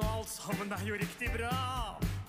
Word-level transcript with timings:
og 0.00 0.08
alt 0.18 0.30
sammen 0.32 0.72
er 0.72 0.84
jo 0.88 0.96
riktig 1.00 1.28
bra. 1.34 1.52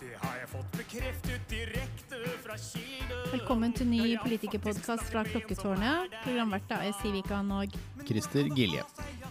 Det 0.01 0.11
har 0.17 0.37
jeg 0.41 0.49
fått 0.51 0.77
bekreftet 0.77 1.51
direkte 1.51 2.19
fra 2.43 2.57
kilde. 2.59 3.19
Velkommen 3.31 3.75
til 3.77 3.87
ny 3.91 4.15
politikerpodkast 4.23 5.11
fra 5.13 5.23
Klokketårnet. 5.29 6.17
Programvert 6.25 6.75
er 6.77 6.91
Siv 7.01 7.15
Ikan 7.21 7.51
og 7.55 7.79
Christer 8.07 8.49
Gilje. 8.57 8.83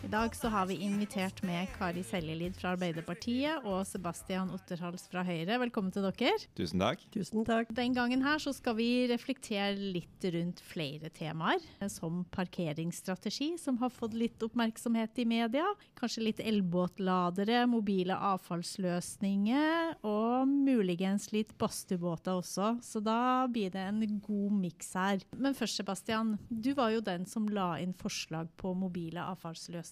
I 0.05 0.09
dag 0.09 0.33
så 0.37 0.49
har 0.49 0.65
vi 0.67 0.79
invitert 0.81 1.43
med 1.45 1.69
Kari 1.75 2.01
Seljelid 2.07 2.55
fra 2.57 2.73
Arbeiderpartiet 2.73 3.67
og 3.69 3.83
Sebastian 3.85 4.49
Otterhals 4.55 5.05
fra 5.11 5.21
Høyre. 5.27 5.59
Velkommen 5.61 5.93
til 5.93 6.07
dere. 6.07 6.33
Tusen 6.57 6.81
takk. 6.81 7.03
Tusen 7.13 7.45
takk. 7.45 7.69
Den 7.77 7.93
gangen 7.97 8.25
her 8.25 8.41
så 8.41 8.55
skal 8.57 8.79
vi 8.79 8.89
reflektere 9.11 9.75
litt 9.77 10.25
rundt 10.33 10.63
flere 10.65 11.11
temaer, 11.13 11.61
som 11.93 12.23
parkeringsstrategi, 12.33 13.53
som 13.61 13.77
har 13.83 13.93
fått 13.93 14.17
litt 14.17 14.41
oppmerksomhet 14.47 15.21
i 15.21 15.27
media. 15.29 15.67
Kanskje 16.01 16.25
litt 16.31 16.41
elbåtladere, 16.41 17.67
mobile 17.69 18.17
avfallsløsninger 18.33 20.01
og 20.09 20.49
muligens 20.49 21.29
litt 21.35 21.53
badstuebåter 21.61 22.41
også. 22.41 22.73
Så 22.85 23.05
da 23.05 23.45
blir 23.53 23.69
det 23.77 23.85
en 23.91 24.01
god 24.25 24.57
miks 24.65 24.95
her. 24.97 25.21
Men 25.37 25.59
først, 25.59 25.83
Sebastian. 25.83 26.39
Du 26.49 26.73
var 26.79 26.95
jo 26.97 27.05
den 27.05 27.29
som 27.29 27.51
la 27.53 27.75
inn 27.83 27.93
forslag 28.01 28.49
på 28.61 28.73
mobile 28.79 29.29
avfallsløsninger. 29.35 29.90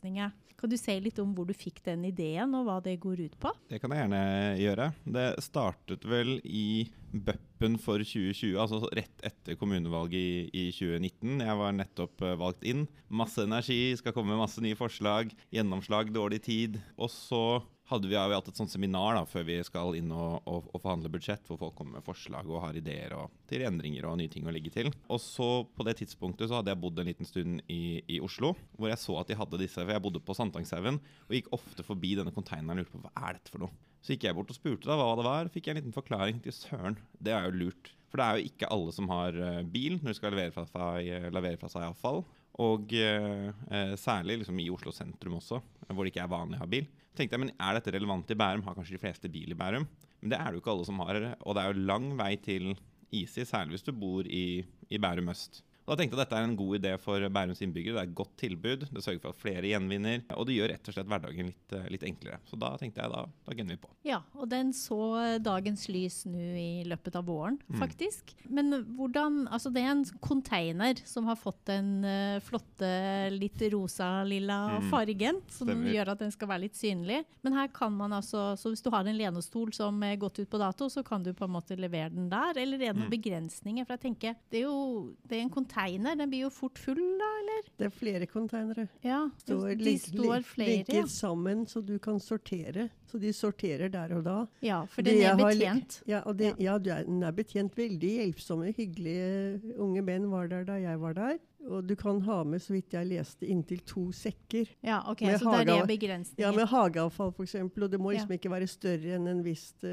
Kan 0.58 0.72
du 0.72 0.74
si 0.78 0.96
litt 0.98 1.18
om 1.22 1.30
hvor 1.36 1.46
du 1.46 1.54
fikk 1.54 1.78
den 1.86 2.02
ideen, 2.08 2.54
og 2.58 2.66
hva 2.66 2.78
det 2.82 2.96
går 2.98 3.20
ut 3.28 3.36
på? 3.38 3.52
Det 3.70 3.78
kan 3.78 3.92
jeg 3.94 4.02
gjerne 4.02 4.22
gjøre. 4.58 4.88
Det 5.06 5.26
startet 5.44 6.06
vel 6.10 6.32
i 6.42 6.88
BUP-en 7.14 7.78
for 7.80 8.02
2020, 8.02 8.56
altså 8.58 8.90
rett 8.98 9.22
etter 9.26 9.58
kommunevalget 9.60 10.18
i, 10.18 10.32
i 10.50 10.64
2019. 10.74 11.44
Jeg 11.46 11.60
var 11.62 11.76
nettopp 11.78 12.26
eh, 12.26 12.36
valgt 12.42 12.66
inn. 12.66 12.88
Masse 13.06 13.46
energi, 13.46 13.94
skal 14.00 14.16
komme 14.16 14.34
med 14.34 14.42
masse 14.42 14.62
nye 14.64 14.78
forslag. 14.78 15.30
Gjennomslag, 15.54 16.10
dårlig 16.14 16.42
tid. 16.48 16.80
Og 16.98 17.12
så 17.14 17.42
hadde 17.88 18.08
vi, 18.10 18.16
har 18.18 18.28
vi 18.28 18.36
hatt 18.36 18.48
et 18.50 18.58
sånt 18.58 18.72
seminar 18.72 19.16
da, 19.16 19.24
før 19.28 19.46
vi 19.48 19.56
skal 19.64 19.96
inn 19.96 20.10
og, 20.12 20.42
og, 20.48 20.68
og 20.74 20.82
forhandle 20.82 21.10
budsjett, 21.12 21.46
hvor 21.48 21.60
folk 21.60 21.76
kommer 21.78 21.98
med 21.98 22.06
forslag 22.06 22.48
og 22.50 22.62
har 22.66 22.76
ideer 22.76 23.14
og, 23.16 23.34
til 23.48 23.64
endringer 23.64 24.08
og 24.08 24.18
nye 24.20 24.32
ting 24.32 24.48
å 24.48 24.54
legge 24.54 24.72
til. 24.74 24.90
Og 25.08 25.20
så 25.22 25.48
på 25.72 25.86
det 25.88 25.98
tidspunktet 26.02 26.50
så 26.50 26.58
hadde 26.58 26.74
jeg 26.74 26.82
bodd 26.82 27.00
en 27.00 27.08
liten 27.08 27.28
stund 27.28 27.62
i, 27.72 28.00
i 28.04 28.20
Oslo, 28.24 28.52
hvor 28.76 28.92
jeg 28.92 29.00
så 29.00 29.18
at 29.22 29.32
de 29.32 29.38
hadde 29.40 29.62
disse, 29.62 29.80
for 29.80 29.94
jeg 29.94 30.04
bodde 30.04 30.24
på 30.24 30.36
Sankthanshaugen 30.36 31.00
og 31.00 31.36
gikk 31.36 31.52
ofte 31.56 31.86
forbi 31.86 32.14
denne 32.18 32.34
konteineren 32.34 32.76
og 32.76 32.84
lurte 32.84 32.96
på 32.96 33.04
hva 33.06 33.28
er 33.28 33.38
dette 33.38 33.54
for 33.54 33.64
noe. 33.64 33.72
Så 34.04 34.14
gikk 34.14 34.28
jeg 34.28 34.36
bort 34.36 34.52
og 34.52 34.56
spurte 34.56 34.88
da 34.88 34.96
hva 34.98 35.14
det 35.18 35.26
var, 35.26 35.48
fikk 35.52 35.68
jeg 35.68 35.74
en 35.74 35.80
liten 35.80 35.96
forklaring 35.96 36.42
til 36.44 36.54
søren. 36.54 36.98
Det 37.18 37.32
er 37.34 37.48
jo 37.48 37.56
lurt. 37.64 37.94
For 38.08 38.20
det 38.20 38.26
er 38.26 38.36
jo 38.38 38.50
ikke 38.52 38.70
alle 38.72 38.92
som 38.94 39.08
har 39.10 39.36
eh, 39.36 39.64
bil 39.68 39.98
når 39.98 40.12
de 40.12 40.16
skal 40.16 40.32
levere 40.32 40.54
fra 40.54 40.64
seg, 40.68 41.32
levere 41.34 41.60
fra 41.60 41.68
seg 41.72 41.88
avfall. 41.88 42.22
Og 42.62 42.94
eh, 42.96 43.50
eh, 43.70 43.92
særlig 44.00 44.40
liksom 44.40 44.58
i 44.62 44.70
Oslo 44.72 44.94
sentrum 44.94 45.36
også, 45.38 45.60
hvor 45.90 46.02
det 46.02 46.12
ikke 46.12 46.24
er 46.24 46.32
vanlig 46.32 46.58
å 46.58 46.64
ha 46.64 46.70
bil. 46.70 46.88
Tenkte 47.18 47.36
jeg, 47.36 47.44
men 47.44 47.54
Er 47.58 47.78
dette 47.78 47.94
relevant 47.94 48.30
i 48.30 48.38
Bærum? 48.38 48.64
Har 48.66 48.76
kanskje 48.78 48.96
de 48.96 49.02
fleste 49.02 49.30
bil 49.32 49.54
i 49.54 49.58
Bærum? 49.58 49.86
Men 50.20 50.32
det 50.32 50.38
er 50.38 50.48
det 50.48 50.58
jo 50.58 50.62
ikke 50.62 50.74
alle 50.74 50.88
som 50.88 51.00
har. 51.04 51.20
Og 51.40 51.54
det 51.54 51.62
er 51.62 51.72
jo 51.72 51.86
lang 51.90 52.10
vei 52.18 52.34
til 52.42 52.72
IC, 53.12 53.40
særlig 53.48 53.76
hvis 53.76 53.86
du 53.86 53.92
bor 53.92 54.26
i, 54.26 54.64
i 54.90 54.98
Bærum 54.98 55.30
øst. 55.32 55.62
Og 55.88 55.94
da 55.96 56.02
tenkte 56.02 56.16
jeg 56.16 56.20
at 56.20 56.28
Dette 56.28 56.36
er 56.38 56.44
en 56.44 56.56
god 56.58 56.74
idé 56.78 56.90
for 57.00 57.24
Bærums 57.32 57.62
innbyggere. 57.64 57.94
Det 57.96 58.02
er 58.02 58.08
et 58.10 58.14
godt 58.18 58.34
tilbud. 58.36 58.82
Det 58.92 59.00
sørger 59.04 59.22
for 59.22 59.32
at 59.32 59.40
flere 59.40 59.62
gjenvinner. 59.70 60.20
Og 60.36 60.44
det 60.46 60.58
gjør 60.58 60.68
rett 60.74 60.88
og 60.90 60.94
slett 60.98 61.08
hverdagen 61.08 61.46
litt, 61.48 61.72
eh, 61.72 61.86
litt 61.94 62.04
enklere. 62.04 62.38
Så 62.44 62.58
da 62.60 62.74
tenkte 62.76 63.00
jeg 63.00 63.10
da, 63.14 63.22
da 63.48 63.54
gunner 63.56 63.72
vi 63.72 63.80
på. 63.86 63.88
Ja, 64.04 64.18
og 64.36 64.50
den 64.52 64.74
så 64.76 64.98
dagens 65.40 65.86
lys 65.88 66.26
nå 66.28 66.36
i 66.60 66.84
løpet 66.84 67.16
av 67.16 67.24
våren, 67.24 67.56
faktisk. 67.80 68.34
Men 68.52 68.70
hvordan 68.98 69.46
Altså, 69.48 69.72
det 69.72 69.80
er 69.82 69.90
en 69.94 70.04
container 70.20 71.00
som 71.08 71.24
har 71.24 71.36
fått 71.40 71.64
den 71.70 72.04
uh, 72.04 72.38
flotte, 72.44 72.88
litt 73.32 73.60
rosa-lilla 73.72 74.58
Mm. 74.78 74.90
fargen, 74.90 75.40
som 75.48 75.68
Stemmer. 75.68 75.92
gjør 75.94 76.08
at 76.12 76.18
den 76.18 76.30
skal 76.30 76.48
være 76.48 76.60
litt 76.66 76.74
synlig. 76.76 77.24
Men 77.42 77.52
her 77.54 77.68
kan 77.68 77.92
man 77.96 78.10
altså 78.12 78.56
Så 78.58 78.68
hvis 78.70 78.82
du 78.82 78.90
har 78.90 79.06
en 79.06 79.16
lenestol 79.16 79.72
som 79.72 80.02
er 80.02 80.16
gått 80.16 80.38
ut 80.38 80.50
på 80.50 80.58
dato, 80.58 80.86
så 80.88 81.02
kan 81.04 81.22
du 81.22 81.32
på 81.32 81.44
en 81.44 81.50
måte 81.54 81.76
levere 81.78 82.10
den 82.10 82.28
der. 82.28 82.56
Eller 82.58 82.76
er 82.82 82.92
det 82.92 82.96
noen 82.96 83.10
begrensninger? 83.10 83.86
For 83.86 83.96
jeg 83.96 84.00
tenker, 84.04 84.36
det 84.50 84.58
er 84.60 84.66
jo 84.68 85.14
det 85.26 85.38
er 85.38 85.42
en 85.42 85.50
container, 85.50 85.77
den 85.86 86.30
blir 86.30 86.40
jo 86.46 86.50
fort 86.50 86.78
full 86.78 86.98
da, 87.18 87.28
eller? 87.40 87.68
Det 87.78 87.86
er 87.86 87.90
flere 87.94 88.26
containere. 88.26 88.88
Ja, 89.04 89.28
Står, 89.38 89.76
de 89.78 89.94
står 89.98 90.42
flere. 90.42 90.68
Ligger 90.78 90.94
Ja. 91.02 91.06
sammen, 91.06 91.66
så 91.66 91.80
du 91.84 91.98
kan 91.98 92.18
sortere. 92.20 92.88
Så 93.06 93.18
de 93.18 93.32
sorterer 93.32 93.88
der 93.90 94.12
og 94.16 94.24
da. 94.24 94.46
ja, 94.62 94.84
for 94.86 95.02
den 95.02 95.20
er 95.22 95.36
betjent. 95.36 96.02
har. 96.06 96.10
Ja, 96.10 96.20
og 96.26 96.36
det, 96.38 96.54
ja. 96.58 96.74
er, 96.74 97.04
den 97.04 97.22
er 97.22 97.30
betjent. 97.32 97.74
Veldig 97.76 98.10
hjelpsomme, 98.18 98.72
hyggelige 98.76 99.60
unge 99.78 100.02
menn 100.02 100.30
var 100.30 100.48
der 100.48 100.64
da 100.64 100.74
jeg 100.80 101.00
var 101.00 101.14
der. 101.14 101.38
Og 101.68 101.86
du 101.86 101.94
kan 101.96 102.20
ha 102.22 102.44
med, 102.44 102.60
så 102.62 102.72
vidt 102.72 102.92
jeg 102.94 103.06
leste, 103.06 103.44
inntil 103.46 103.80
to 103.84 104.10
sekker. 104.12 104.68
Ja, 104.82 105.02
ok, 105.10 105.20
Med 105.22 105.40
så 105.40 105.50
det 105.52 105.68
er 105.68 105.84
det 105.86 105.88
begrensninger. 105.98 106.40
Ja, 106.46 106.52
med 106.54 106.66
hageavfall 106.70 107.32
f.eks. 107.34 107.54
Og 107.54 107.90
det 107.90 107.98
må 108.00 108.12
Ja. 108.12 108.18
liksom 108.18 108.32
ikke 108.32 108.50
være 108.50 108.66
større 108.66 109.14
enn 109.16 109.26
en 109.28 109.42
viss 109.44 109.74
uh, 109.84 109.88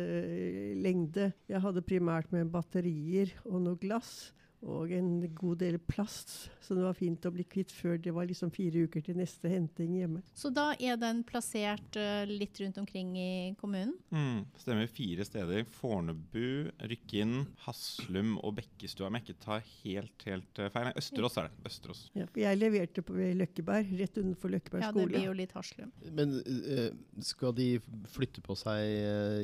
lengde. 0.81 1.33
Jeg 1.49 1.61
hadde 1.61 1.81
primært 1.81 2.31
med 2.31 2.49
batterier 2.51 3.31
og 3.45 3.61
noe 3.61 3.75
glass. 3.77 4.31
Og 4.65 4.89
en 4.97 5.19
god 5.37 5.59
del 5.61 5.75
plast, 5.77 6.31
så 6.65 6.73
det 6.73 6.81
var 6.81 6.95
fint 6.97 7.25
å 7.27 7.31
bli 7.35 7.43
kvitt 7.45 7.69
før 7.69 7.99
det 8.01 8.09
var 8.15 8.25
liksom 8.25 8.49
fire 8.49 8.87
uker 8.87 9.03
til 9.05 9.17
neste 9.19 9.45
henting 9.51 9.91
hjemme. 9.99 10.23
Så 10.33 10.49
da 10.49 10.71
er 10.81 10.97
den 10.97 11.19
plassert 11.27 11.99
eh, 12.01 12.23
litt 12.25 12.57
rundt 12.63 12.79
omkring 12.81 13.11
i 13.21 13.27
kommunen? 13.59 13.91
Mm, 14.09 14.39
stemmer 14.57 14.89
fire 14.89 15.27
steder. 15.27 15.67
Fornebu, 15.69 16.71
Rykkinn, 16.89 17.43
Haslum 17.67 18.39
og 18.41 18.55
Bekkestua, 18.57 19.11
om 19.11 19.19
jeg 19.19 19.27
ikke 19.27 19.43
tar 19.45 19.61
helt, 19.83 20.25
helt 20.31 20.61
eh, 20.63 20.71
feil. 20.73 20.89
Nei, 20.89 20.95
Østerås 21.03 21.37
er 21.43 21.51
det. 21.51 21.61
Østerås. 21.69 22.01
Ja, 22.17 22.25
jeg 22.47 22.61
leverte 22.63 23.05
på 23.05 23.19
Løkkeberg, 23.37 23.93
rett 24.01 24.17
utenfor 24.17 24.55
Løkkeberg 24.55 24.87
Ja, 24.87 24.91
det 24.97 25.05
blir 25.13 25.27
jo 25.29 25.37
litt 25.37 25.53
Haslum. 25.59 25.93
Men 26.17 26.39
eh, 26.41 26.89
skal 27.21 27.53
de 27.61 27.69
flytte 28.17 28.41
på 28.45 28.57
seg 28.57 28.81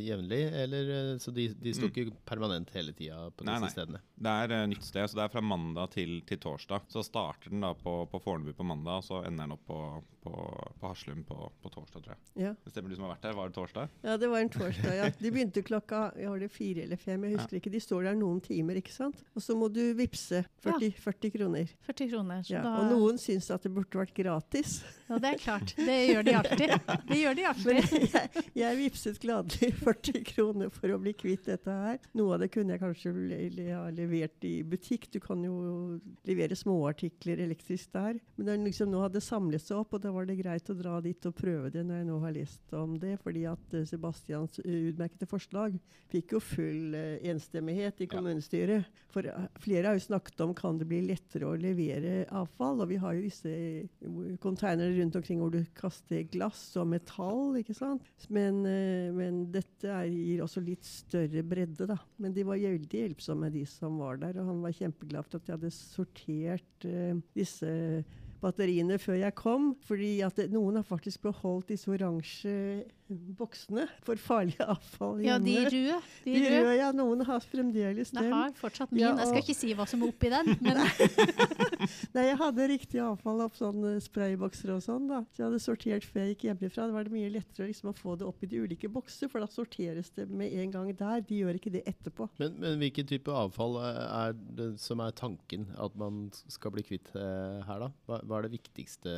jevnlig, 0.07 0.41
eller 0.65 0.91
så 1.21 1.29
de, 1.37 1.51
de 1.53 1.77
står 1.77 1.91
Mm. 1.91 1.95
ikke 2.07 2.19
permanent 2.29 2.69
hele 2.71 2.93
tida 2.95 3.17
på 3.35 3.43
Nei, 3.45 3.55
disse 3.57 3.65
nei. 3.65 3.71
stedene? 3.73 3.99
Det 4.21 4.33
er 4.45 4.67
nytt 4.69 4.85
sted, 4.85 5.10
så 5.11 5.19
det 5.19 5.25
er 5.25 5.33
fra 5.33 5.43
mandag 5.43 5.91
til, 5.97 6.21
til 6.27 6.39
torsdag. 6.39 6.87
Så 6.91 7.03
starter 7.03 7.51
den 7.51 7.65
da 7.65 7.73
på, 7.75 8.05
på 8.07 8.21
Fornebu 8.23 8.53
på 8.55 8.67
mandag, 8.67 9.01
og 9.01 9.07
så 9.09 9.21
ender 9.27 9.43
den 9.43 9.55
opp 9.57 9.65
på, 9.67 9.79
på, 10.23 10.31
på 10.79 10.87
Haslum 10.91 11.23
på, 11.27 11.35
på 11.61 11.69
torsdag, 11.73 12.03
tror 12.05 12.13
jeg. 12.13 12.43
Ja. 12.45 12.51
Det 12.63 12.71
stemmer 12.73 12.89
du 12.91 12.95
som 12.97 13.05
har 13.07 13.15
vært 13.15 13.23
der? 13.25 13.35
Var 13.37 13.49
det 13.51 13.55
torsdag? 13.57 13.89
ja, 14.05 14.17
det 14.21 14.29
var 14.31 14.43
en 14.43 14.51
torsdag. 14.53 14.93
Ja. 14.99 15.07
De 15.17 15.31
begynte 15.33 15.63
klokka 15.65 16.01
var 16.17 16.39
det 16.41 16.51
fire 16.53 16.83
eller 16.85 16.99
fem, 17.01 17.23
jeg 17.25 17.37
husker 17.39 17.57
ikke. 17.59 17.71
De 17.73 17.81
står 17.81 18.05
der 18.09 18.17
noen 18.19 18.41
timer, 18.45 18.77
ikke 18.81 18.93
sant. 18.93 19.23
Og 19.35 19.41
så 19.45 19.55
må 19.57 19.69
du 19.73 19.81
vippse 19.97 20.43
40, 20.65 20.91
40 21.01 21.33
kroner. 21.35 21.73
40 21.89 22.09
kroner. 22.13 22.43
Så 22.45 22.53
Ja. 22.55 22.61
da, 22.65 22.75
Og 22.81 22.91
noen 22.93 23.17
syns 23.21 23.49
at 23.53 23.63
det 23.65 23.73
burde 23.73 23.97
vært 24.01 24.13
gratis. 24.17 24.77
ja, 25.09 25.17
det 25.17 25.33
er 25.33 25.41
klart. 25.41 25.73
Det 25.77 25.97
gjør 26.11 26.23
de 26.29 26.35
alltid. 26.39 26.75
Det 27.11 27.17
gjør 27.19 27.35
de 27.35 27.41
Men 27.65 27.81
alltid. 27.81 28.05
jeg, 28.13 28.45
jeg 28.61 28.77
vipset 28.79 29.19
gladelig 29.23 29.71
40 29.81 30.23
kroner 30.31 30.69
for 30.71 30.93
å 30.95 30.99
bli 31.01 31.13
kvitt 31.17 31.45
dette 31.49 31.71
her. 31.73 31.97
Noe 32.17 32.35
av 32.37 32.43
det 32.45 32.51
kunne 32.53 32.75
jeg 32.77 32.81
kanskje 32.83 33.11
ha 33.75 33.89
levert 33.91 34.45
i 34.47 34.53
butikk. 34.63 35.09
Du 35.11 35.19
kan 35.23 35.41
jo 35.43 35.99
levere 36.27 36.55
småartikler 36.55 37.41
elektrisk 37.43 37.91
der. 37.95 38.19
Men 38.37 38.47
det 38.47 38.57
liksom 38.69 38.91
nå 38.93 39.01
hadde 39.03 39.19
det 39.19 39.25
samlet 39.25 39.63
seg 39.65 39.81
opp, 39.81 39.93
og 39.97 40.03
da 40.11 40.17
var 40.17 40.27
det 40.27 40.35
greit 40.41 40.67
å 40.67 40.75
dra 40.75 40.97
dit 40.99 41.25
og 41.29 41.35
prøve 41.37 41.69
det 41.71 41.85
når 41.87 42.01
jeg 42.01 42.05
nå 42.09 42.15
har 42.19 42.33
lest 42.35 42.73
om 42.75 42.97
det. 42.99 43.13
Fordi 43.23 43.45
at 43.47 43.75
eh, 43.77 43.85
Sebastians 43.87 44.59
eh, 44.59 44.89
utmerkede 44.91 45.27
forslag 45.29 45.77
fikk 46.11 46.33
jo 46.35 46.41
full 46.43 46.97
eh, 46.97 47.21
enstemmighet 47.31 48.03
i 48.03 48.09
kommunestyret. 48.11 48.89
For 49.13 49.27
flere 49.63 49.87
har 49.87 49.95
jo 49.95 50.03
snakket 50.03 50.43
om 50.43 50.51
kan 50.57 50.81
det 50.81 50.89
bli 50.89 50.99
lettere 51.05 51.47
å 51.47 51.55
levere 51.55 52.25
avfall. 52.27 52.83
Og 52.83 52.91
vi 52.91 52.99
har 52.99 53.15
jo 53.15 53.23
disse 53.23 53.53
eh, 53.53 54.33
containere 54.43 54.97
rundt 54.97 55.15
omkring 55.21 55.39
hvor 55.39 55.53
du 55.53 55.61
kaster 55.77 56.25
glass 56.33 56.65
og 56.81 56.89
metall, 56.91 57.55
ikke 57.61 57.77
sant. 57.77 58.27
Men, 58.27 58.59
men 59.15 59.45
dette 59.53 59.87
er, 59.87 60.09
gir 60.11 60.43
også 60.43 60.63
litt 60.65 60.83
større 60.87 61.45
bredde, 61.47 61.87
da. 61.87 61.95
Men 62.19 62.35
de 62.35 62.43
var 62.47 62.59
veldig 62.59 63.05
hjelpsomme, 63.05 63.51
de 63.53 63.63
som 63.69 63.95
var 64.01 64.19
der. 64.19 64.41
Og 64.41 64.51
han 64.51 64.59
var 64.65 64.75
kjempeglad 64.75 65.29
for 65.29 65.39
at 65.39 65.47
de 65.47 65.55
hadde 65.55 65.71
sortert 65.77 66.89
disse 67.37 67.71
batteriene 68.41 68.97
før 69.01 69.19
jeg 69.21 69.37
kom. 69.37 69.71
Fordi 69.87 70.13
at 70.25 70.39
noen 70.51 70.79
har 70.79 70.87
faktisk 70.87 71.23
beholdt 71.27 71.71
disse 71.73 71.91
oransje 71.91 72.55
boksene 73.37 73.87
for 74.05 74.15
farlig 74.21 74.57
avfall 74.63 75.21
Ja, 75.25 75.37
de 75.41 75.53
hjemme. 75.55 75.71
røde. 75.73 75.97
De 76.25 76.33
De 76.35 76.43
røde. 76.49 76.75
ja. 76.77 76.91
Noen 76.95 77.23
har 77.27 77.39
fremdeles 77.45 78.11
Jeg 78.13 78.31
har 78.31 78.51
fortsatt 78.59 78.91
min. 78.91 79.01
Ja, 79.03 79.13
Jeg 79.17 79.27
skal 79.31 79.41
ikke 79.43 79.55
si 79.57 79.73
hva 79.77 79.87
som 79.89 80.03
er 80.03 80.11
oppi 80.13 80.29
den, 80.33 80.51
men 80.65 80.79
Nei, 82.15 82.25
jeg 82.27 82.37
hadde 82.39 82.67
riktig 82.71 83.01
avfall 83.03 83.41
opp 83.45 83.55
sånne 83.57 83.95
spraybokser 84.03 84.73
og 84.75 84.81
sånn, 84.85 85.07
da. 85.09 85.21
Så 85.33 85.41
jeg 85.43 85.47
hadde 85.49 85.61
sortert 85.63 86.05
før 86.07 86.23
jeg 86.25 86.35
gikk 86.35 86.45
hjemmefra. 86.49 86.87
Det 86.89 86.95
var 86.97 87.07
det 87.07 87.13
mye 87.15 87.31
lettere 87.33 87.69
liksom, 87.71 87.91
å 87.91 87.97
få 87.97 88.15
det 88.19 88.27
opp 88.27 88.43
i 88.45 88.49
de 88.51 88.61
ulike 88.65 88.89
bokser, 88.91 89.29
for 89.31 89.41
da 89.43 89.49
sorteres 89.51 90.11
det 90.15 90.27
med 90.29 90.53
en 90.61 90.71
gang 90.73 90.91
der. 90.99 91.23
De 91.25 91.41
gjør 91.41 91.57
ikke 91.59 91.73
det 91.73 91.83
etterpå. 91.89 92.29
Men, 92.41 92.55
men 92.61 92.77
hvilken 92.81 93.07
type 93.09 93.31
avfall 93.33 93.79
er 93.81 93.99
er 94.11 94.33
det 94.57 94.67
som 94.81 94.99
er 95.03 95.13
tanken 95.17 95.65
at 95.81 95.95
man 95.99 96.23
skal 96.51 96.71
bli 96.75 96.83
kvitt 96.85 97.09
eh, 97.17 97.61
her, 97.67 97.85
da? 97.85 97.89
Hva, 98.07 98.19
hva 98.27 98.39
er 98.39 98.47
det 98.47 98.53
viktigste 98.57 99.13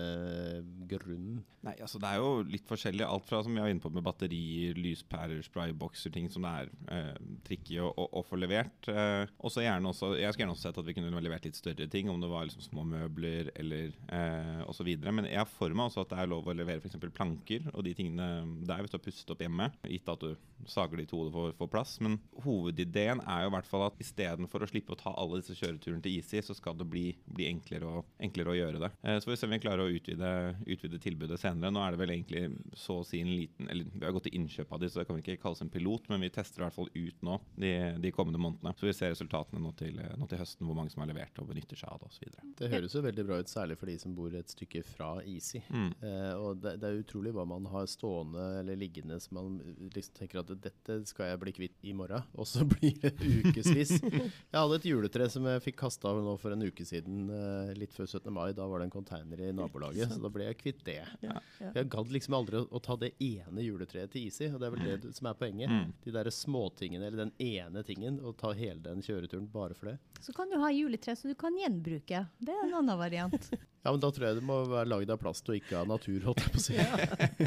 grunnen? 0.89 1.41
Nei, 1.63 1.75
altså 1.81 1.99
Det 2.01 2.09
er 2.09 2.19
jo 2.21 2.31
litt 2.47 2.65
forskjellig. 2.69 3.05
Alt 3.07 3.27
fra 3.29 3.41
som 3.45 3.55
jeg 3.55 3.63
var 3.65 3.71
inne 3.73 3.82
på 3.83 3.91
med 3.93 4.05
batterier, 4.05 4.77
lyspærer, 4.79 5.41
spraybokser, 5.45 6.13
ting 6.13 6.29
som 6.31 6.47
det 6.47 6.53
er 6.63 6.71
eh, 6.95 7.17
tricky 7.47 7.79
å, 7.83 7.89
å, 7.91 8.07
å 8.19 8.23
få 8.27 8.39
levert. 8.39 8.89
Eh, 8.91 9.25
også 9.43 9.65
gjerne 9.65 9.91
også, 9.91 10.13
jeg 10.19 10.33
skulle 10.33 10.47
gjerne 10.47 10.57
også 10.57 10.69
sett 10.69 10.81
at 10.81 10.89
vi 10.89 10.95
kunne 10.97 11.23
levert 11.23 11.47
litt 11.47 11.59
større 11.59 11.89
ting, 11.91 12.11
om 12.11 12.21
det 12.23 12.31
var 12.31 12.47
liksom 12.47 12.65
små 12.65 12.85
møbler 12.87 13.51
eller 13.59 13.93
eh, 14.07 14.63
osv. 14.69 14.89
Men 15.09 15.29
jeg 15.29 15.41
har 15.41 15.49
for 15.49 15.73
meg 15.75 15.89
også 15.89 16.05
at 16.05 16.13
det 16.13 16.23
er 16.23 16.31
lov 16.31 16.49
å 16.49 16.57
levere 16.57 16.83
f.eks. 16.83 16.99
planker 17.13 17.69
og 17.73 17.83
de 17.85 17.95
tingene 17.97 18.31
der 18.67 18.83
hvis 18.83 18.93
du 18.93 18.99
har 18.99 19.05
pustet 19.05 19.35
opp 19.35 19.43
hjemme, 19.43 19.69
gitt 19.89 20.11
at 20.11 20.23
du 20.23 20.33
sager 20.69 20.97
de 20.97 21.05
to 21.09 21.19
hodet 21.19 21.33
for, 21.33 21.55
for 21.57 21.71
plass. 21.71 21.95
Men 22.03 22.17
hovedideen 22.43 23.21
er 23.27 23.43
jo 23.43 23.51
i 23.51 23.55
hvert 23.57 23.69
fall 23.69 23.87
at 23.87 23.99
istedenfor 24.01 24.63
å 24.63 24.69
slippe 24.69 24.95
å 24.95 24.99
ta 24.99 25.13
alle 25.19 25.41
disse 25.41 25.57
kjøreturene 25.59 26.03
til 26.03 26.17
Easy, 26.17 26.41
så 26.45 26.55
skal 26.57 26.77
det 26.79 26.87
bli, 26.89 27.05
bli 27.25 27.49
enklere, 27.49 27.89
å, 27.89 28.03
enklere, 28.23 28.53
å, 28.53 28.57
gjøre 28.57 28.83
det. 28.85 28.91
Eh, 29.03 29.17
så 29.17 29.27
får 29.27 29.35
vi 29.35 29.39
se 29.41 29.49
om 29.49 29.55
vi 29.55 29.61
klarer 29.63 29.85
å 29.85 29.93
utvide, 29.93 30.31
utvide, 30.67 31.01
tilbudet 31.03 31.41
senere. 31.41 31.73
Nå 31.73 31.83
er 31.83 31.95
det 31.95 32.01
vel 32.03 32.15
egentlig 32.15 32.45
så 32.79 33.01
å 33.01 33.07
si 33.07 33.21
en 33.23 33.33
liten 33.33 33.71
Eller 33.73 33.89
vi 33.91 34.05
har 34.05 34.13
gått 34.15 34.27
til 34.29 34.37
innkjøp 34.37 34.73
av 34.73 34.81
de, 34.81 34.89
så 34.89 35.01
det 35.01 35.07
kan 35.09 35.17
vi 35.17 35.23
ikke 35.25 35.41
kalles 35.41 35.63
en 35.65 35.71
pilot, 35.73 36.09
men 36.11 36.21
vi 36.23 36.31
tester 36.33 36.61
i 36.61 36.65
hvert 36.67 36.77
fall 36.77 36.89
ut 36.93 37.25
nå 37.25 37.39
de, 37.59 37.71
de 38.03 38.11
kommende 38.15 38.41
månedene. 38.41 38.73
Så 38.77 38.87
vi 38.87 38.95
ser 38.95 39.13
resultatene 39.13 39.61
nå 39.63 39.73
til, 39.79 39.97
nå 39.97 40.27
til, 40.29 40.39
høsten, 40.41 40.67
hvor 40.67 40.77
mange 40.77 40.93
som 40.93 41.03
har 41.03 41.09
levert 41.11 41.41
og 41.41 41.49
benytter 41.49 41.79
seg 41.79 41.91
av 41.93 42.03
det 42.03 42.11
osv. 42.11 42.37
Det 42.59 42.71
høres 42.73 42.97
jo 42.97 43.03
veldig 43.05 43.25
bra 43.27 43.39
ut, 43.41 43.51
særlig 43.51 43.79
for 43.79 43.91
de 43.91 43.97
som 44.01 44.15
bor 44.17 44.37
et 44.37 44.53
stykke 44.53 44.83
fra 44.87 45.09
Easy. 45.25 45.63
Mm. 45.73 45.89
Eh, 46.03 46.33
og 46.37 46.61
det, 46.63 46.77
det, 46.81 46.89
er 46.89 47.01
utrolig 47.03 47.33
hva 47.35 47.45
man 47.49 47.67
har 47.73 47.89
stående 47.89 48.45
eller 48.61 48.79
liggende 48.79 49.19
som 49.23 49.39
man 49.39 49.59
liksom 49.93 50.17
tenker 50.19 50.41
at 50.43 50.51
dette 50.63 50.99
skal 51.09 51.31
jeg 51.31 51.41
bli 51.41 51.55
kvitt 51.57 51.87
i 51.89 51.95
morgen, 51.97 52.25
og 52.37 52.47
så 52.49 52.65
blir 52.73 52.97
det 53.01 53.13
ukevis. 53.17 53.95
Jeg 54.03 54.57
hadde 54.57 54.79
et 54.79 54.89
juletre 54.89 55.29
som 55.31 55.47
jeg 55.49 55.63
fikk 55.65 55.79
kasta 55.83 56.13
nå 56.13 56.35
for 56.41 56.55
en 56.55 56.65
uke 56.67 56.85
siden, 56.87 57.25
eh, 57.33 57.73
litt 57.77 57.95
før 57.95 58.09
17. 58.09 58.29
mai. 58.33 58.51
Da 58.53 58.67
var 58.69 58.81
det 58.81 58.89
en 58.89 58.95
container 58.97 59.41
i 59.41 59.51
nabolaget, 59.55 60.13
så 60.13 60.21
da 60.21 60.31
ble 60.33 60.49
jeg 60.49 60.59
kvitt 60.61 60.83
det. 60.87 61.01
Ja, 61.23 61.39
ja. 61.59 61.71
Jeg 61.79 61.89
gadd 61.93 62.11
liksom 62.13 62.37
aldri 62.37 62.61
å, 62.61 62.67
å, 62.69 62.81
ta 62.83 62.97
det 62.99 63.13
ene 63.23 63.62
juletreet 63.67 64.13
til 64.13 64.27
Easy, 64.27 64.47
og 64.49 64.59
det 64.59 64.67
er 64.67 64.75
vel 64.75 64.85
det 65.03 65.13
som 65.17 65.29
er 65.29 65.37
poenget. 65.39 65.71
Mm. 65.71 65.93
De 66.03 66.13
derre 66.15 66.33
småtingene, 66.33 67.07
eller 67.07 67.25
den 67.25 67.33
ene 67.43 67.83
tingen, 67.87 68.19
og 68.23 68.37
ta 68.41 68.53
hele 68.57 68.81
den 68.83 69.03
kjøreturen 69.05 69.49
bare 69.53 69.77
for 69.77 69.91
det. 69.91 69.97
Så 70.23 70.33
kan 70.33 70.49
du 70.49 70.55
ha 70.55 70.71
juletre 70.71 71.15
som 71.19 71.27
du 71.27 71.35
kan 71.35 71.55
gjenbruke. 71.59 72.25
Det 72.39 72.53
er 72.53 72.61
en 72.63 72.77
annen 72.79 72.95
variant. 72.95 73.47
ja, 73.83 73.91
men 73.91 73.99
da 73.99 74.07
tror 74.15 74.29
jeg 74.29 74.37
det 74.37 74.43
må 74.47 74.61
være 74.71 74.87
lagd 74.87 75.09
av 75.11 75.17
plast 75.19 75.49
og 75.51 75.57
ikke 75.57 75.81
av 75.81 75.89
natur, 75.91 76.21
holdt 76.29 76.45
jeg 76.45 76.53
på 76.53 76.61
å 76.61 76.63
si. 76.63 76.77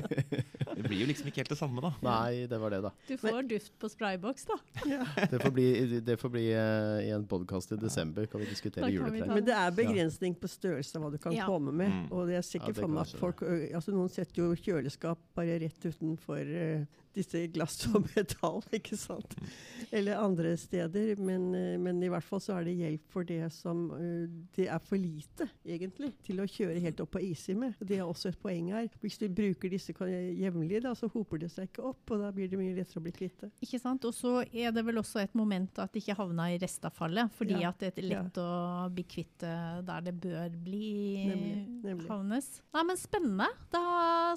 det 0.76 0.84
blir 0.84 1.00
jo 1.00 1.06
liksom 1.08 1.30
ikke 1.30 1.40
helt 1.40 1.54
det 1.54 1.56
samme, 1.56 1.80
da. 1.80 1.94
Nei, 2.04 2.44
det 2.50 2.58
var 2.60 2.74
det, 2.76 2.82
da. 2.84 2.90
Du 3.08 3.14
får 3.22 3.38
men, 3.38 3.48
duft 3.54 3.72
på 3.80 3.88
sprayboks, 3.94 4.44
da. 4.50 4.58
Ja. 4.92 5.06
det 5.32 5.40
får 5.40 5.54
bli, 5.56 5.66
det 6.04 6.18
får 6.20 6.34
bli 6.36 6.44
uh, 6.52 7.00
i 7.00 7.08
en 7.16 7.24
podkast 7.30 7.72
i 7.72 7.80
desember, 7.80 8.28
kan 8.28 8.44
vi 8.44 8.50
diskutere 8.50 8.92
juletre. 8.92 9.30
Men 9.32 9.48
det 9.48 9.56
er 9.56 9.72
begrensning 9.80 10.36
på 10.36 10.52
størrelse 10.52 11.00
av 11.00 11.06
hva 11.06 11.14
du 11.16 11.18
kan 11.22 11.38
ja. 11.38 11.48
komme 11.48 11.72
med. 11.72 11.96
Mm. 11.96 12.12
Og 12.12 12.28
det 12.28 12.36
er 12.42 12.44
sikkert 12.44 12.76
for 12.82 12.92
meg 12.92 13.06
at 13.06 13.16
folk 13.16 13.40
altså 13.46 13.96
Noen 13.96 14.12
setter 14.12 14.44
jo 14.44 14.52
kjøleskap 14.52 15.24
bare 15.38 15.56
rett 15.64 15.88
utenfor 15.88 16.44
uh, 16.44 16.84
disse 17.16 17.42
glass 17.54 17.80
og 17.90 18.06
metall, 18.14 18.62
ikke 18.76 18.98
sant. 18.98 19.36
Eller 19.94 20.20
andre 20.20 20.54
steder. 20.60 21.14
Men, 21.18 21.48
eh, 21.54 21.76
men, 21.80 22.02
i 22.02 22.10
hvert 22.12 22.26
fall 22.26 22.42
så 22.42 22.56
er 22.58 22.68
det 22.68 22.76
hjelp 22.80 23.12
for 23.12 23.26
det 23.26 23.40
som 23.54 23.86
uh, 23.94 24.26
Det 24.56 24.68
er 24.72 24.82
for 24.82 25.00
lite, 25.00 25.48
egentlig, 25.64 26.12
til 26.26 26.42
å 26.42 26.48
kjøre 26.50 26.82
helt 26.82 27.00
opp 27.04 27.14
på 27.16 27.22
isi 27.24 27.56
med. 27.58 27.76
Det 27.80 28.00
er 28.00 28.06
også 28.06 28.32
et 28.32 28.40
poeng 28.40 28.72
her. 28.74 28.88
Hvis 29.02 29.18
du 29.20 29.26
bruker 29.32 29.72
disse 29.72 29.94
jevnlig, 29.96 30.82
da, 30.84 30.94
så 30.98 31.08
hoper 31.12 31.42
det 31.42 31.50
seg 31.54 31.70
ikke 31.70 31.86
opp, 31.92 32.02
og 32.12 32.22
da 32.24 32.32
blir 32.34 32.50
det 32.50 32.60
mye 32.60 32.74
lettere 32.76 33.00
å 33.00 33.06
bli 33.06 33.14
kvitt 33.16 33.46
det. 33.46 33.52
Ikke 33.64 33.80
sant. 33.82 34.04
Og 34.08 34.14
så 34.16 34.38
er 34.46 34.74
det 34.74 34.84
vel 34.86 35.00
også 35.00 35.22
et 35.22 35.36
moment 35.38 35.80
at 35.82 35.92
det 35.94 36.04
ikke 36.04 36.18
havner 36.20 36.54
i 36.54 36.60
restavfallet, 36.62 37.32
fordi 37.38 37.60
ja. 37.62 37.72
at 37.72 37.82
det 37.82 37.92
er 37.94 38.10
lett 38.10 38.40
ja. 38.40 38.46
å 38.46 38.90
bli 38.92 39.06
kvitt 39.08 39.34
det 39.42 39.56
der 39.86 40.04
det 40.06 40.14
bør 40.20 40.54
bli 40.66 40.90
nemlig, 41.28 41.54
nemlig. 41.84 42.08
havnes. 42.10 42.48
Nei, 42.74 42.84
men 42.88 43.00
spennende. 43.00 43.48
Da 43.72 43.84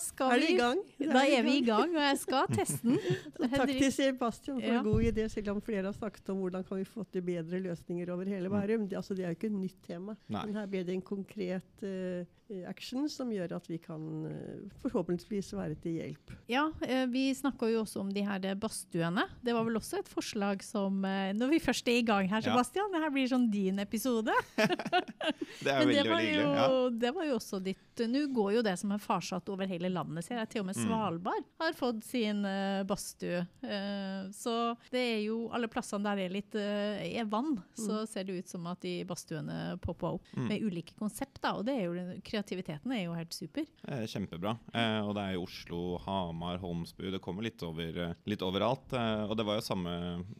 skal 0.03 0.35
er 0.35 0.43
vi 0.43 0.49
Er 0.49 0.53
i 0.53 0.59
gang? 0.59 0.83
Da 0.99 1.23
er 1.25 1.45
vi 1.45 1.55
i 1.59 1.65
gang, 1.65 1.93
og 1.95 2.03
jeg 2.03 2.19
skal 2.23 2.49
teste 2.59 2.68
nesten. 2.69 2.97
Takk 3.57 3.71
til 3.73 3.91
Sebastian 3.93 4.59
for 4.59 4.67
ja. 4.67 4.79
en 4.79 4.87
god 4.87 5.05
idé, 5.11 5.27
selv 5.31 5.53
om 5.53 5.61
flere 5.63 5.85
har 5.87 5.95
snakket 5.95 6.31
om 6.33 6.41
hvordan 6.43 6.65
kan 6.67 6.81
vi 6.81 6.87
få 6.87 7.05
til 7.11 7.25
bedre 7.25 7.61
løsninger 7.63 8.13
over 8.13 8.29
hele 8.29 8.51
Bærum. 8.53 8.87
Det, 8.89 8.99
altså, 8.99 9.17
det 9.17 9.25
er 9.25 9.33
jo 9.33 9.39
ikke 9.39 9.51
et 9.51 9.59
nytt 9.59 9.79
tema. 9.87 10.15
Nei. 10.27 10.45
Men 10.45 10.59
her 10.59 10.69
ble 10.71 10.83
det 10.87 10.97
en 10.97 11.05
konkret 11.05 11.85
uh, 11.85 12.27
action 12.69 13.07
som 13.11 13.31
gjør 13.33 13.55
at 13.57 13.69
vi 13.69 13.79
kan 13.81 14.03
uh, 14.25 14.67
forhåpentligvis 14.83 15.51
være 15.57 15.77
til 15.83 15.99
hjelp. 15.99 16.33
Ja, 16.51 16.67
uh, 16.69 17.05
vi 17.11 17.29
snakka 17.37 17.69
jo 17.71 17.83
også 17.83 18.03
om 18.03 18.11
de 18.13 18.23
her 18.25 18.47
badstuene. 18.59 19.25
Det 19.45 19.55
var 19.55 19.67
vel 19.67 19.79
også 19.79 20.01
et 20.01 20.09
forslag 20.11 20.63
som 20.65 21.01
Når 21.01 21.51
vi 21.51 21.59
først 21.63 21.87
er 21.87 21.99
i 21.99 22.05
gang 22.05 22.29
her, 22.29 22.41
Sebastian, 22.43 22.89
ja. 22.89 22.97
det 22.97 23.03
her 23.05 23.13
blir 23.13 23.29
sånn 23.31 23.49
din 23.51 23.79
episode. 23.81 24.33
det 24.55 25.71
er 25.71 25.83
veldig, 25.83 25.95
veldig 25.95 26.17
hyggelig. 26.25 26.47
Ja. 26.59 26.67
Det 27.05 27.13
var 27.15 27.29
jo 27.29 27.37
også 27.39 27.61
ditt 27.63 27.85
Nå 27.99 28.21
går 28.31 28.53
jo 28.53 28.61
det 28.63 28.77
som 28.79 28.93
er 28.95 29.01
farsatt 29.03 29.49
over 29.51 29.67
hele 29.67 29.89
landet, 29.91 30.23
ser 30.23 30.39
jeg. 30.39 30.49
Til 30.53 30.61
og 30.63 30.69
med 30.69 30.77
mm. 30.77 30.83
Svalbard 30.85 31.47
har 31.59 31.73
fått 31.75 32.05
sin 32.07 32.45
badstue. 32.87 33.41
Eh, 33.61 34.31
så 34.31 34.75
det 34.89 34.99
er 34.99 35.19
jo 35.23 35.49
alle 35.53 35.69
plassene 35.71 36.05
der 36.05 36.19
det 36.19 36.25
er 36.27 36.33
litt 36.33 36.57
eh, 36.59 37.19
er 37.19 37.27
vann, 37.29 37.57
så 37.77 38.01
mm. 38.01 38.09
ser 38.09 38.27
det 38.27 38.39
ut 38.39 38.51
som 38.51 38.67
at 38.71 38.81
de 38.83 38.93
badstuene 39.07 39.77
popper 39.83 40.17
opp 40.17 40.31
mm. 40.35 40.47
med 40.49 40.65
ulike 40.65 40.95
konsept. 40.99 41.41
Da, 41.43 41.55
og 41.59 41.67
det 41.67 41.77
er 41.77 41.87
jo, 41.87 42.05
kreativiteten 42.39 42.91
er 42.93 43.03
jo 43.03 43.15
helt 43.17 43.35
super. 43.35 43.65
Eh, 43.87 44.05
kjempebra. 44.07 44.55
Eh, 44.73 44.99
og 45.03 45.13
det 45.17 45.23
er 45.23 45.35
jo 45.35 45.45
Oslo, 45.45 45.81
Hamar, 46.05 46.59
Holmsbu. 46.61 47.09
Det 47.11 47.21
kommer 47.23 47.43
litt, 47.45 47.61
over, 47.63 48.15
litt 48.29 48.43
overalt. 48.45 48.93
Eh, 48.95 49.23
og 49.27 49.35
det 49.37 49.45
var 49.47 49.59
jo 49.59 49.65
samme, 49.65 49.93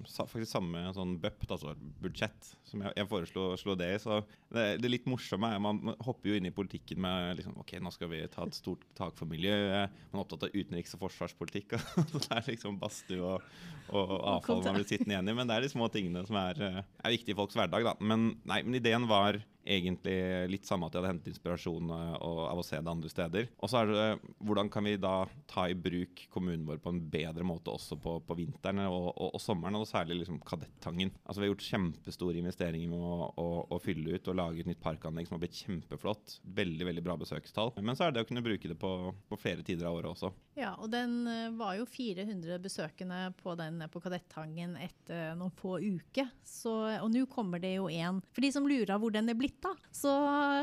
faktisk 0.08 0.52
samme 0.52 0.86
sånn 0.96 1.18
BUP, 1.22 1.46
altså 1.50 1.76
budsjett, 2.02 2.54
som 2.70 2.84
jeg, 2.86 2.96
jeg 2.98 3.10
foreslo 3.12 3.76
det 3.80 3.92
i. 3.96 4.00
Så 4.02 4.22
det, 4.54 4.68
det 4.84 4.92
litt 4.92 5.10
morsomme 5.10 5.52
er 5.54 5.64
man 5.64 5.94
hopper 6.06 6.32
jo 6.32 6.40
inn 6.40 6.50
i 6.50 6.56
politikken 6.56 7.02
med 7.04 7.40
liksom, 7.40 7.58
OK, 7.62 7.76
nå 7.84 7.94
skal 7.96 8.12
vi 8.14 8.24
ta 8.32 8.48
et 8.48 8.58
stort 8.58 8.86
tak 8.98 9.18
for 9.20 9.30
miljøet. 9.30 9.92
Man 10.14 10.22
er 10.22 10.26
opptatt 10.26 10.48
av 10.48 10.56
utenriks- 10.56 10.96
og 10.98 11.06
forsvarspolitikk. 11.08 11.78
det 12.16 12.26
er 12.32 12.50
liksom 12.54 12.80
badstue 12.82 13.36
og, 13.36 13.44
og, 13.92 14.16
avfall 14.38 14.64
man 14.64 14.80
blir 14.80 14.88
sittende 14.88 15.18
igjen 15.18 15.32
i. 15.32 15.38
Men 15.42 15.50
det 15.50 15.58
er 15.58 15.66
de 15.66 15.74
små 15.74 15.90
tingene 15.92 16.24
som 16.28 16.40
er, 16.40 16.64
eh, 16.64 16.82
er 17.04 17.16
viktige 17.18 17.36
i 17.36 17.40
folks 17.40 17.58
hverdag. 17.60 17.88
Da. 17.92 17.96
Men, 18.00 18.32
nei, 18.48 18.62
men 18.66 18.80
ideen 18.80 19.08
var 19.10 19.42
egentlig 19.70 20.18
litt 20.50 20.68
samme 20.68 20.88
at 20.88 20.94
de 20.94 21.00
hadde 21.00 21.12
hentet 21.14 21.32
inspirasjon 21.34 21.92
eh, 21.94 22.16
av 22.20 22.60
å 22.60 22.66
se 22.66 22.80
det 22.80 22.92
andre 22.92 23.12
steder. 23.12 23.50
Og 23.60 23.72
så 23.72 23.82
er 23.82 23.92
det 23.92 24.08
hvordan 24.46 24.72
kan 24.74 24.86
vi 24.88 24.96
da 25.02 25.14
ta 25.50 25.68
i 25.70 25.78
bruk 25.78 26.26
kommunen 26.34 26.66
vår 26.68 26.82
på 26.84 26.94
en 26.94 27.02
bedre 27.12 27.46
måte 27.48 27.74
også 27.74 28.00
på, 28.02 28.18
på 28.26 28.38
vinteren 28.40 28.82
og, 28.88 29.12
og, 29.14 29.36
og, 29.36 29.42
sommeren, 29.44 29.80
og 29.80 29.88
særlig 29.90 30.22
liksom 30.22 30.42
Kadettangen. 30.46 31.14
Altså 31.26 31.42
Vi 31.42 31.48
har 31.48 31.54
gjort 31.54 31.68
kjempestore 31.68 32.42
investeringer 32.42 32.92
med 32.92 33.06
å, 33.06 33.30
å, 33.30 33.48
å, 33.70 33.82
fylle 33.84 34.18
ut 34.18 34.32
og 34.32 34.40
lage 34.40 34.64
et 34.64 34.70
nytt 34.70 34.84
parkanlegg 34.84 35.30
som 35.30 35.38
har 35.38 35.44
blitt 35.44 35.62
kjempeflott. 35.62 36.40
Veldig 36.60 36.90
veldig 36.90 37.06
bra 37.06 37.18
besøkstall. 37.20 37.76
Men 37.80 37.98
så 37.98 38.08
er 38.08 38.16
det 38.16 38.26
å 38.26 38.30
kunne 38.30 38.46
bruke 38.46 38.72
det 38.72 38.80
på, 38.80 38.94
på 39.30 39.40
flere 39.40 39.66
tider 39.66 39.90
av 39.90 40.00
året 40.00 40.14
også. 40.16 40.34
Ja, 40.60 40.74
og 40.82 40.90
den 40.92 41.22
eh, 41.30 41.48
var 41.60 41.78
jo 41.78 41.88
400 41.90 42.60
besøkende 42.64 43.22
på 43.40 43.56
den 43.60 43.84
på 43.92 44.02
Kadettangen 44.04 44.76
etter 44.82 45.38
noen 45.40 45.54
få 45.56 45.78
uker. 45.80 46.32
Så, 46.44 46.74
og 47.00 47.10
nå 47.14 47.26
kommer 47.32 47.62
det 47.62 47.76
jo 47.78 47.88
en. 47.92 48.22
For 48.34 48.44
de 48.44 48.52
som 48.56 48.68
lurer 48.68 48.98
hvor 49.00 49.14
den 49.14 49.30
er 49.32 49.38
blitt 49.38 49.59
da, 49.64 49.74
så 49.96 50.14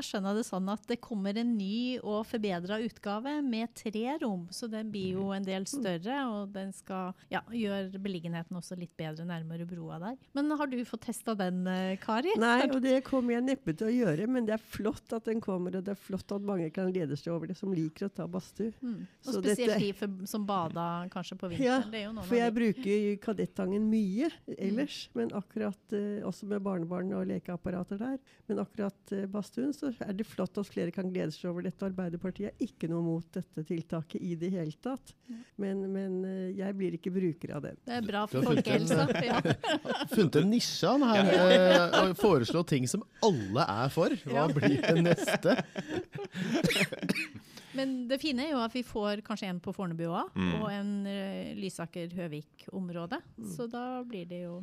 skjønner 0.04 0.32
jeg 0.32 0.40
det 0.40 0.46
sånn 0.48 0.70
at 0.72 0.86
det 0.90 0.98
kommer 1.04 1.36
en 1.38 1.52
ny 1.56 1.98
og 2.00 2.24
forbedra 2.28 2.78
utgave 2.84 3.38
med 3.44 3.72
tre 3.76 4.16
rom. 4.22 4.46
Så 4.54 4.68
den 4.70 4.90
blir 4.92 5.16
jo 5.18 5.30
en 5.34 5.46
del 5.46 5.66
større, 5.70 6.18
og 6.30 6.54
den 6.54 6.72
skal 6.76 7.12
ja, 7.32 7.42
gjøre 7.50 8.00
beliggenheten 8.02 8.58
også 8.58 8.78
litt 8.78 8.94
bedre 8.98 9.26
nærmere 9.28 9.66
broa 9.68 9.98
der. 10.02 10.16
Men 10.36 10.52
har 10.56 10.70
du 10.70 10.78
fått 10.88 11.06
testa 11.08 11.36
den, 11.38 11.64
eh, 11.70 11.96
Kari? 12.02 12.34
Nei, 12.40 12.68
og 12.70 12.80
det 12.84 13.00
kommer 13.06 13.36
jeg 13.36 13.46
neppe 13.46 13.74
til 13.76 13.90
å 13.90 13.94
gjøre, 13.94 14.28
men 14.30 14.48
det 14.48 14.56
er 14.56 14.62
flott 14.62 15.12
at 15.16 15.28
den 15.28 15.42
kommer, 15.44 15.76
og 15.78 15.86
det 15.86 15.94
er 15.96 16.00
flott 16.00 16.32
at 16.34 16.46
mange 16.46 16.70
kan 16.74 16.92
glede 16.94 17.18
seg 17.18 17.34
over 17.34 17.50
det, 17.50 17.58
som 17.58 17.74
liker 17.74 18.08
å 18.08 18.12
ta 18.12 18.28
badstue. 18.30 18.72
Mm. 18.80 19.02
Og 19.26 19.38
spesielt 19.40 19.80
de 19.82 19.92
for, 19.96 20.16
som 20.30 20.46
bada 20.48 20.86
kanskje 21.12 21.38
på 21.40 21.52
vinteren. 21.52 21.92
Ja, 21.92 22.12
for 22.22 22.38
jeg 22.38 22.56
bruker 22.56 23.06
Kadettangen 23.24 23.88
mye 23.90 24.30
ellers, 24.56 25.06
mm. 25.10 25.18
men 25.20 25.34
akkurat 25.36 25.96
uh, 25.96 26.26
også 26.28 26.48
med 26.50 26.62
barnebarn 26.64 27.12
og 27.16 27.26
lekeapparater 27.30 28.00
der. 28.00 28.18
Men 28.46 28.62
akkurat 28.62 28.75
akkurat 28.76 29.12
uh, 29.12 29.24
badstuen, 29.30 29.72
så 29.72 29.90
er 30.04 30.12
det 30.16 30.26
flott 30.28 30.58
at 30.60 30.68
flere 30.68 30.92
kan 30.92 31.08
glede 31.12 31.32
seg 31.32 31.50
over 31.50 31.64
dette. 31.64 31.86
Arbeiderpartiet 31.86 32.52
er 32.52 32.66
ikke 32.66 32.88
noe 32.90 33.02
mot 33.04 33.24
dette 33.32 33.64
tiltaket 33.66 34.20
i 34.20 34.34
det 34.36 34.50
hele 34.52 34.76
tatt. 34.84 35.14
Men, 35.56 35.80
men 35.92 36.20
uh, 36.24 36.50
jeg 36.56 36.76
blir 36.76 36.98
ikke 36.98 37.12
bruker 37.14 37.56
av 37.56 37.64
den. 37.64 37.80
Det 37.86 37.96
er 37.96 38.06
bra 38.06 38.26
for 38.30 38.46
folkehelsa. 38.46 39.08
Ja. 39.24 39.40
funnet 40.14 40.40
en 40.42 40.52
nisje 40.52 40.92
han 40.92 41.06
her. 41.08 41.32
Uh, 41.32 41.98
og 42.02 42.16
foreslå 42.20 42.64
ting 42.68 42.88
som 42.90 43.04
alle 43.24 43.64
er 43.64 43.92
for. 43.94 44.16
Hva 44.28 44.48
blir 44.52 44.80
det 44.84 45.04
neste? 45.06 45.56
Men 47.76 47.96
det 48.10 48.20
fine 48.22 48.46
er 48.46 48.54
jo 48.54 48.62
at 48.64 48.74
vi 48.74 48.84
får 48.86 49.22
kanskje 49.26 49.50
en 49.52 49.60
på 49.62 49.74
Fornebu 49.76 50.06
òg, 50.08 50.32
mm. 50.36 50.52
og 50.60 50.68
en 50.72 50.92
uh, 51.06 51.52
Lysaker-Høvik-område. 51.60 53.20
Mm. 53.36 53.50
Så 53.52 53.68
da 53.70 53.84
blir 54.06 54.26
det 54.30 54.42
jo 54.44 54.60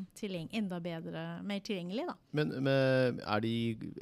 enda 0.53 0.79
bedre, 0.83 1.23
mer 1.45 1.61
tilgjengelig, 1.63 2.07
da. 2.09 2.15
Men, 2.35 2.53
men 2.65 3.19
er, 3.21 3.43
de, 3.43 3.53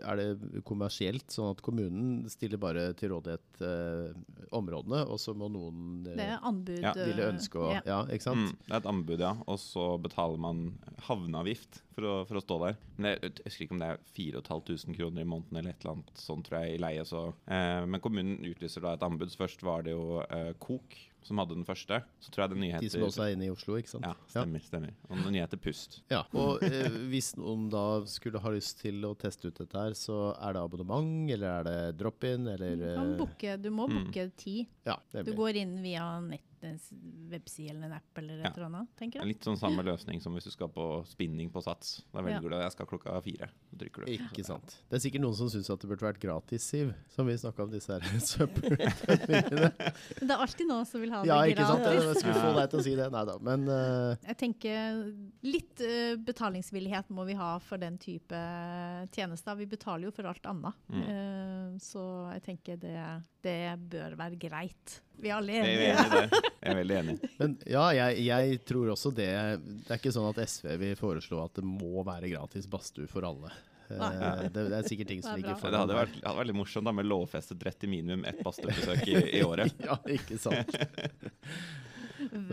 er, 0.01 0.21
det 0.21 0.63
kommersielt, 0.67 1.27
sånn 1.31 1.51
at 1.55 1.63
kommunen 1.65 2.29
stiller 2.31 2.61
bare 2.61 2.91
til 2.97 3.13
rådighet 3.15 3.63
eh, 3.65 4.15
områdene, 4.55 5.03
og 5.07 5.19
så 5.21 5.35
må 5.37 5.49
noen 5.51 6.05
eh, 6.05 6.17
Det 6.17 6.27
er 6.27 6.47
anbud. 6.47 6.81
Ja. 6.81 6.93
Ville 6.95 7.29
ønske 7.33 7.61
å 7.61 7.71
ja. 7.75 7.83
ja. 7.87 8.01
ikke 8.11 8.27
sant? 8.29 8.51
Mm, 8.51 8.65
det 8.67 8.73
er 8.73 8.81
et 8.81 8.91
anbud, 8.93 9.23
ja. 9.27 9.33
Og 9.47 9.59
så 9.61 9.87
betaler 10.01 10.41
man 10.41 10.63
havneavgift 11.07 11.81
for 11.95 12.07
å, 12.07 12.15
for 12.29 12.39
å 12.39 12.43
stå 12.43 12.59
der. 12.65 12.79
Men 12.97 13.11
jeg, 13.11 13.21
jeg 13.41 13.47
husker 13.49 13.65
ikke 13.65 13.77
om 13.77 13.83
det 13.83 13.91
er 13.93 14.03
4500 14.15 14.97
kroner 14.99 15.25
i 15.25 15.29
måneden 15.33 15.61
eller 15.61 15.73
et 15.73 15.83
eller 15.83 15.97
annet 15.97 16.23
sånt, 16.23 16.47
tror 16.47 16.61
jeg, 16.61 16.77
i 16.77 16.81
leie. 16.81 17.05
Så, 17.07 17.25
men 17.47 18.03
kommunen 18.03 18.39
utlyser 18.47 18.85
da 18.85 18.95
et 18.95 19.00
et 19.01 19.07
anbud. 19.09 19.33
Først 19.39 19.63
var 19.65 19.83
det 19.87 19.95
jo 19.97 20.21
uh, 20.21 20.51
Kok 20.61 20.99
som 21.21 21.37
hadde 21.37 21.53
den 21.53 21.65
første. 21.67 21.99
Så 22.17 22.31
tror 22.33 22.47
jeg 22.47 22.49
den 22.55 22.63
nye 22.63 22.79
De 22.81 22.89
som 22.89 23.03
også 23.05 23.21
er 23.27 23.35
inne 23.35 23.45
i 23.45 23.51
Oslo, 23.53 23.75
ikke 23.77 23.91
sant? 23.91 24.07
Ja, 24.07 24.15
stemmer. 24.31 24.63
stemmer. 24.65 24.93
Og 25.05 25.19
den 25.21 25.35
nye 25.35 25.43
heter 25.43 25.59
Pust. 25.61 25.99
Ja, 26.09 26.23
og 26.33 26.63
eh, 26.65 26.87
hvis 27.11 27.35
noen 27.37 27.67
da 27.69 27.83
skulle 28.09 28.41
ha 28.41 28.49
lyst 28.55 28.79
til 28.81 29.05
å 29.05 29.11
teste 29.21 29.51
ut 29.51 29.59
dette 29.61 29.77
her, 29.77 29.93
så 29.93 30.31
er 30.33 30.57
det 30.57 30.63
abonnement, 30.65 31.29
eller 31.29 31.59
er 31.59 31.67
det 31.69 31.97
drop-in, 32.01 32.47
eller 32.55 32.73
Du, 32.73 32.87
kan 32.97 33.11
eh, 33.13 33.17
booke, 33.21 33.53
du 33.61 33.69
må 33.69 33.85
Mm. 33.91 33.99
booke 33.99 34.25
tid. 34.35 34.65
Ja, 34.89 34.97
Du 35.21 35.33
går 35.37 35.61
inn 35.61 35.77
via 35.85 36.07
nettens 36.61 36.93
webside 37.29 37.69
eller 37.69 37.85
en 37.85 37.93
app 37.93 38.17
eller 38.17 38.39
et 38.39 38.45
Ja. 38.45 38.51
eller 38.55 38.65
annet, 38.65 38.87
tenker 38.97 39.19
jeg. 39.19 39.27
Litt 39.27 39.43
sånn 39.43 39.57
samme 39.57 39.83
løsning 39.83 40.21
som 40.21 40.33
hvis 40.33 40.43
du 40.45 40.51
skal 40.51 40.69
på 40.69 41.05
spinning 41.05 41.49
på 41.49 41.61
Sats. 41.61 42.03
Da 42.13 42.21
velger 42.21 42.49
du 42.49 42.55
jeg 42.55 42.71
skal 42.71 42.85
klokka 42.85 43.21
fire. 43.23 43.49
Så 43.69 43.77
trykker 43.77 44.05
du. 44.05 44.11
Ikke 44.11 44.45
sant. 44.45 44.83
Det 44.89 44.97
er 44.97 45.09
sikkert 45.09 45.21
noen 45.21 45.35
som 45.35 45.49
syns 45.49 45.69
at 45.69 45.79
det 45.79 45.89
burde 45.89 46.05
vært 46.05 46.19
gratis, 46.19 46.63
Siv. 46.63 46.93
Som 47.09 47.27
vi 47.27 47.37
snakka 47.37 47.63
om 47.63 47.71
disse 47.71 47.91
her 47.91 48.01
søppelmidlene. 48.19 49.71
Men 50.19 50.27
det 50.27 50.35
er 50.35 50.37
alltid 50.37 50.67
noen 50.67 50.85
som 50.85 51.01
vil 51.01 51.11
ha 51.11 51.21
det 51.21 51.27
Ja, 51.27 51.41
ikke 51.45 51.65
sant. 51.65 51.85
Jeg 51.85 52.15
skulle 52.19 52.41
få 52.41 52.53
deg 52.57 52.69
til 52.69 52.79
å 52.79 52.83
si 52.83 52.95
det. 52.95 53.09
Nei 53.11 53.25
da. 53.25 53.37
Men 53.41 53.67
uh... 53.67 54.15
Jeg 54.27 54.37
tenker 54.37 55.13
litt 55.41 55.81
uh, 55.81 56.15
betalingsvillighet 56.21 57.09
må 57.09 57.25
vi 57.25 57.37
ha 57.39 57.57
for 57.59 57.81
den 57.81 57.97
type 57.97 58.41
tjenester. 59.11 59.55
Vi 59.55 59.65
betaler 59.65 60.09
jo 60.09 60.15
for 60.15 60.29
alt 60.29 60.45
annet. 60.45 60.73
Mm. 60.91 61.01
Uh, 61.01 61.79
så 61.81 62.03
jeg 62.35 62.45
tenker 62.45 62.81
det, 62.81 62.97
det 63.41 63.77
bør 63.91 64.15
være 64.19 64.39
greit. 64.41 65.01
Vi 65.21 65.29
er 65.29 65.35
alle 65.37 65.53
Jeg 65.53 65.65
er 65.65 65.71
enige. 65.71 65.89
enig 65.95 66.11
der. 66.11 66.45
Jeg 66.61 66.71
er 66.71 66.77
veldig 66.79 66.95
enig. 67.01 67.15
Men 67.41 67.57
ja, 67.69 67.83
jeg, 67.97 68.23
jeg 68.25 68.61
tror 68.65 68.93
også 68.93 69.11
det 69.17 69.27
Det 69.65 69.91
er 69.91 69.99
ikke 69.99 70.13
sånn 70.15 70.29
at 70.31 70.39
SV 70.49 70.71
vil 70.81 70.95
foreslå 70.99 71.43
at 71.43 71.59
det 71.59 71.65
må 71.67 72.05
være 72.07 72.31
gratis 72.31 72.65
badstue 72.71 73.09
for 73.11 73.27
alle. 73.27 73.51
Eh, 73.91 74.47
det, 74.47 74.65
det 74.71 74.77
er 74.79 74.87
sikkert 74.87 75.09
ting 75.11 75.21
som 75.21 75.35
ligger 75.35 75.57
bra. 75.59 75.69
Det 75.73 75.81
hadde 75.83 75.97
vært, 75.99 76.13
hadde 76.15 76.31
vært 76.31 76.41
veldig 76.45 76.57
morsomt 76.61 76.87
da 76.87 76.93
med 76.95 77.09
lovfestet 77.11 77.65
rett 77.67 77.79
til 77.83 77.91
minimum 77.91 78.23
ett 78.31 78.39
badstuebesøk 78.45 79.03
i, 79.11 79.17
i 79.41 79.43
året. 79.51 79.75
Ja, 79.83 79.99
ikke 80.15 80.39
sant. 80.41 80.71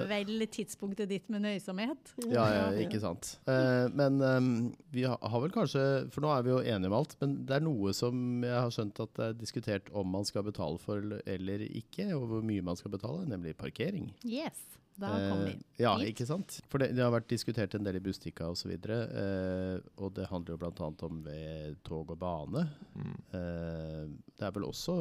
Vel 0.08 0.46
tidspunktet 0.52 1.10
ditt 1.10 1.28
med 1.32 1.44
nøysomhet. 1.44 2.12
Ja, 2.30 2.46
ja, 2.54 2.66
ikke 2.82 3.00
sant. 3.02 3.34
Eh, 3.50 3.86
men 3.92 4.20
ehm, 4.24 4.50
vi 4.94 5.04
har, 5.08 5.18
har 5.20 5.44
vel 5.44 5.54
kanskje 5.54 5.82
For 6.14 6.24
nå 6.24 6.32
er 6.34 6.46
vi 6.46 6.54
jo 6.54 6.62
enige 6.62 6.90
om 6.90 6.98
alt, 7.00 7.14
men 7.22 7.36
det 7.48 7.58
er 7.58 7.66
noe 7.66 7.92
som 7.96 8.42
jeg 8.46 8.56
har 8.56 8.72
skjønt 8.74 9.02
at 9.04 9.14
det 9.18 9.28
er 9.28 9.38
diskutert 9.38 9.92
om 9.96 10.10
man 10.14 10.26
skal 10.28 10.46
betale 10.46 10.80
for 10.82 11.04
eller 11.28 11.64
ikke, 11.68 12.10
og 12.16 12.28
hvor 12.32 12.44
mye 12.46 12.64
man 12.64 12.78
skal 12.78 12.94
betale, 12.94 13.26
nemlig 13.28 13.56
parkering. 13.58 14.10
Yes, 14.26 14.60
da 14.98 15.14
kom 15.30 15.44
vi 15.46 15.56
Eh, 15.78 15.84
ja, 15.84 15.92
ikke 16.02 16.26
sant? 16.26 16.58
For 16.70 16.82
det, 16.82 16.90
det 16.98 17.04
har 17.04 17.12
vært 17.14 17.30
diskutert 17.30 17.76
en 17.76 17.86
del 17.86 18.00
i 18.00 18.02
Bustika 18.02 18.48
osv. 18.50 18.72
Uh, 18.82 19.78
og 20.02 20.10
det 20.16 20.26
handler 20.26 20.56
jo 20.56 20.60
bl.a. 20.64 20.88
om 21.06 21.20
ved 21.22 21.78
tog 21.86 22.10
og 22.10 22.18
bane. 22.18 22.64
Mm. 22.98 23.12
Eh, 23.38 24.02
det 24.38 24.46
er 24.46 24.54
vel 24.56 24.66
også 24.66 24.96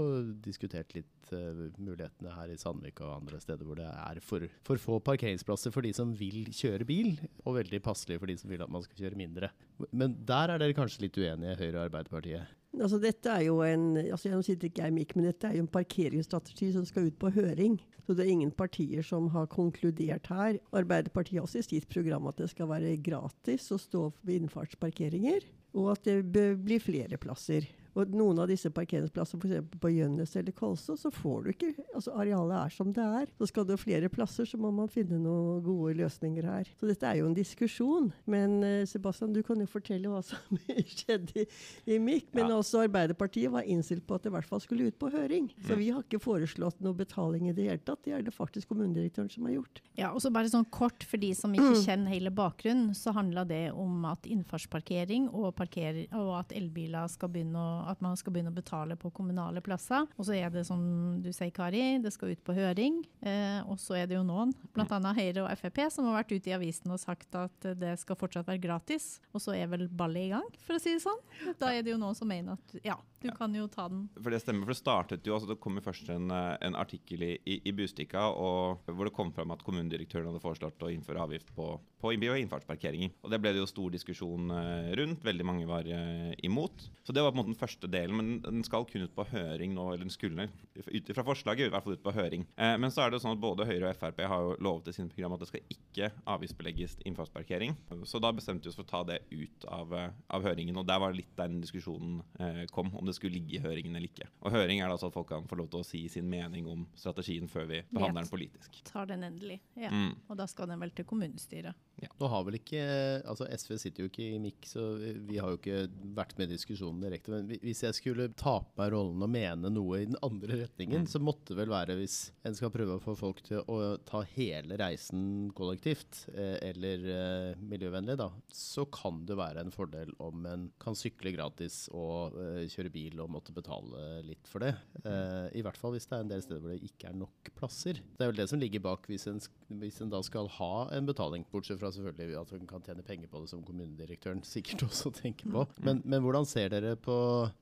diskutert 0.45 0.93
litt 0.93 1.31
eh, 1.33 1.63
mulighetene 1.81 2.35
her 2.35 2.53
i 2.53 2.59
Sandvika 2.61 3.07
og 3.07 3.15
andre 3.23 3.41
steder 3.41 3.65
hvor 3.65 3.79
det 3.79 3.89
er 3.89 4.21
for, 4.25 4.45
for 4.67 4.81
få 4.81 4.99
parkeringsplasser 5.05 5.73
for 5.73 5.85
de 5.85 5.93
som 5.97 6.13
vil 6.17 6.45
kjøre 6.53 6.85
bil, 6.87 7.15
og 7.45 7.57
veldig 7.57 7.81
passelig 7.85 8.19
for 8.21 8.29
de 8.29 8.37
som 8.37 8.53
vil 8.53 8.63
at 8.65 8.73
man 8.73 8.85
skal 8.85 9.01
kjøre 9.01 9.19
mindre. 9.19 9.51
Men 9.89 10.13
der 10.29 10.53
er 10.53 10.61
dere 10.61 10.77
kanskje 10.77 11.07
litt 11.07 11.17
uenige, 11.17 11.57
Høyre 11.57 11.75
og 11.79 11.83
Arbeiderpartiet? 11.87 12.56
Altså 12.75 12.99
dette 13.01 13.31
er 13.31 13.45
jo 13.47 13.61
en, 13.65 13.95
altså 13.97 14.29
Nå 14.31 14.41
sitter 14.45 14.69
ikke 14.69 14.83
jeg 14.83 14.95
mikk, 14.95 15.15
men 15.15 15.29
dette 15.29 15.47
er 15.47 15.57
jo 15.57 15.63
en 15.65 15.71
parkeringsstrategi 15.71 16.71
som 16.75 16.85
skal 16.85 17.07
ut 17.09 17.17
på 17.21 17.31
høring. 17.33 17.79
Så 18.05 18.15
det 18.15 18.25
er 18.25 18.33
ingen 18.35 18.53
partier 18.55 19.03
som 19.03 19.27
har 19.33 19.49
konkludert 19.51 20.29
her. 20.31 20.59
Arbeiderpartiet 20.75 21.41
har 21.41 21.47
også 21.47 21.59
i 21.59 21.67
sitt 21.67 21.89
program 21.91 22.29
at 22.29 22.39
det 22.39 22.49
skal 22.53 22.69
være 22.69 22.95
gratis 23.03 23.67
å 23.75 23.79
stå 23.81 24.03
ved 24.21 24.43
innfartsparkeringer, 24.43 25.43
og 25.75 25.91
at 25.95 26.07
det 26.07 26.21
bør 26.31 26.55
bli 26.67 26.79
flere 26.79 27.19
plasser. 27.19 27.67
Og 27.97 28.11
noen 28.13 28.37
av 28.43 28.47
disse 28.51 28.69
parkeringsplasser, 28.73 29.39
f.eks. 29.41 29.79
på 29.81 29.89
Gjønnes 29.95 30.35
eller 30.37 30.53
Kolså, 30.53 30.95
så 31.01 31.09
får 31.13 31.43
du 31.43 31.49
ikke 31.53 31.71
altså 31.97 32.13
Arealet 32.21 32.57
er 32.59 32.73
som 32.75 32.91
det 32.93 33.03
er. 33.03 33.31
Så 33.39 33.47
skal 33.49 33.65
du 33.65 33.73
ha 33.73 33.79
flere 33.81 34.09
plasser, 34.13 34.45
så 34.45 34.59
må 34.61 34.69
man 34.75 34.87
finne 34.93 35.17
noen 35.23 35.63
gode 35.65 35.95
løsninger 35.97 36.45
her. 36.45 36.69
Så 36.77 36.85
dette 36.89 37.09
er 37.09 37.19
jo 37.23 37.27
en 37.31 37.35
diskusjon. 37.37 38.11
Men 38.29 38.57
eh, 38.63 38.85
Sebastian, 38.89 39.33
du 39.33 39.41
kan 39.47 39.59
jo 39.63 39.65
fortelle 39.71 40.11
hva 40.11 40.21
som 40.25 40.59
skjedde 40.97 41.41
i, 41.43 41.47
i 41.89 41.97
MIK. 41.99 42.29
Men 42.37 42.51
Ja. 42.51 42.59
også 42.61 42.83
Arbeiderpartiet 42.85 43.51
var 43.51 43.65
innstilt 43.67 44.05
på 44.07 44.15
at 44.15 44.23
det 44.23 44.29
i 44.31 44.35
hvert 44.37 44.47
fall 44.47 44.61
skulle 44.63 44.87
ut 44.91 44.99
på 45.01 45.09
høring. 45.13 45.49
Så 45.65 45.73
Mm. 45.73 45.79
vi 45.81 45.89
har 45.93 46.03
ikke 46.05 46.21
foreslått 46.23 46.79
noe 46.81 46.93
betaling 46.97 47.49
i 47.49 47.53
det 47.57 47.65
hele 47.67 47.81
tatt. 47.83 48.03
Det 48.05 48.13
er 48.13 48.21
det 48.23 48.33
faktisk 48.33 48.69
kommunedirektøren 48.69 49.29
som 49.33 49.45
har 49.49 49.53
gjort. 49.57 49.81
Ja, 49.97 50.11
og 50.13 50.21
så 50.21 50.31
bare 50.33 50.49
sånn 50.53 50.69
kort 50.71 51.03
for 51.03 51.17
de 51.17 51.33
som 51.35 51.53
ikke 51.57 51.81
kjenner 51.83 52.13
hele 52.13 52.29
bakgrunnen, 52.31 52.93
så 52.97 53.11
handla 53.13 53.43
det 53.47 53.71
om 53.73 54.05
at 54.05 54.25
innfartsparkering 54.29 55.29
og, 55.33 55.55
parker, 55.57 56.03
og 56.17 56.31
at 56.39 56.53
elbiler 56.57 57.07
skal 57.11 57.29
begynne 57.33 57.57
å, 57.61 57.86
at 57.89 58.01
man 58.03 58.17
skal 58.19 58.35
begynne 58.35 58.53
å 58.53 58.57
betale 58.57 58.97
på 58.99 59.11
kommunale 59.15 59.63
plasser. 59.65 60.07
Og 60.17 60.27
så 60.27 60.37
er 60.37 60.51
det 60.53 60.65
som 60.67 60.81
du 61.23 61.31
sier, 61.31 61.51
Kari, 61.55 61.97
det 62.03 62.13
skal 62.15 62.33
ut 62.33 62.43
på 62.45 62.55
høring. 62.57 63.01
Eh, 63.21 63.59
og 63.67 63.79
så 63.81 63.99
er 64.01 64.09
det 64.09 64.17
jo 64.17 64.25
noen, 64.27 64.53
bl.a. 64.75 64.99
Høyre 65.17 65.45
og 65.45 65.51
Frp, 65.59 65.83
som 65.93 66.09
har 66.09 66.21
vært 66.21 66.35
ute 66.35 66.51
i 66.51 66.55
avisen 66.57 66.93
og 66.93 67.01
sagt 67.01 67.35
at 67.37 67.69
det 67.79 67.95
skal 68.01 68.19
fortsatt 68.19 68.49
være 68.49 68.63
gratis. 68.63 69.17
Og 69.33 69.43
så 69.43 69.55
er 69.57 69.69
vel 69.71 69.87
ballet 69.87 70.27
i 70.27 70.33
gang, 70.35 70.47
for 70.65 70.77
å 70.77 70.81
si 70.81 70.95
det 70.95 71.03
sånn. 71.05 71.21
Da 71.61 71.73
er 71.73 71.85
det 71.85 71.93
jo 71.95 72.01
noen 72.01 72.17
som 72.17 72.29
mener 72.29 72.57
at 72.57 72.77
ja, 72.85 72.97
du 73.21 73.31
kan 73.33 73.53
jo 73.55 73.65
ta 73.71 73.87
den. 73.89 74.05
For 74.17 74.33
det 74.33 74.41
stemmer, 74.43 74.67
for 74.67 74.73
det 74.73 74.79
startet 74.79 75.27
jo, 75.27 75.35
altså 75.35 75.49
det 75.49 75.59
kom 75.63 75.77
jo 75.79 75.83
først 75.85 76.09
en, 76.13 76.29
eh, 76.33 76.53
en 76.67 76.77
artikkel 76.77 77.23
i, 77.25 77.33
i, 77.57 77.73
Bustika 77.77 78.27
og, 78.29 78.85
hvor 78.85 79.09
det 79.09 79.15
kom 79.15 79.31
fram 79.33 79.53
at 79.53 79.63
kommunedirektøren 79.65 80.29
hadde 80.29 80.43
foreslått 80.43 80.85
å 80.85 80.91
innføre 80.93 81.23
avgift 81.23 81.49
på, 81.57 81.69
på 82.01 82.13
innby- 82.13 82.31
og 82.33 82.41
innfartsparkeringer. 82.43 83.15
Og 83.23 83.33
det 83.33 83.41
ble 83.41 83.53
det 83.55 83.61
jo 83.63 83.69
stor 83.69 83.93
diskusjon 83.93 84.53
eh, 84.53 84.91
rundt, 84.99 85.25
veldig 85.25 85.47
mange 85.47 85.69
var 85.69 85.89
eh, 85.89 86.33
imot. 86.47 86.87
Så 87.03 87.15
det 87.15 87.23
var 87.25 87.33
på 87.33 87.37
en 87.37 87.43
måte 87.43 87.53
den 87.53 87.59
første 87.59 87.76
delen, 87.85 88.15
men 88.17 88.41
den 88.41 88.63
skal 88.65 88.85
kun 88.89 89.03
ut 89.05 89.13
på 89.13 89.27
høring 89.29 89.75
nå, 89.77 89.85
eller 89.93 90.07
den 90.07 90.09
skulle 90.09 90.47
ut 90.49 91.11
fra 91.13 91.23
forslaget, 91.27 91.67
i 91.67 91.69
hvert 91.69 91.83
fall 91.85 91.93
ut 91.93 92.01
på 92.03 92.13
høring. 92.17 92.47
Eh, 92.57 92.73
men 92.81 92.89
så 92.89 93.03
er 93.05 93.11
det 93.13 93.19
jo 93.19 93.27
sånn 93.27 93.35
at 93.37 93.43
både 93.43 93.67
Høyre 93.69 93.91
og 93.91 93.99
Frp 93.99 94.23
har 94.25 94.41
jo 94.41 94.55
lovet 94.65 94.89
i 94.89 94.95
sine 94.97 95.13
program 95.13 95.33
at 95.37 95.43
det 95.45 95.49
skal 95.51 95.61
ikke 95.69 96.09
avgiftsbelegges 96.25 96.97
innfartsparkering. 97.05 97.75
Så 98.09 98.17
da 98.23 98.31
bestemte 98.33 98.65
vi 98.65 98.71
oss 98.73 98.79
for 98.79 98.87
å 98.87 98.89
ta 98.89 99.03
det 99.03 99.19
ut 99.29 99.65
av, 99.69 99.93
eh, 99.93 100.09
av 100.33 100.41
høringen, 100.49 100.77
og 100.81 100.87
der 100.89 100.99
var 100.99 101.13
litt 101.13 101.35
der 101.37 101.47
den 101.51 101.61
diskusjonen 101.61 102.23
eh, 102.39 102.65
kom, 102.73 102.89
om 102.97 103.05
det 103.05 103.13
skulle 103.15 103.37
ligge 103.37 103.59
i 103.59 103.63
høringen 103.63 103.95
eller 103.95 104.09
ikke. 104.09 104.27
Og 104.41 104.51
høring 104.57 104.81
er 104.81 104.87
da 104.89 104.95
altså 104.97 105.11
at 105.11 105.13
folk 105.13 105.29
kan 105.29 105.45
få 105.47 105.59
lov 105.61 105.69
til 105.69 105.83
å 105.83 105.85
si 105.85 106.07
sin 106.09 106.27
mening 106.29 106.65
om 106.67 106.87
strategien 106.97 107.47
før 107.51 107.67
vi 107.69 107.83
behandler 107.93 108.23
den 108.25 108.31
politisk. 108.31 108.81
Tar 108.87 109.05
den 109.11 109.23
endelig. 109.27 109.59
Ja. 109.75 109.91
Mm. 109.91 110.15
Og 110.29 110.37
da 110.39 110.47
skal 110.49 110.67
den 110.71 110.79
vel 110.81 110.89
til 110.95 111.05
kommunestyret. 111.05 111.75
Nå 112.19 112.27
har 112.29 112.43
vel 112.45 112.59
ikke, 112.59 112.81
altså 113.25 113.47
SV 113.49 113.77
sitter 113.81 114.03
jo 114.05 114.09
ikke 114.11 114.25
i 114.35 114.37
MIK, 114.41 114.67
så 114.69 114.83
vi 115.25 115.39
har 115.41 115.49
jo 115.49 115.57
ikke 115.57 115.87
vært 116.13 116.35
med 116.37 116.51
i 116.51 116.53
diskusjonen 116.53 117.01
direkte. 117.01 117.31
Men 117.33 117.47
hvi- 117.49 117.57
hvis 117.67 117.83
jeg 117.83 117.97
skulle 117.97 118.29
ta 118.37 118.57
på 118.63 118.79
meg 118.79 118.93
rollen 118.93 119.23
og 119.25 119.31
mene 119.31 119.71
noe 119.73 120.01
i 120.01 120.07
den 120.07 120.17
andre 120.25 120.61
retningen, 120.63 121.07
så 121.09 121.19
måtte 121.23 121.51
det 121.51 121.59
vel 121.61 121.73
være 121.73 121.97
hvis 121.99 122.17
en 122.47 122.55
skal 122.57 122.71
prøve 122.73 122.97
å 122.97 123.03
få 123.03 123.15
folk 123.19 123.41
til 123.45 123.63
å 123.67 123.97
ta 124.07 124.23
hele 124.35 124.77
reisen 124.79 125.51
kollektivt, 125.57 126.23
eh, 126.33 126.55
eller 126.69 127.05
eh, 127.11 127.59
miljøvennlig, 127.59 128.17
da, 128.19 128.29
så 128.53 128.87
kan 128.93 129.23
det 129.27 129.37
være 129.39 129.65
en 129.65 129.73
fordel 129.73 130.13
om 130.23 130.47
en 130.49 130.67
kan 130.81 130.97
sykle 130.97 131.33
gratis 131.35 131.85
og 131.95 132.37
eh, 132.39 132.65
kjøre 132.71 132.93
bil 132.93 133.21
og 133.23 133.31
måtte 133.35 133.55
betale 133.55 134.21
litt 134.27 134.47
for 134.49 134.63
det. 134.63 134.73
Eh, 135.03 135.59
I 135.59 135.65
hvert 135.65 135.79
fall 135.79 135.95
hvis 135.95 136.07
det 136.07 136.17
er 136.17 136.25
en 136.25 136.31
del 136.31 136.43
steder 136.45 136.63
hvor 136.63 136.73
det 136.73 136.87
ikke 136.87 137.11
er 137.11 137.19
nok 137.19 137.51
plasser. 137.57 138.01
Det 138.17 138.25
er 138.25 138.31
vel 138.31 138.41
det 138.41 138.49
som 138.51 138.61
ligger 138.61 138.83
bak 138.85 139.07
hvis 139.11 139.27
en, 139.31 139.41
hvis 139.81 140.01
en 140.03 140.13
da 140.13 140.21
skal 140.25 140.49
ha 140.57 140.73
en 140.95 141.09
betaling, 141.09 141.45
bortsett 141.51 141.81
fra 141.81 141.91
selvfølgelig 141.93 142.39
at 142.41 142.55
en 142.57 142.69
kan 142.69 142.85
tjene 142.85 143.05
penger 143.05 143.31
på 143.31 143.43
det 143.43 143.51
som 143.51 143.65
kommunedirektøren 143.67 144.43
sikkert 144.47 144.87
også 144.87 145.11
tenker 145.17 145.51
på. 145.51 145.67
Men, 145.83 146.01
men 146.05 146.23
hvordan 146.23 146.47
ser 146.47 146.71
dere 146.73 146.95
på 146.99 147.17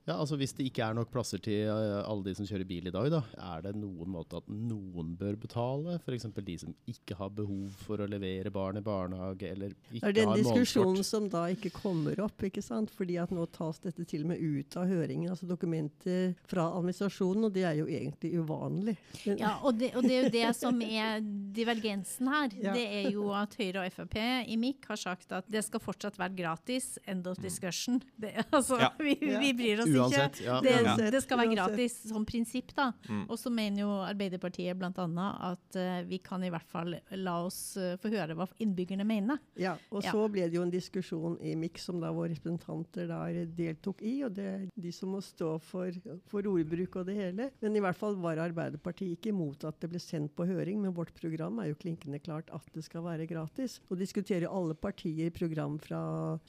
ja, 0.06 0.14
altså 0.16 0.36
Hvis 0.40 0.52
det 0.56 0.66
ikke 0.68 0.84
er 0.86 0.94
nok 0.96 1.10
plasser 1.12 1.40
til 1.42 1.66
eh, 1.68 2.00
alle 2.06 2.24
de 2.26 2.34
som 2.38 2.46
kjører 2.48 2.66
bil 2.68 2.86
i 2.88 2.92
dag, 2.94 3.08
da, 3.12 3.20
er 3.54 3.62
det 3.66 3.74
noen 3.78 4.10
måte 4.12 4.40
at 4.40 4.48
noen 4.48 5.14
bør 5.18 5.36
betale? 5.42 5.96
F.eks. 6.04 6.26
de 6.46 6.56
som 6.62 6.74
ikke 6.90 7.16
har 7.18 7.30
behov 7.36 7.70
for 7.86 8.02
å 8.04 8.08
levere 8.10 8.50
barn 8.54 8.78
i 8.80 8.84
barnehage, 8.84 9.50
eller 9.52 9.74
ikke 9.90 10.04
har 10.04 10.12
månedskort. 10.12 10.14
Det 10.16 10.22
er 10.22 10.30
den 10.32 10.44
diskusjonen 10.44 11.04
som 11.06 11.28
da 11.32 11.44
ikke 11.54 11.72
kommer 11.76 12.20
opp, 12.26 12.46
ikke 12.48 12.62
sant? 12.64 12.90
fordi 12.96 13.16
at 13.20 13.32
nå 13.34 13.44
tas 13.54 13.78
dette 13.84 14.04
til 14.08 14.24
og 14.26 14.30
med 14.32 14.40
ut 14.42 14.76
av 14.80 14.86
høringen, 14.90 15.30
altså 15.32 15.48
dokumenter 15.50 16.34
fra 16.48 16.68
administrasjonen, 16.78 17.48
og 17.48 17.54
det 17.56 17.64
er 17.68 17.80
jo 17.80 17.86
egentlig 17.88 18.32
uvanlig. 18.40 18.96
Men, 19.26 19.38
Ja, 19.42 19.56
og 19.62 19.78
det, 19.80 19.92
og 19.96 20.06
det 20.06 20.14
er 20.16 20.22
jo 20.28 20.32
det 20.34 20.46
som 20.56 20.80
er 20.82 21.20
divergensen 21.56 22.28
her. 22.30 22.50
Ja. 22.62 22.72
Det 22.76 22.84
er 23.02 23.10
jo 23.14 23.28
at 23.36 23.54
Høyre 23.58 23.84
og 23.86 23.92
Frp 23.94 24.16
i 24.46 24.56
MIK 24.58 24.88
har 24.90 25.00
sagt 25.00 25.32
at 25.36 25.46
det 25.50 25.62
skal 25.66 25.82
fortsatt 25.82 26.18
være 26.20 26.36
gratis. 26.38 26.96
End 27.06 27.26
of 27.28 27.38
discussion. 27.42 28.00
Det, 28.16 28.32
altså, 28.50 28.78
Ja. 28.80 28.90
vi, 29.00 29.14
vi 29.20 29.52
bryr 29.56 29.75
oss 29.84 29.90
Uansett, 29.90 30.38
ikke. 30.40 30.46
ja. 30.46 30.56
Det, 30.64 30.74
Uansett, 30.82 31.12
det 31.12 31.20
skal 31.24 31.38
være 31.40 31.50
uansett. 31.52 31.74
gratis 31.76 31.96
som 32.10 32.24
prinsipp, 32.28 32.72
da. 32.76 32.92
Mm. 33.08 33.24
Og 33.28 33.38
så 33.38 33.50
mener 33.52 33.82
jo 33.82 33.90
Arbeiderpartiet 34.06 34.78
bl.a. 34.78 35.26
at 35.50 35.78
uh, 35.80 36.00
vi 36.08 36.18
kan 36.24 36.44
i 36.46 36.50
hvert 36.52 36.68
fall 36.72 36.94
la 37.20 37.36
oss 37.44 37.60
uh, 37.80 37.94
få 38.02 38.10
høre 38.14 38.36
hva 38.38 38.46
innbyggerne 38.62 39.04
mener. 39.06 39.38
Ja, 39.60 39.76
og 39.90 40.02
Ja. 40.04 40.12
så 40.12 40.26
ble 40.32 40.46
det 40.48 40.56
jo 40.58 40.62
en 40.62 40.70
diskusjon 40.72 41.38
i 41.42 41.54
MIX 41.58 41.86
som 41.90 42.00
da 42.00 42.12
våre 42.14 42.32
representanter 42.34 43.08
der 43.10 43.46
deltok 43.56 44.02
i, 44.02 44.22
og 44.26 44.34
det 44.36 44.46
er 44.46 44.66
de 44.76 44.92
som 44.92 45.10
må 45.14 45.20
stå 45.24 45.56
for, 45.62 45.90
for 46.30 46.46
ordbruk 46.50 46.96
og 47.00 47.06
det 47.10 47.16
hele. 47.18 47.50
Men 47.62 47.76
i 47.76 47.82
hvert 47.82 47.96
fall 47.98 48.16
var 48.20 48.38
Arbeiderpartiet 48.42 49.16
ikke 49.18 49.32
imot 49.34 49.64
at 49.68 49.80
det 49.82 49.90
ble 49.92 50.00
sendt 50.02 50.34
på 50.36 50.46
høring, 50.48 50.80
men 50.82 50.94
vårt 50.96 51.12
program 51.18 51.58
er 51.62 51.70
jo 51.72 51.78
klinkende 51.80 52.20
klart 52.22 52.50
at 52.54 52.66
det 52.74 52.84
skal 52.86 53.02
være 53.06 53.26
gratis. 53.30 53.80
Og 53.90 53.98
diskuterer 54.00 54.46
alle 54.48 54.74
partier 54.78 55.30
program 55.34 55.78
fra 55.82 56.00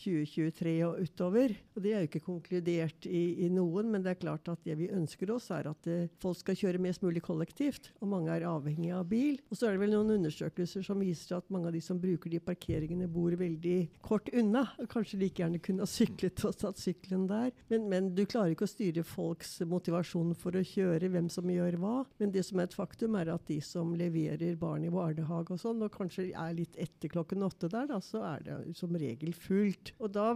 2023 0.02 0.76
og 0.88 1.02
utover. 1.04 1.54
Og 1.76 1.84
det 1.84 1.94
er 1.94 2.04
jo 2.04 2.10
ikke 2.12 2.24
konkludert 2.28 3.08
i, 3.10 3.17
i 3.46 3.50
noen, 3.54 3.92
men 3.94 4.04
det 4.06 4.14
er 4.14 4.22
klart 4.22 4.50
at 4.52 4.64
det 4.68 4.78
vi 4.80 4.90
ønsker 4.94 5.32
oss, 5.34 5.50
er 5.54 5.70
at 5.72 5.80
det, 5.88 5.98
folk 6.22 6.40
skal 6.40 6.58
kjøre 6.60 6.82
mest 6.84 7.04
mulig 7.06 7.24
kollektivt. 7.26 7.92
Og 8.02 8.12
mange 8.12 8.34
er 8.34 8.48
avhengig 8.48 8.92
av 8.96 9.08
bil. 9.10 9.40
Og 9.52 9.60
så 9.60 9.68
er 9.68 9.76
det 9.76 9.84
vel 9.86 9.96
noen 9.96 10.16
undersøkelser 10.18 10.86
som 10.86 11.02
viser 11.04 11.38
at 11.38 11.50
mange 11.54 11.72
av 11.72 11.76
de 11.76 11.82
som 11.84 12.00
bruker 12.02 12.32
de 12.34 12.42
parkeringene, 12.44 13.10
bor 13.12 13.34
veldig 13.38 13.78
kort 14.06 14.30
unna. 14.34 14.66
Og 14.82 14.90
kanskje 14.92 15.22
like 15.22 15.42
gjerne 15.42 15.62
kunne 15.64 15.86
ha 15.86 15.90
syklet 15.90 16.44
og 16.48 16.56
satt 16.58 16.82
sykkelen 16.82 17.28
der. 17.30 17.52
Men, 17.72 17.88
men 17.92 18.12
du 18.18 18.24
klarer 18.26 18.56
ikke 18.56 18.68
å 18.68 18.72
styre 18.72 19.06
folks 19.08 19.58
motivasjon 19.68 20.34
for 20.38 20.58
å 20.58 20.66
kjøre, 20.66 21.12
hvem 21.14 21.32
som 21.34 21.50
gjør 21.52 21.80
hva. 21.82 21.96
Men 22.22 22.34
det 22.36 22.46
som 22.48 22.62
er 22.62 22.70
et 22.70 22.78
faktum, 22.78 23.18
er 23.20 23.34
at 23.34 23.48
de 23.50 23.60
som 23.64 23.94
leverer 23.98 24.58
barn 24.60 24.86
i 24.88 24.94
barnehage 24.94 25.56
og 25.56 25.62
sånn, 25.62 25.84
og 25.86 25.94
kanskje 25.96 26.30
er 26.32 26.56
litt 26.58 26.78
etter 26.80 27.12
klokken 27.14 27.46
åtte 27.48 27.70
der, 27.72 27.90
da, 27.90 28.02
så 28.04 28.24
er 28.28 28.46
det 28.46 28.58
som 28.78 28.96
regel 28.98 29.34
fullt. 29.38 29.94
Og 30.02 30.14
da, 30.16 30.30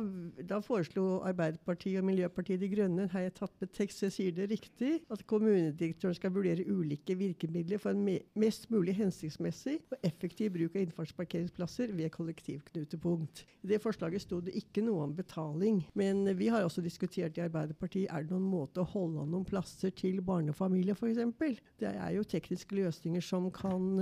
da 0.47 0.61
foreslo 0.63 1.21
Arbeiderpartiet 1.27 2.01
og 2.01 2.07
Miljøpartiet 2.07 2.61
De 2.61 2.71
Grønne, 2.72 3.08
har 3.12 3.25
jeg 3.25 3.36
tatt 3.38 3.54
med 3.62 3.72
tekst, 3.75 4.00
så 4.00 4.08
jeg 4.08 4.16
sier 4.16 4.36
det 4.36 4.50
riktig, 4.51 4.92
at 5.12 5.24
kommunedirektøren 5.30 6.16
skal 6.18 6.34
vurdere 6.36 6.66
ulike 6.68 7.16
virkemidler 7.20 7.82
for 7.82 7.94
en 7.94 8.04
me 8.06 8.18
mest 8.40 8.70
mulig 8.72 8.96
hensiktsmessig 8.98 9.78
og 9.92 10.06
effektiv 10.08 10.54
bruk 10.56 10.75
av 10.75 10.86
innfartsparkeringsplasser 10.86 11.94
ved 11.98 12.12
kollektivknutepunkt. 12.16 13.44
I 13.62 13.70
det 13.74 13.82
forslaget 13.84 14.24
sto 14.24 14.40
det 14.42 14.56
ikke 14.58 14.84
noe 14.86 15.06
om 15.06 15.16
betaling. 15.16 15.82
Men 15.98 16.24
vi 16.38 16.50
har 16.54 16.66
også 16.66 16.84
diskutert 16.84 17.38
i 17.38 17.44
Arbeiderpartiet 17.46 18.10
er 18.10 18.25
det 18.25 18.34
noen 18.34 18.48
måte 18.50 18.82
å 18.82 18.90
holde 18.94 19.28
noen 19.30 19.46
plasser 19.48 19.94
til 19.96 20.22
barnefamilier 20.25 20.98
f.eks. 20.98 21.62
Det 21.82 21.92
er 21.92 22.16
jo 22.16 22.25
tekniske 22.25 22.78
løsninger 22.78 23.24
som 23.25 23.50
kan 23.54 24.00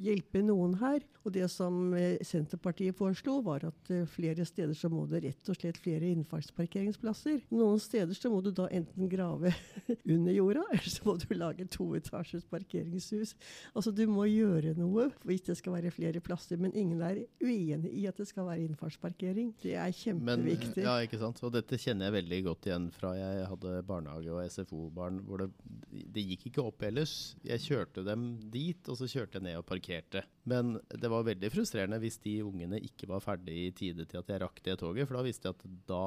hjelpe 0.00 0.42
noen 0.46 0.78
her. 0.80 1.04
Og 1.26 1.34
det 1.34 1.48
som 1.52 1.92
Senterpartiet 2.24 2.96
foreslo, 2.96 3.40
var 3.44 3.66
at 3.68 3.92
flere 4.08 4.46
steder 4.48 4.76
så 4.76 4.88
må 4.92 5.04
det 5.10 5.24
rett 5.26 5.50
og 5.50 5.58
slett 5.58 5.80
flere 5.82 6.08
innfartsparkeringsplasser. 6.14 7.42
Noen 7.52 7.80
steder 7.88 8.16
så 8.16 8.30
må 8.32 8.40
du 8.44 8.50
da 8.54 8.68
enten 8.74 9.08
grave 9.10 9.52
under 10.14 10.34
jorda, 10.34 10.64
eller 10.74 10.92
så 10.92 11.06
må 11.06 11.16
du 11.20 11.26
lage 11.36 11.66
toetasjes 11.72 12.46
parkeringshus. 12.50 13.34
Altså 13.74 13.92
du 13.94 14.04
må 14.10 14.28
gjøre 14.28 14.74
noe 14.78 15.08
hvis 15.26 15.46
det 15.48 15.58
skal 15.58 15.78
være 15.78 15.92
flere 15.94 16.22
plasser. 16.24 16.60
Men 16.60 16.74
ingen 16.76 17.02
er 17.04 17.22
uenig 17.42 17.92
i 17.96 18.06
at 18.10 18.18
det 18.20 18.28
skal 18.30 18.48
være 18.48 18.66
innfartsparkering. 18.68 19.54
Det 19.62 19.74
er 19.78 19.94
kjempeviktig. 19.94 20.82
Men, 20.82 20.88
ja, 20.88 20.96
ikke 21.06 21.20
sant. 21.20 21.42
Og 21.46 21.54
dette 21.54 21.80
kjenner 21.80 22.08
jeg 22.08 22.18
veldig 22.20 22.40
godt 22.50 22.70
igjen 22.70 22.88
fra 22.94 23.14
jeg 23.18 23.46
hadde 23.52 23.76
barnehage- 23.88 24.34
og 24.34 24.42
SFO-barn, 24.52 25.22
hvor 25.26 25.44
det, 25.44 25.50
det 25.90 26.26
gikk 26.32 26.48
ikke 26.52 26.66
opp 26.68 26.84
ellers. 26.88 27.14
Jeg 27.46 27.64
kjørte 27.64 28.04
dem 28.06 28.30
dit, 28.52 28.80
og 28.88 29.00
så 29.00 29.08
kjørte 29.10 29.38
jeg 29.38 29.48
ned 29.48 29.60
og 29.60 29.66
parkerte. 29.68 30.24
Men 30.48 30.76
det 30.88 31.10
var 31.12 31.26
veldig 31.26 31.50
frustrerende 31.52 32.00
hvis 32.02 32.20
de 32.24 32.38
ungene 32.46 32.80
ikke 32.80 33.08
var 33.10 33.24
ferdig 33.24 33.56
i 33.66 33.72
tide 33.76 34.06
til 34.08 34.20
at 34.20 34.30
jeg 34.32 34.42
rakk 34.42 34.62
det 34.64 34.78
toget, 34.80 35.08
for 35.08 35.18
da 35.18 35.26
visste 35.26 35.50
jeg 35.50 35.58
at 35.58 35.76
da 35.90 36.04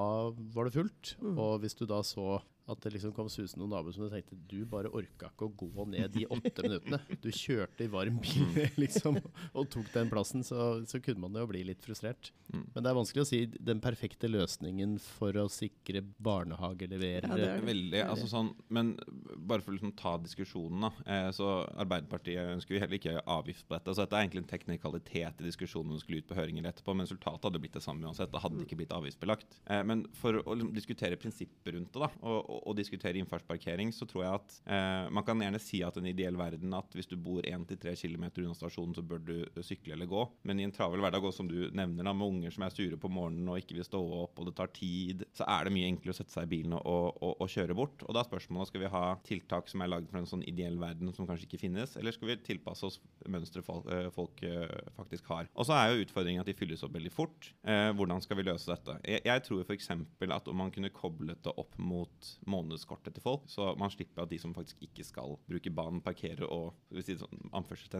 var 0.55 0.67
det 0.67 0.75
fullt. 0.75 1.13
Mm. 1.21 1.37
Og 1.37 1.61
hvis 1.63 1.77
du 1.77 1.85
da 1.89 2.01
så 2.05 2.39
at 2.71 2.83
det 2.85 2.95
liksom 2.95 3.13
kom 3.15 3.29
susende 3.31 3.63
noen 3.63 3.75
naboer 3.75 3.95
som 3.95 4.07
du 4.07 4.13
tenkte 4.13 4.37
du 4.49 4.61
bare 4.69 4.91
orka 4.95 5.31
ikke 5.31 5.47
å 5.47 5.53
gå 5.61 5.85
ned 5.91 6.13
de 6.15 6.25
åtte 6.31 6.65
minuttene. 6.65 6.99
Du 7.21 7.29
kjørte 7.33 7.85
i 7.85 7.91
varm 7.91 8.19
bil 8.21 8.59
liksom, 8.81 9.17
og 9.51 9.69
tok 9.71 9.89
den 9.93 10.11
plassen, 10.11 10.45
så, 10.45 10.81
så, 10.87 11.01
kunne 11.03 11.25
man 11.25 11.39
jo 11.41 11.47
bli 11.49 11.63
litt 11.67 11.83
frustrert. 11.83 12.31
Mm. 12.51 12.65
Men 12.73 12.83
det 12.83 12.91
er 12.91 12.97
vanskelig 12.97 13.23
å 13.23 13.29
si 13.29 13.41
den 13.57 13.81
perfekte 13.83 14.29
løsningen 14.29 14.97
for 15.01 15.37
å 15.41 15.47
sikre 15.51 16.03
barnehagelevere. 16.21 17.29
Ja, 17.29 17.39
det 17.39 17.49
er 17.55 17.65
veldig, 17.65 18.03
altså 18.05 18.29
sånn, 18.31 18.53
men 18.73 18.93
bare 19.35 19.63
for 19.63 19.73
å 19.73 19.77
liksom 19.77 19.95
ta 19.99 20.15
diskusjonen, 20.21 20.87
da. 20.87 20.91
Eh, 21.05 21.29
så 21.35 21.49
Arbeiderpartiet 21.81 22.55
ønsker 22.55 22.77
jo 22.77 22.83
heller 22.83 22.99
ikke 22.99 23.17
avgift 23.21 23.67
på 23.67 23.77
dette. 23.77 23.95
så 23.95 24.05
Dette 24.05 24.17
er 24.17 24.25
egentlig 24.25 24.43
en 24.43 24.51
teknikalitet 24.51 25.41
i 25.41 25.47
diskusjonen 25.47 25.95
som 25.95 26.03
skulle 26.03 26.21
ut 26.21 26.29
på 26.29 26.37
høringer 26.37 26.69
etterpå, 26.69 26.95
men 26.95 27.07
resultatet 27.07 27.49
hadde 27.49 27.61
blitt 27.63 27.77
det 27.77 27.83
samme 27.85 28.07
uansett. 28.07 28.31
Det 28.31 28.43
hadde 28.43 28.65
ikke 28.65 28.79
blitt 28.81 28.95
avgiftsbelagt. 28.95 29.59
Eh, 29.65 29.83
men 29.87 30.05
for 30.17 30.41
å 30.41 30.57
liksom, 30.57 30.73
diskutere 30.75 31.19
prinsippet 31.19 31.75
rundt 31.75 31.91
det, 31.91 32.01
da, 32.01 32.11
og, 32.21 32.51
og 32.61 32.77
diskutere 32.77 33.19
innfartsparkering, 33.21 33.91
så 33.95 34.07
tror 34.09 34.25
jeg 34.25 34.39
at 34.39 34.57
eh, 34.75 35.09
man 35.13 35.25
kan 35.27 35.41
gjerne 35.41 35.61
si 35.61 35.81
at 35.85 35.97
en 35.99 36.09
ideell 36.09 36.37
verden 36.39 36.73
at 36.77 36.95
hvis 36.97 37.09
du 37.09 37.17
bor 37.19 37.45
1-3 37.47 37.95
km 37.99 38.27
unna 38.29 38.57
stasjonen, 38.57 38.95
så 38.97 39.03
bør 39.05 39.23
du 39.25 39.35
sykle 39.65 39.95
eller 39.95 40.09
gå. 40.09 40.23
Men 40.47 40.61
i 40.61 40.67
en 40.67 40.75
travel 40.75 41.03
hverdag, 41.03 41.25
og 41.27 41.35
som 41.35 41.49
du 41.49 41.69
nevner, 41.75 42.05
da, 42.07 42.13
med 42.15 42.27
unger 42.27 42.55
som 42.55 42.65
er 42.65 42.75
sure 42.75 42.99
på 43.01 43.11
morgenen 43.11 43.49
og 43.51 43.61
ikke 43.61 43.77
vil 43.79 43.87
stå 43.87 44.01
opp, 44.21 44.39
og 44.39 44.49
det 44.49 44.55
tar 44.57 44.73
tid, 44.75 45.25
så 45.37 45.47
er 45.49 45.67
det 45.67 45.75
mye 45.75 45.89
enklere 45.89 46.15
å 46.15 46.19
sette 46.19 46.35
seg 46.35 46.47
i 46.47 46.53
bilen 46.55 46.77
og, 46.77 47.17
og, 47.21 47.33
og 47.33 47.51
kjøre 47.51 47.77
bort. 47.77 48.05
Og 48.07 48.15
da 48.15 48.23
er 48.23 48.29
spørsmålet 48.29 48.71
skal 48.71 48.85
vi 48.85 48.93
ha 48.95 49.05
tiltak 49.27 49.71
som 49.71 49.83
er 49.83 49.91
lagd 49.93 50.09
for 50.11 50.21
en 50.21 50.29
sånn 50.29 50.45
ideell 50.49 50.79
verden 50.81 51.13
som 51.15 51.29
kanskje 51.29 51.49
ikke 51.49 51.63
finnes, 51.65 51.95
eller 51.99 52.15
skal 52.15 52.31
vi 52.31 52.39
tilpasse 52.45 52.87
oss 52.87 52.99
mønstre 53.31 53.63
folk, 53.65 53.87
eh, 53.91 54.09
folk 54.13 54.43
uh, 54.47 54.67
faktisk 54.97 55.29
har. 55.31 55.49
Og 55.55 55.67
så 55.67 55.75
er 55.77 55.91
jo 55.91 56.05
utfordringen 56.05 56.43
at 56.43 56.49
de 56.49 56.57
fylles 56.57 56.83
opp 56.85 56.95
veldig 56.95 57.13
fort. 57.13 57.51
Eh, 57.67 57.89
hvordan 57.97 58.23
skal 58.23 58.39
vi 58.39 58.47
løse 58.47 58.69
dette? 58.71 58.97
Jeg, 59.07 59.23
jeg 59.27 59.45
tror 59.47 59.65
f.eks. 59.65 59.91
at 59.91 60.51
om 60.51 60.61
man 60.61 60.73
kunne 60.73 60.93
koblet 60.93 61.41
det 61.45 61.53
opp 61.61 61.77
mot 61.81 62.31
månedskortet 62.51 63.15
til 63.15 63.23
folk, 63.23 63.47
så 63.51 63.71
man 63.79 63.91
slipper 63.93 64.25
at 64.25 64.31
de 64.31 64.39
som 64.41 64.55
faktisk 64.55 64.81
ikke 64.85 65.05
skal 65.07 65.37
bruke 65.49 65.73
banen, 65.73 66.01
parkerer 66.03 66.45
og 66.47 66.75
si 67.05 67.17
sånn, 67.19 67.51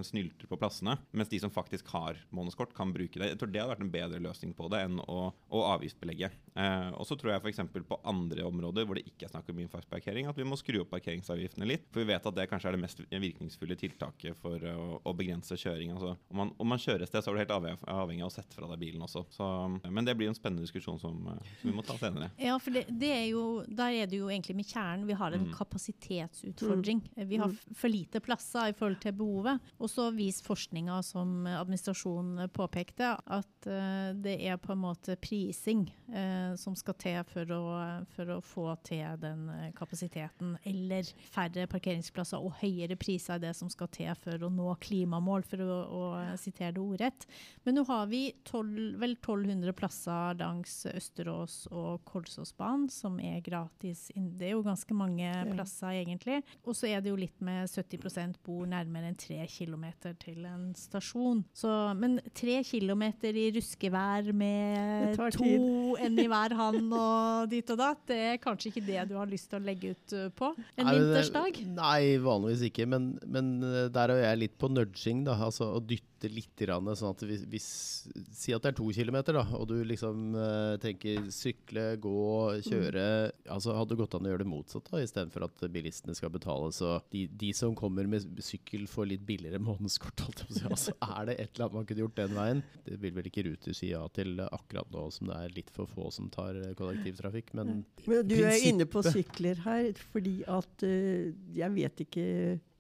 snylter 0.02 0.50
på 0.50 0.60
plassene, 0.60 0.98
mens 1.16 1.32
de 1.32 1.40
som 1.42 1.54
faktisk 1.54 1.90
har 1.94 2.20
månedskort, 2.36 2.76
kan 2.76 2.94
bruke 2.94 3.20
det. 3.20 3.32
Jeg 3.34 3.40
tror 3.42 3.52
det 3.52 3.62
hadde 3.62 3.74
vært 3.76 3.86
en 3.86 3.94
bedre 3.94 4.22
løsning 4.24 4.54
på 4.58 4.68
det 4.72 4.84
enn 4.88 5.00
å, 5.04 5.32
å 5.32 5.64
avgiftsbelegge. 5.76 6.32
Eh, 6.56 6.90
og 6.98 7.08
så 7.08 7.16
tror 7.20 7.34
jeg 7.34 7.44
f.eks. 7.44 7.62
på 7.88 8.00
andre 8.08 8.46
områder 8.48 8.88
hvor 8.88 9.00
det 9.00 9.06
ikke 9.08 9.28
er 9.28 9.34
snakk 9.34 9.52
om 9.54 9.62
innfartsparkering, 9.64 10.28
at 10.30 10.40
vi 10.40 10.48
må 10.48 10.58
skru 10.60 10.82
opp 10.82 10.92
parkeringsavgiftene 10.96 11.68
litt. 11.70 11.88
For 11.94 12.04
vi 12.04 12.12
vet 12.12 12.28
at 12.28 12.38
det 12.38 12.48
kanskje 12.52 12.72
er 12.72 12.78
det 12.78 12.84
mest 12.84 13.04
virkningsfulle 13.12 13.78
tiltaket 13.80 14.38
for 14.42 14.64
å, 14.72 14.88
å 15.08 15.16
begrense 15.18 15.58
kjøring. 15.60 15.94
Altså, 15.96 16.16
om, 16.32 16.42
man, 16.42 16.54
om 16.58 16.72
man 16.74 16.82
kjører 16.82 17.06
et 17.06 17.12
sted, 17.12 17.24
så 17.24 17.32
er 17.32 17.38
du 17.38 17.44
helt 17.44 17.56
avhengig, 17.56 17.86
avhengig 17.94 18.26
av 18.26 18.32
å 18.32 18.36
sette 18.36 18.58
fra 18.58 18.70
deg 18.72 18.82
bilen 18.82 19.06
også. 19.06 19.26
Så, 19.34 19.48
men 19.88 20.08
det 20.08 20.18
blir 20.20 20.32
en 20.32 20.38
spennende 20.38 20.66
diskusjon 20.66 21.00
som, 21.02 21.22
som 21.62 21.70
vi 21.70 21.76
må 21.76 21.86
ta 21.86 21.98
senere. 22.02 22.32
Ja, 22.42 22.58
for 22.62 22.76
det, 22.76 22.88
det 22.90 23.12
er 23.16 23.28
jo, 23.32 23.46
der 23.68 24.02
er 24.04 24.12
det 24.12 24.20
jo 24.20 24.31
egentlig 24.32 24.56
med 24.58 24.68
kjernen. 24.68 25.08
Vi 25.08 25.18
har 25.18 25.36
en 25.36 25.48
mm. 25.48 25.54
kapasitetsutfordring. 25.58 27.02
Vi 27.16 27.38
har 27.38 27.52
mm. 27.52 27.76
for 27.78 27.92
lite 27.92 28.22
plasser 28.24 28.72
i 28.72 28.76
forhold 28.78 29.00
til 29.04 29.16
behovet. 29.18 29.72
Og 29.80 29.92
så 29.92 30.10
viser 30.16 30.48
forskninga, 30.48 31.02
som 31.06 31.46
administrasjonen 31.50 32.50
påpekte, 32.54 33.14
at 33.16 33.70
uh, 33.70 34.12
det 34.18 34.38
er 34.48 34.60
på 34.62 34.74
en 34.74 34.84
måte 34.84 35.18
prising 35.22 35.86
uh, 36.14 36.54
som 36.60 36.76
skal 36.78 36.98
til 37.02 37.20
for 37.30 37.56
å, 37.56 37.64
for 38.16 38.36
å, 38.38 38.40
få 38.42 38.68
til 38.86 39.20
den 39.22 39.46
eh, 39.54 39.70
kapasiteten. 39.78 40.56
Eller 40.68 41.08
færre 41.32 41.68
parkeringsplasser 41.70 42.42
og 42.42 42.58
høyere 42.62 42.98
priser 43.00 43.38
er 43.38 43.44
det 43.46 43.54
som 43.58 43.70
skal 43.72 43.90
til 43.94 44.12
for 44.20 44.44
å 44.44 44.50
nå 44.52 44.74
klimamål, 44.84 45.46
for 45.48 45.64
å, 45.64 45.78
å 45.86 46.04
sitere 46.40 46.74
det 46.76 46.84
ordrett. 46.84 47.28
Men 47.66 47.78
nå 47.78 47.86
har 47.90 48.10
vi 48.12 48.24
12, 48.48 48.98
vel 49.02 49.16
1200 49.18 49.76
plasser 49.78 50.40
langs 50.42 50.82
Østerås 50.92 51.66
og 51.72 52.02
Kolsåsbanen 52.10 52.90
som 52.92 53.20
er 53.22 53.42
gratis. 53.46 54.10
Det 54.38 54.50
er 54.50 54.56
jo 54.56 54.64
ganske 54.66 54.96
mange 54.98 55.30
plasser, 55.52 55.96
egentlig. 56.02 56.42
Og 56.66 56.78
så 56.78 56.90
er 56.92 57.04
det 57.04 57.12
jo 57.12 57.20
litt 57.20 57.38
med 57.44 57.70
70% 57.70 58.40
bor 58.46 58.66
nærmere 58.70 59.12
enn 59.12 59.20
tre 59.20 59.44
kilometer 59.52 60.16
til 60.22 60.46
en 60.50 60.72
stasjon. 60.78 61.44
Så, 61.58 61.70
men 61.98 62.20
tre 62.38 62.60
kilometer 62.68 63.38
i 63.38 63.48
ruskevær 63.56 64.32
med 64.36 65.18
to 65.38 65.52
enn 66.02 66.20
i 66.22 66.28
hver 66.32 66.56
hand 66.62 66.94
og 66.96 67.52
dit 67.52 67.74
og 67.74 67.80
datt, 67.82 68.04
det 68.12 68.20
er 68.32 68.42
kanskje 68.42 68.72
ikke 68.72 68.86
det 68.88 69.08
du 69.12 69.18
har 69.20 69.30
lyst 69.30 69.50
til 69.52 69.62
å 69.62 69.66
legge 69.66 69.94
ut 69.96 70.16
uh, 70.18 70.28
på 70.36 70.52
en 70.54 70.88
nei, 70.88 70.96
vintersdag? 70.98 71.62
Nei, 71.76 72.02
vanligvis 72.22 72.66
ikke. 72.70 72.88
Men, 72.90 73.14
men 73.26 73.54
uh, 73.64 73.86
der 73.94 74.16
er 74.16 74.26
jeg 74.26 74.42
litt 74.46 74.58
på 74.62 74.72
nudging, 74.72 75.26
da. 75.28 75.38
Altså 75.48 75.72
å 75.78 75.82
dytte 75.84 76.30
litt, 76.30 76.54
sånn 76.62 77.16
at 77.16 77.24
hvis, 77.26 77.46
hvis, 77.50 77.70
Si 78.38 78.54
at 78.54 78.64
det 78.64 78.72
er 78.72 78.78
to 78.78 78.88
kilometer, 78.94 79.36
da, 79.38 79.44
og 79.58 79.68
du 79.70 79.76
liksom 79.88 80.36
uh, 80.38 80.78
tenker 80.82 81.30
sykle, 81.34 81.96
gå, 82.02 82.22
kjøre. 82.68 83.08
Mm. 83.32 83.52
Altså 83.58 83.76
Hadde 83.78 83.96
du 83.96 84.02
gått 84.04 84.11
an 84.18 84.28
å 84.28 84.32
gjøre 84.32 84.44
det 84.44 84.52
motsatt, 84.52 84.90
istedenfor 85.02 85.46
at 85.48 85.64
bilistene 85.74 86.16
skal 86.18 86.32
betale. 86.34 86.72
Så 86.76 86.94
de, 87.14 87.26
de, 87.28 87.52
som 87.58 87.76
kommer 87.78 88.10
med 88.10 88.42
sykkel 88.44 88.88
får 88.92 89.10
litt 89.14 89.26
billigere 89.28 89.62
månedskort. 89.62 90.26
Altså, 90.72 90.94
er 91.04 91.28
det 91.28 91.38
et 91.38 91.56
eller 91.56 91.68
annet 91.68 91.78
man 91.80 91.88
kunne 91.90 92.04
gjort 92.06 92.18
den 92.20 92.36
veien? 92.38 92.64
Det 92.86 92.98
vil 93.02 93.16
vel 93.16 93.30
ikke 93.30 93.46
Ruter 93.48 93.76
si 93.76 93.92
ja 93.92 94.02
til 94.16 94.40
akkurat 94.46 94.92
nå 94.94 95.06
som 95.14 95.32
det 95.32 95.38
er 95.38 95.56
litt 95.56 95.72
for 95.74 95.90
få 95.90 96.10
som 96.14 96.30
tar 96.34 96.58
eh, 96.60 96.74
kollektivtrafikk, 96.78 97.54
men, 97.58 97.82
men 98.08 98.28
Du 98.28 98.38
er 98.40 98.60
inne 98.68 98.88
på 98.90 99.04
sykler 99.06 99.62
her, 99.66 99.92
fordi 100.14 100.42
at 100.50 100.86
uh, 100.86 101.32
jeg 101.56 101.76
vet 101.76 102.06
ikke 102.06 102.26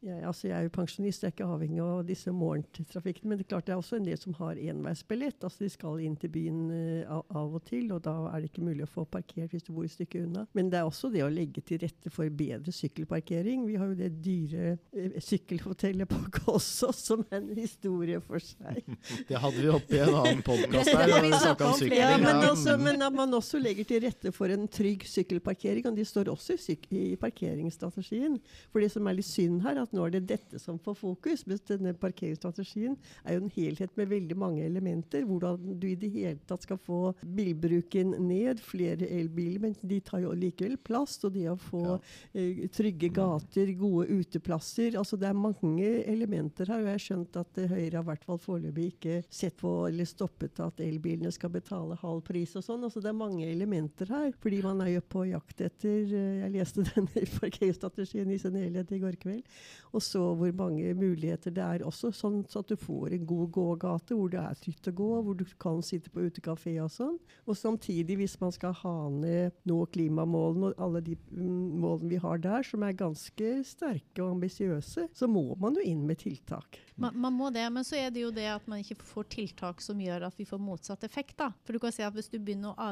jeg, 0.02 0.24
altså 0.26 0.48
jeg, 0.48 0.58
er 0.58 0.66
jo 0.66 0.72
pensjonist, 0.74 1.22
jeg 1.22 1.30
er 1.30 1.34
ikke 1.36 1.48
avhengig 1.54 1.82
av 1.86 2.00
disse 2.08 2.32
morgentrafikkene. 2.34 3.30
Men 3.30 3.40
det 3.40 3.46
er 3.46 3.50
klart 3.52 3.68
det 3.68 3.76
er 3.76 3.82
også 3.82 4.00
en 4.00 4.08
del 4.08 4.18
som 4.18 4.34
har 4.40 4.58
enveisbillett. 4.58 5.44
Altså 5.46 5.66
de 5.66 5.70
skal 5.70 6.02
inn 6.02 6.16
til 6.18 6.32
byen 6.34 6.62
uh, 6.72 7.18
av, 7.20 7.22
av, 7.30 7.58
og 7.60 7.66
til, 7.68 7.92
og 7.94 8.02
da 8.08 8.16
er 8.32 8.42
det 8.42 8.50
ikke 8.50 8.66
mulig 8.66 8.88
å 8.88 8.90
få 8.90 9.06
parkert 9.06 9.54
hvis 9.54 9.68
du 9.68 9.74
bor 9.76 9.86
et 9.86 9.94
stykke 9.94 10.24
unna. 10.26 10.48
Men 10.58 10.72
det 10.74 10.80
er 10.80 10.90
også 10.90 11.12
det 11.14 11.22
å 11.26 11.30
legge 11.30 11.62
til 11.66 11.84
rette 11.84 12.14
for 12.14 12.30
bedre 12.34 12.74
sykkelparkering. 12.74 13.68
Vi 13.70 13.78
har 13.78 13.92
jo 13.92 14.00
det 14.00 14.10
dyre 14.26 14.74
uh, 14.80 15.20
sykkelhotellet 15.22 16.10
på 16.10 16.24
Kolsås 16.40 17.04
som 17.12 17.22
er 17.30 17.38
en 17.44 17.54
historie 17.60 18.22
for 18.26 18.42
seg. 18.42 18.82
Det 19.30 19.38
hadde 19.40 19.62
vi 19.62 19.70
oppe 19.70 19.96
i 19.96 20.02
en 20.02 20.16
annen 20.18 20.42
podkast 20.50 20.90
her. 20.98 21.14
vi 21.14 21.30
om 21.30 21.78
sykling. 21.78 22.00
Ja, 22.00 22.16
men, 22.18 22.42
også, 22.50 22.76
men, 22.82 23.06
at 23.06 23.16
man 23.16 23.38
også 23.38 23.62
legger 23.62 23.86
til 23.88 24.02
rette 24.08 24.34
for 24.34 24.52
en 24.52 24.66
trygg 24.72 25.06
sykkelparkering. 25.08 25.86
Og 25.92 25.98
de 26.00 26.06
står 26.08 26.32
også 26.34 26.58
i, 26.58 26.78
i 27.14 27.16
parkeringsstrategien. 27.22 28.40
For 28.74 28.84
det 28.84 28.90
som 28.94 29.08
er 29.08 29.20
litt 29.20 29.30
synd 29.30 29.62
her, 29.66 29.78
at 29.84 29.91
at 29.92 29.98
nå 29.98 30.06
er 30.08 30.14
det 30.16 30.24
dette 30.30 30.60
som 30.62 30.80
får 30.80 30.96
fokus. 31.00 31.44
Mens 31.50 31.64
denne 31.68 31.92
parkeringsstrategien 32.00 32.96
er 33.26 33.36
jo 33.36 33.44
en 33.44 33.52
helhet 33.56 33.92
med 34.00 34.10
veldig 34.12 34.38
mange 34.40 34.64
elementer. 34.66 35.26
Hvordan 35.28 35.78
du 35.82 35.88
i 35.90 35.96
det 36.00 36.12
hele 36.14 36.40
tatt 36.48 36.64
skal 36.66 36.80
få 36.82 37.14
bilbruken 37.36 38.16
ned, 38.28 38.62
flere 38.64 39.08
elbiler, 39.10 39.60
men 39.68 39.76
de 39.84 40.00
tar 40.06 40.24
jo 40.24 40.32
likevel 40.38 40.78
plass. 40.88 41.18
Og 41.26 41.34
det 41.36 41.48
å 41.52 41.58
få 41.60 41.82
Ja. 41.82 41.98
eh, 42.34 42.68
trygge 42.72 43.12
gater, 43.14 43.74
gode 43.78 44.08
uteplasser. 44.08 44.96
altså 44.98 45.18
Det 45.20 45.28
er 45.30 45.34
mange 45.34 46.04
elementer 46.06 46.68
her. 46.68 46.80
og 46.80 46.86
Jeg 46.86 46.96
har 46.96 47.06
skjønt 47.08 47.36
at 47.38 47.58
eh, 47.58 47.68
Høyre 47.68 47.92
har 47.98 48.04
i 48.04 48.10
hvert 48.12 48.24
fall 48.26 48.38
foreløpig 48.38 48.94
ikke 48.94 49.24
sett 49.30 49.58
på 49.58 49.88
eller 49.88 50.06
stoppet 50.06 50.60
at 50.60 50.80
elbilene 50.80 51.32
skal 51.32 51.50
betale 51.50 51.96
halv 52.02 52.22
pris 52.24 52.56
og 52.56 52.64
sånn. 52.64 52.84
altså 52.84 53.02
Det 53.02 53.10
er 53.10 53.14
mange 53.14 53.46
elementer 53.46 54.08
her. 54.08 54.32
Fordi 54.40 54.62
man 54.64 54.82
er 54.82 54.96
jo 54.96 55.02
på 55.02 55.28
jakt 55.30 55.62
etter 55.62 56.14
eh, 56.14 56.42
Jeg 56.42 56.52
leste 56.54 56.84
denne 56.96 57.26
parkeringsstrategien 57.40 58.32
i 58.32 58.38
sin 58.38 58.56
helhet 58.56 58.92
i 58.92 59.00
går 59.00 59.18
kveld. 59.20 59.44
Og 59.92 60.04
så 60.04 60.22
hvor 60.38 60.54
mange 60.56 60.94
muligheter 60.96 61.54
det 61.54 61.64
er 61.64 61.86
også, 61.88 62.12
sånn 62.16 62.42
så 62.50 62.62
at 62.64 62.72
du 62.72 62.78
får 62.80 63.16
en 63.16 63.26
god 63.28 63.52
gågate 63.56 64.16
hvor 64.18 64.32
det 64.32 64.40
er 64.42 64.60
trygt 64.62 64.90
å 64.92 64.96
gå, 64.96 65.10
hvor 65.26 65.38
du 65.38 65.46
kan 65.62 65.82
sitte 65.86 66.12
på 66.14 66.26
utekafé 66.28 66.78
og 66.84 66.92
sånn. 66.94 67.18
Og 67.46 67.58
samtidig, 67.60 68.18
hvis 68.22 68.38
man 68.42 68.54
skal 68.56 68.76
ha 68.82 68.96
ned 69.14 69.58
nå 69.68 69.80
klimamålene 69.94 70.72
og 70.72 70.86
alle 70.86 71.04
de 71.06 71.18
mm, 71.32 71.82
målene 71.84 72.14
vi 72.14 72.22
har 72.24 72.42
der, 72.44 72.68
som 72.68 72.86
er 72.88 72.98
ganske 72.98 73.52
sterke 73.68 74.24
og 74.24 74.38
ambisiøse, 74.38 75.08
så 75.12 75.32
må 75.32 75.46
man 75.62 75.76
jo 75.80 75.86
inn 75.86 76.06
med 76.08 76.22
tiltak. 76.24 76.80
Man, 76.96 77.18
man 77.20 77.36
må 77.36 77.50
det, 77.54 77.66
men 77.74 77.88
så 77.88 78.00
er 78.00 78.14
det 78.14 78.24
jo 78.24 78.32
det 78.36 78.48
at 78.54 78.68
man 78.72 78.84
ikke 78.84 79.00
får 79.04 79.30
tiltak 79.36 79.84
som 79.84 80.00
gjør 80.02 80.30
at 80.30 80.40
vi 80.40 80.48
får 80.48 80.62
motsatt 80.62 81.04
effekt. 81.08 81.38
da. 81.42 81.52
For 81.66 81.76
du 81.76 81.82
kan 81.84 81.94
si 81.94 82.06
at 82.06 82.16
Hvis 82.16 82.30
du 82.30 82.38
begynner 82.40 82.76
å 82.76 82.90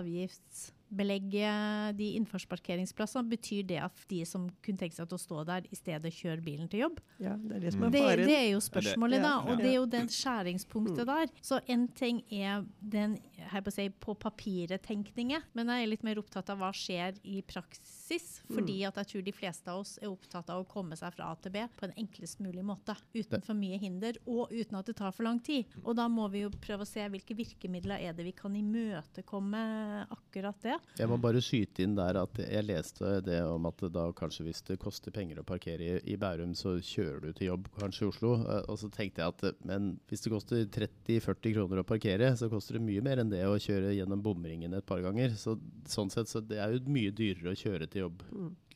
avgiftsbelegge 0.90 1.94
de 1.98 2.16
innfartsparkeringsplassene, 2.18 3.30
betyr 3.30 3.64
det 3.68 3.80
at 3.82 4.06
de 4.10 4.24
som 4.26 4.50
kunne 4.64 4.78
tenke 4.78 4.96
seg 4.96 5.08
til 5.10 5.18
å 5.18 5.22
stå 5.22 5.44
der, 5.46 5.68
i 5.72 5.76
stedet 5.76 6.12
kjører 6.14 6.42
bilen 6.44 6.70
til 6.70 6.86
jobb? 6.86 7.00
Ja, 7.20 7.36
det 7.38 7.56
er 7.56 7.60
det 7.60 7.74
som 7.74 7.84
er 7.84 7.90
Det, 7.92 8.02
faren. 8.02 8.28
det 8.28 8.38
er 8.38 8.50
jo 8.52 8.60
spørsmålet, 8.60 9.22
da. 9.22 9.34
Og 9.46 9.58
det 9.58 9.70
er 9.70 9.76
jo 9.78 9.86
den 9.86 10.08
skjæringspunktet 10.10 11.06
der. 11.06 11.30
Så 11.42 11.60
en 11.68 11.88
ting 11.88 12.24
er 12.32 12.66
den 12.82 13.18
her 13.38 13.62
på, 13.62 13.72
si, 13.72 13.90
på 13.90 14.16
papiret-tenkningen, 14.16 15.42
men 15.54 15.68
jeg 15.68 15.84
er 15.84 15.92
litt 15.94 16.04
mer 16.04 16.20
opptatt 16.20 16.50
av 16.50 16.60
hva 16.60 16.72
skjer 16.76 17.20
i 17.24 17.42
praksis. 17.42 18.42
Fordi 18.50 18.84
at 18.88 18.98
jeg 18.98 19.12
tror 19.14 19.26
de 19.26 19.36
fleste 19.36 19.70
av 19.70 19.84
oss 19.84 19.98
er 20.02 20.10
opptatt 20.10 20.50
av 20.50 20.64
å 20.64 20.68
komme 20.70 20.98
seg 20.98 21.14
fra 21.14 21.32
A 21.32 21.36
til 21.40 21.54
B 21.54 21.64
på 21.78 21.86
en 21.88 21.96
enklest 21.98 22.40
mulig 22.42 22.64
måte. 22.66 22.96
Uten 23.14 23.42
for 23.46 23.54
mye 23.58 23.78
hinder, 23.80 24.18
og 24.26 24.52
uten 24.52 24.80
at 24.80 24.90
det 24.90 24.98
tar 24.98 25.14
for 25.16 25.28
lang 25.28 25.40
tid. 25.40 25.70
Og 25.84 25.96
da 25.96 26.08
må 26.10 26.28
vi 26.34 26.44
jo 26.44 26.50
prøve 26.50 26.86
å 26.86 26.90
se 26.90 27.06
hvilke 27.10 27.38
virkemidler 27.38 28.02
er 28.02 28.14
det 28.18 28.26
vi 28.26 28.34
kan 28.36 28.56
imøtekomme 28.56 29.62
akkurat 30.10 30.58
det. 30.66 30.79
Jeg 31.00 31.08
må 31.08 31.16
bare 31.22 31.40
skyte 31.44 31.84
inn 31.86 31.94
der 31.96 32.18
at 32.20 32.40
jeg 32.44 32.66
leste 32.68 33.20
det 33.24 33.38
om 33.48 33.68
at 33.70 33.84
da 33.96 34.10
kanskje 34.16 34.44
hvis 34.50 34.62
det 34.68 34.80
koster 34.82 35.14
penger 35.16 35.40
å 35.40 35.46
parkere 35.48 35.86
i, 35.86 35.94
i 36.12 36.18
Bærum, 36.20 36.52
så 36.60 36.76
kjører 36.84 37.22
du 37.24 37.30
til 37.38 37.52
jobb 37.54 37.70
kanskje 37.80 38.06
i 38.06 38.10
Oslo. 38.10 38.34
Eh, 38.44 38.66
Og 38.68 38.80
så 38.82 38.90
tenkte 38.92 39.24
jeg 39.24 39.34
at 39.36 39.46
eh, 39.48 39.58
men 39.70 39.94
hvis 40.12 40.26
det 40.26 40.34
koster 40.34 40.66
30-40 40.76 41.56
kroner 41.56 41.82
å 41.84 41.88
parkere, 41.88 42.34
så 42.40 42.52
koster 42.52 42.78
det 42.78 42.84
mye 42.88 43.04
mer 43.06 43.24
enn 43.24 43.32
det 43.32 43.46
å 43.48 43.56
kjøre 43.56 43.96
gjennom 43.96 44.24
bomringen 44.26 44.76
et 44.76 44.88
par 44.90 45.00
ganger. 45.06 45.38
Så 45.40 45.56
sånn 45.88 46.12
sett 46.14 46.32
så 46.32 46.44
det 46.44 46.60
er 46.60 46.76
jo 46.76 46.84
mye 46.92 47.16
dyrere 47.16 47.54
å 47.56 47.60
kjøre 47.60 47.88
til 47.88 48.08
jobb 48.08 48.26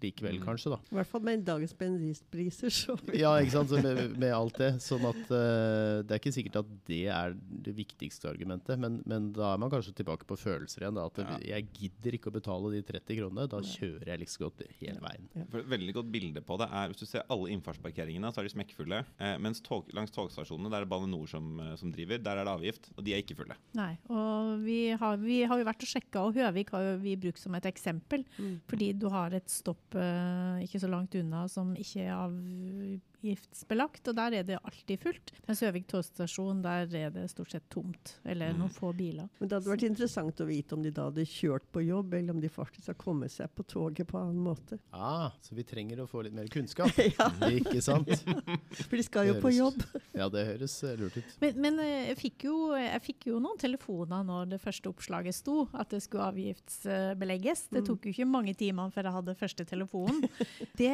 likevel, 0.03 0.39
kanskje, 0.43 0.73
da. 0.75 0.79
I 0.91 0.97
hvert 0.99 1.09
fall 1.09 1.23
med 1.25 1.43
dagens 1.47 1.73
bensinpriser, 1.79 2.69
så 2.73 2.95
Ja, 3.23 3.33
ikke 3.41 3.55
sant. 3.57 3.71
Så 3.73 3.79
med, 3.83 4.17
med 4.19 4.33
alt 4.35 4.57
det. 4.61 4.71
Sånn 4.83 5.05
at 5.09 5.21
uh, 5.31 6.01
det 6.03 6.11
er 6.15 6.19
ikke 6.21 6.33
sikkert 6.35 6.59
at 6.63 6.71
det 6.89 7.01
er 7.13 7.35
det 7.63 7.73
viktigste 7.77 8.29
argumentet, 8.31 8.77
men, 8.81 8.99
men 9.09 9.31
da 9.35 9.53
er 9.53 9.61
man 9.63 9.71
kanskje 9.73 9.95
tilbake 10.01 10.27
på 10.29 10.37
følelser 10.39 10.85
igjen. 10.85 10.99
Da, 10.99 11.07
at 11.09 11.21
Ja. 11.23 11.37
jeg 11.55 11.67
gidder 11.79 12.17
ikke 12.17 12.31
å 12.31 12.35
betale 12.35 12.73
de 12.75 12.81
30 12.85 13.19
kronene, 13.21 13.47
da 13.51 13.61
kjører 13.63 14.11
jeg 14.13 14.21
liksom 14.25 14.43
godt 14.47 14.63
hele 14.81 14.99
veien. 15.03 15.29
For 15.51 15.61
et 15.63 15.69
veldig 15.71 15.93
godt 15.99 16.11
bilde 16.13 16.41
på 16.43 16.57
det 16.59 16.67
er 16.69 16.91
Hvis 16.91 16.99
du 17.03 17.05
ser 17.09 17.23
alle 17.31 17.51
innfartsparkeringene, 17.53 18.31
så 18.33 18.41
er 18.41 18.47
de 18.49 18.53
smekkfulle. 18.53 18.99
Eh, 19.23 19.35
mens 19.41 19.61
tog, 19.63 19.87
langs 19.95 20.11
togstasjonene, 20.15 20.69
der 20.73 20.81
er 20.83 20.87
det 20.87 20.91
Bane 20.91 21.07
NOR 21.11 21.29
som, 21.31 21.47
eh, 21.63 21.73
som 21.79 21.91
driver, 21.93 22.19
der 22.21 22.41
er 22.41 22.47
det 22.49 22.53
avgift. 22.53 22.89
Og 22.97 23.03
de 23.07 23.13
er 23.15 23.23
ikke 23.23 23.37
fulle. 23.39 23.55
Nei, 23.77 23.91
og 24.11 24.59
vi 24.65 24.79
har, 24.99 25.17
vi 25.21 25.39
har 25.47 25.61
jo 25.61 25.67
vært 25.69 25.85
og 25.87 25.89
sjekka, 25.93 26.25
og 26.27 26.35
Høvik 26.37 26.73
har 26.75 26.83
jo 26.89 26.93
vi 27.03 27.15
brukt 27.19 27.39
som 27.41 27.55
et 27.57 27.65
eksempel. 27.69 28.25
Fordi 28.69 28.91
du 28.99 29.07
har 29.13 29.33
et 29.37 29.47
stopp 29.49 29.92
ikke 29.95 30.79
så 30.79 30.89
langt 30.89 31.15
unna 31.15 31.47
som 31.47 31.75
ikke 31.75 32.07
er 32.07 32.15
avgiftsbelagt, 33.23 34.07
og 34.11 34.17
der 34.17 34.35
er 34.39 34.43
det 34.47 34.57
alltid 34.59 34.99
fullt. 34.99 35.31
Mens 35.47 35.61
Høvik 35.63 35.87
togstasjon, 35.91 36.61
der 36.63 36.87
er 36.99 37.11
det 37.13 37.25
stort 37.31 37.53
sett 37.53 37.65
tomt, 37.71 38.17
eller 38.27 38.53
noen 38.57 38.71
få 38.73 38.91
biler. 38.95 39.29
Men 39.39 39.49
det 39.49 39.57
hadde 39.57 39.71
vært 39.71 39.85
interessant 39.87 40.41
å 40.43 40.47
vite 40.47 40.75
om 40.75 40.83
de 40.83 40.91
da 40.93 41.07
hadde 41.07 41.25
kjørt 41.27 41.65
på 41.73 41.83
jobb, 41.85 42.13
eller 42.19 42.35
om 42.35 42.41
de 42.43 42.51
faktisk 42.51 42.91
har 42.91 42.97
kommet 42.99 43.31
seg 43.33 43.51
på 43.55 43.65
toget 43.69 44.09
på 44.09 44.19
annen 44.19 44.41
måte. 44.43 44.79
Ah, 44.91 45.31
så 45.41 45.55
vi 45.55 45.65
trenger 45.67 46.03
å 46.03 46.07
få 46.09 46.25
litt 46.27 46.35
mer 46.35 46.49
kunnskap. 46.51 46.91
Ja. 47.13 47.27
Ikke 47.45 47.81
sant? 47.83 48.09
For 48.87 48.95
de 48.97 49.03
skal 49.05 49.27
jo 49.27 49.35
på 49.43 49.51
jobb. 49.53 49.81
Ja, 50.17 50.27
det 50.31 50.43
høres 50.47 50.75
eh, 50.85 50.95
lurt 50.97 51.15
ut. 51.17 51.33
Men, 51.41 51.57
men 51.61 51.79
eh, 51.83 52.09
jeg, 52.09 52.17
fikk 52.19 52.45
jo, 52.47 52.55
jeg 52.77 53.01
fikk 53.03 53.27
jo 53.31 53.39
noen 53.43 53.59
telefoner 53.61 54.23
når 54.25 54.53
det 54.53 54.59
første 54.61 54.89
oppslaget 54.89 55.35
sto, 55.35 55.63
at 55.77 55.91
det 55.93 56.01
skulle 56.05 56.27
avgiftsbelegges. 56.31 57.67
Det 57.73 57.83
tok 57.87 58.07
jo 58.07 58.13
ikke 58.13 58.27
mange 58.29 58.55
timene 58.57 58.93
før 58.93 59.09
jeg 59.09 59.17
hadde 59.17 59.35
første 59.37 59.65
telefonen. 59.69 60.25
Det, 60.79 60.93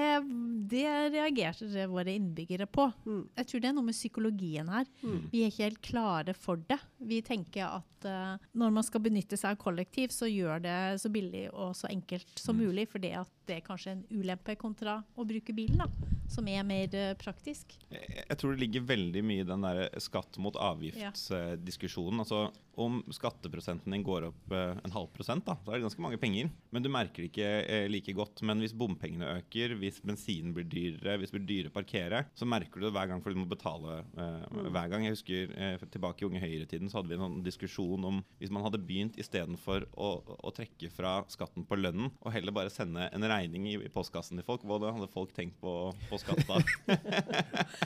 det 0.72 0.86
reagerte 1.16 1.88
våre 1.92 2.16
innbyggere 2.20 2.68
på. 2.70 2.90
Mm. 3.08 3.24
Jeg 3.40 3.50
tror 3.50 3.64
det 3.64 3.72
er 3.72 3.78
noe 3.78 3.88
med 3.88 3.98
psykologien 3.98 4.70
her. 4.72 4.90
Vi 5.32 5.44
er 5.44 5.52
ikke 5.52 5.66
helt 5.70 5.82
klare 5.86 6.36
for 6.38 6.62
det. 6.70 6.80
Vi 7.00 7.22
tenker 7.26 7.80
at 7.80 8.08
uh, 8.08 8.36
når 8.60 8.76
man 8.76 8.86
skal 8.86 9.04
benytte 9.04 9.40
seg 9.40 9.56
av 9.56 9.62
kollektiv, 9.62 10.14
så 10.14 10.30
gjør 10.30 10.64
det 10.64 10.78
så 11.02 11.12
billig 11.14 11.48
og 11.54 11.76
så 11.78 11.90
enkelt 11.92 12.40
som 12.40 12.60
mulig, 12.60 12.90
fordi 12.92 13.14
at 13.18 13.32
det 13.50 13.60
er 13.60 13.66
kanskje 13.66 13.96
en 13.96 14.06
ulempe 14.14 14.54
kontra 14.60 15.00
å 15.18 15.26
bruke 15.26 15.56
bilen, 15.58 15.82
da, 15.82 15.88
som 16.30 16.48
er 16.52 16.66
mer 16.68 16.94
uh, 16.94 17.14
praktisk. 17.20 17.78
Jeg, 17.90 18.24
jeg 18.26 18.40
tror 18.40 18.54
det 18.54 18.64
ligger 18.66 18.90
veldig 18.92 19.26
mye 19.26 19.46
i 19.46 19.50
den 19.50 19.66
der 19.66 19.86
skatt 20.04 20.40
mot 20.42 20.58
avgiftsdiskusjonen. 20.60 22.24
Altså, 22.26 22.50
om 22.80 23.02
skatteprosenten 23.12 23.92
din 23.92 24.06
går 24.06 24.30
opp 24.30 24.54
uh, 24.54 24.78
en 24.84 24.96
halv 24.96 25.10
prosent, 25.16 25.46
da, 25.48 25.58
så 25.64 25.74
er 25.74 25.80
det 25.80 25.88
ganske 25.88 26.04
mange 26.04 26.20
penger. 26.22 26.52
Men 26.72 26.86
du 26.86 26.92
merker 26.94 27.24
det 27.24 27.32
ikke 27.32 27.50
eh, 27.64 27.88
like 27.92 28.14
godt. 28.16 28.44
Men 28.48 28.64
hvis 28.64 28.76
bompengene 28.78 29.34
øker, 29.40 29.76
hvis 29.82 30.00
bensinen 30.06 30.54
blir 30.56 30.68
dyrere, 30.70 31.18
hvis 31.20 31.34
det 31.34 31.40
blir 31.40 31.50
dyre 31.50 31.72
å 31.72 31.76
parkere, 32.10 32.26
så 32.36 32.46
merker 32.48 32.80
du 32.80 32.88
det 32.88 32.94
hver 32.96 33.08
gang 33.10 33.22
fordi 33.22 33.36
du 33.38 33.42
må 33.44 33.50
betale 33.50 34.00
eh, 34.18 34.70
hver 34.74 34.90
gang. 34.92 35.04
Jeg 35.06 35.16
husker 35.16 35.52
eh, 35.56 35.84
tilbake 35.94 36.24
i 36.24 36.28
Unge 36.28 36.42
Høyre-tiden 36.42 36.90
så 36.90 37.00
hadde 37.00 37.10
vi 37.12 37.18
en 37.18 37.24
sånn 37.26 37.44
diskusjon 37.46 38.06
om 38.08 38.22
hvis 38.40 38.52
man 38.54 38.64
hadde 38.66 38.80
begynt 38.82 39.18
istedenfor 39.20 39.86
å, 40.00 40.10
å 40.40 40.54
trekke 40.56 40.90
fra 40.94 41.20
skatten 41.32 41.66
på 41.70 41.78
lønnen, 41.80 42.12
og 42.24 42.34
heller 42.34 42.56
bare 42.56 42.74
sende 42.74 43.08
en 43.14 43.28
regning 43.30 43.68
i, 43.70 43.76
i 43.86 43.92
postkassen 43.94 44.40
til 44.40 44.48
folk, 44.48 44.66
hva 44.68 44.80
hadde 44.90 45.10
folk 45.14 45.34
tenkt 45.38 45.60
på, 45.62 45.76
på 46.10 46.22
skatt 46.22 46.44
da? 46.50 46.60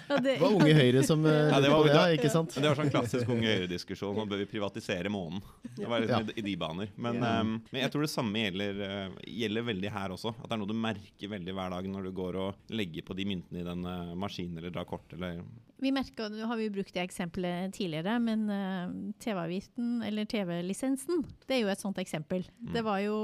Ja, 0.08 0.18
det, 0.20 0.36
Det 0.36 0.40
var 0.42 0.54
Unge 0.56 0.74
Høyre 0.78 1.04
som 1.06 1.24
eh, 1.28 1.50
Ja, 1.52 1.60
det 1.64 1.72
var- 1.74 1.90
ja, 1.94 2.04
ikke 2.16 2.30
sant? 2.32 2.54
Det 2.56 2.64
var 2.68 2.78
sånn 2.80 2.92
klassisk 2.94 3.30
Unge 3.34 3.48
Høyre-diskusjon. 3.50 4.16
Nå 4.18 4.26
bør 4.30 4.42
vi 4.44 4.48
privatisere 4.50 5.10
månen. 5.12 5.42
Det 5.76 5.88
var 5.90 6.04
liksom 6.04 6.28
Ja. 6.28 6.34
i, 6.36 6.40
i 6.40 6.46
de 6.46 6.54
baner. 6.60 6.92
Men, 6.96 7.20
Ja. 7.24 7.32
ehm, 7.42 7.54
men 7.72 7.82
jeg 7.82 7.92
tror 7.94 8.06
det 8.06 8.12
samme 8.14 8.44
gjelder, 8.46 8.80
uh, 8.84 9.16
gjelder 9.28 9.66
veldig 9.68 9.92
her 9.94 10.14
også. 10.16 10.34
At 10.38 10.48
det 10.50 10.56
er 10.56 10.62
noe 10.62 10.70
du 10.70 10.76
merker 10.78 11.32
veldig 11.34 11.56
hver 11.58 11.74
dag 11.76 11.88
når 11.90 12.04
du 12.08 12.12
går 12.16 12.38
og 12.44 12.74
legger 12.74 13.06
på 13.08 13.16
de 13.18 13.26
myntene 13.30 13.62
i 13.64 13.68
den 13.68 13.86
eh, 13.90 14.13
maskinen 14.20 14.60
eller 14.60 14.74
dra 14.74 14.84
kort 14.88 15.14
eller 15.16 15.42
Vi 15.84 15.92
merker, 15.92 16.30
nå 16.32 16.48
har 16.48 16.60
vi 16.60 16.70
brukt 16.72 16.94
det 16.96 17.02
eksempelet 17.04 17.74
tidligere, 17.76 18.16
men 18.24 18.46
eh, 18.54 18.94
TV-avgiften, 19.24 19.98
eller 20.08 20.28
TV-lisensen, 20.30 21.26
det 21.50 21.58
er 21.58 21.62
jo 21.66 21.72
et 21.74 21.82
sånt 21.82 22.00
eksempel. 22.00 22.46
Det 22.74 22.84
var 22.86 23.02
jo 23.04 23.18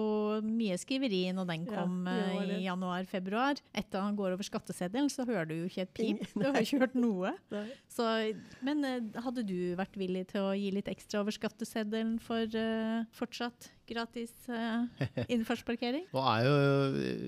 mye 0.43 0.75
skriveri 0.81 1.21
når 1.35 1.47
den 1.53 1.65
kom 1.69 2.01
det 2.09 2.17
eh, 2.17 2.53
i 2.57 2.59
januar-februar. 2.65 3.61
Etter 3.71 4.03
han 4.03 4.17
går 4.19 4.35
over 4.35 4.47
skatteseddelen, 4.47 5.07
så 5.13 5.23
hører 5.29 5.47
du 5.47 5.55
jo 5.61 5.71
ikke 5.71 5.87
et 5.87 5.95
pip. 5.95 6.25
Du 6.39 6.47
har 6.49 6.59
ikke 6.59 6.83
hørt 6.83 6.99
noe. 6.99 7.33
Så, 7.95 8.05
men 8.65 8.83
eh, 8.87 9.21
hadde 9.23 9.47
du 9.47 9.75
vært 9.79 9.95
villig 9.99 10.27
til 10.33 10.49
å 10.49 10.55
gi 10.57 10.73
litt 10.75 10.91
ekstra 10.91 11.23
over 11.23 11.35
skatteseddelen 11.35 12.17
for 12.23 12.59
uh, 12.59 13.07
fortsatt 13.15 13.71
gratis 13.89 14.31
uh, 14.47 14.85
innfartsparkering? 15.27 16.05
Nå 16.13 16.23
er 16.31 16.45
jo 16.47 16.53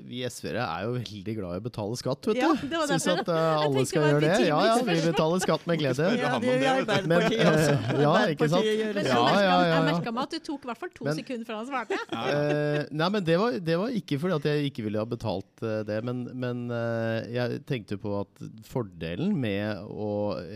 Vi 0.10 0.22
SV-ere 0.28 0.64
er 0.64 0.86
jo 0.86 0.94
veldig 0.98 1.36
glad 1.38 1.58
i 1.58 1.62
å 1.62 1.66
betale 1.66 1.98
skatt, 2.00 2.30
vet 2.32 2.42
Ja, 2.42 2.52
du. 2.56 2.66
det 2.72 2.80
var 2.82 2.92
Syns 2.92 3.08
at 3.12 3.32
uh, 3.32 3.66
alle 3.66 3.84
skal 3.90 4.08
gjøre 4.08 4.22
det. 4.26 4.32
Ja, 4.48 4.60
ja, 4.70 4.76
vi 4.88 4.98
betaler 5.08 5.44
skatt 5.44 5.66
med 5.70 5.82
glede. 5.82 6.10
Ja, 6.22 6.34
det 6.42 6.52
gjør 6.52 6.62
det, 6.62 6.62
du. 6.62 6.70
Arbeiderpartiet 6.72 7.44
Men, 7.44 7.52
også. 7.52 8.02
ja, 8.06 8.14
ikke 8.36 8.50
sant? 8.54 8.70
Men 8.72 9.00
det. 9.00 9.06
jeg 9.06 9.12
Ja, 9.12 9.26
ja, 9.26 9.42
ja, 9.42 9.58
Jeg 9.72 9.88
merket 9.90 10.18
meg 10.18 10.24
at 10.24 10.36
det 10.38 10.42
tok 10.48 10.66
i 10.68 10.72
hvert 10.72 10.82
fall 10.84 10.94
to 10.98 11.08
Men- 11.10 11.20
sekunder 11.22 11.50
før 11.52 11.60
han 11.62 11.70
svarte. 11.72 12.02
Uh, 12.12 12.80
nei, 13.02 13.10
men 13.18 13.28
det 13.28 13.40
var, 13.42 13.60
det 13.72 13.80
var 13.84 13.98
ikke 14.02 14.22
fordi 14.22 14.38
at 14.40 14.50
jeg 14.52 14.72
ikke 14.72 14.88
ville 14.88 15.02
ha 15.02 15.10
betalt 15.10 15.66
uh, 15.66 15.82
det, 15.88 16.00
men, 16.08 16.24
men 16.38 16.64
jeg 17.32 17.62
tenkte 17.70 17.98
på 18.02 18.14
at 18.22 18.42
fordelen 18.68 19.34
med 19.40 19.82
å 19.92 20.12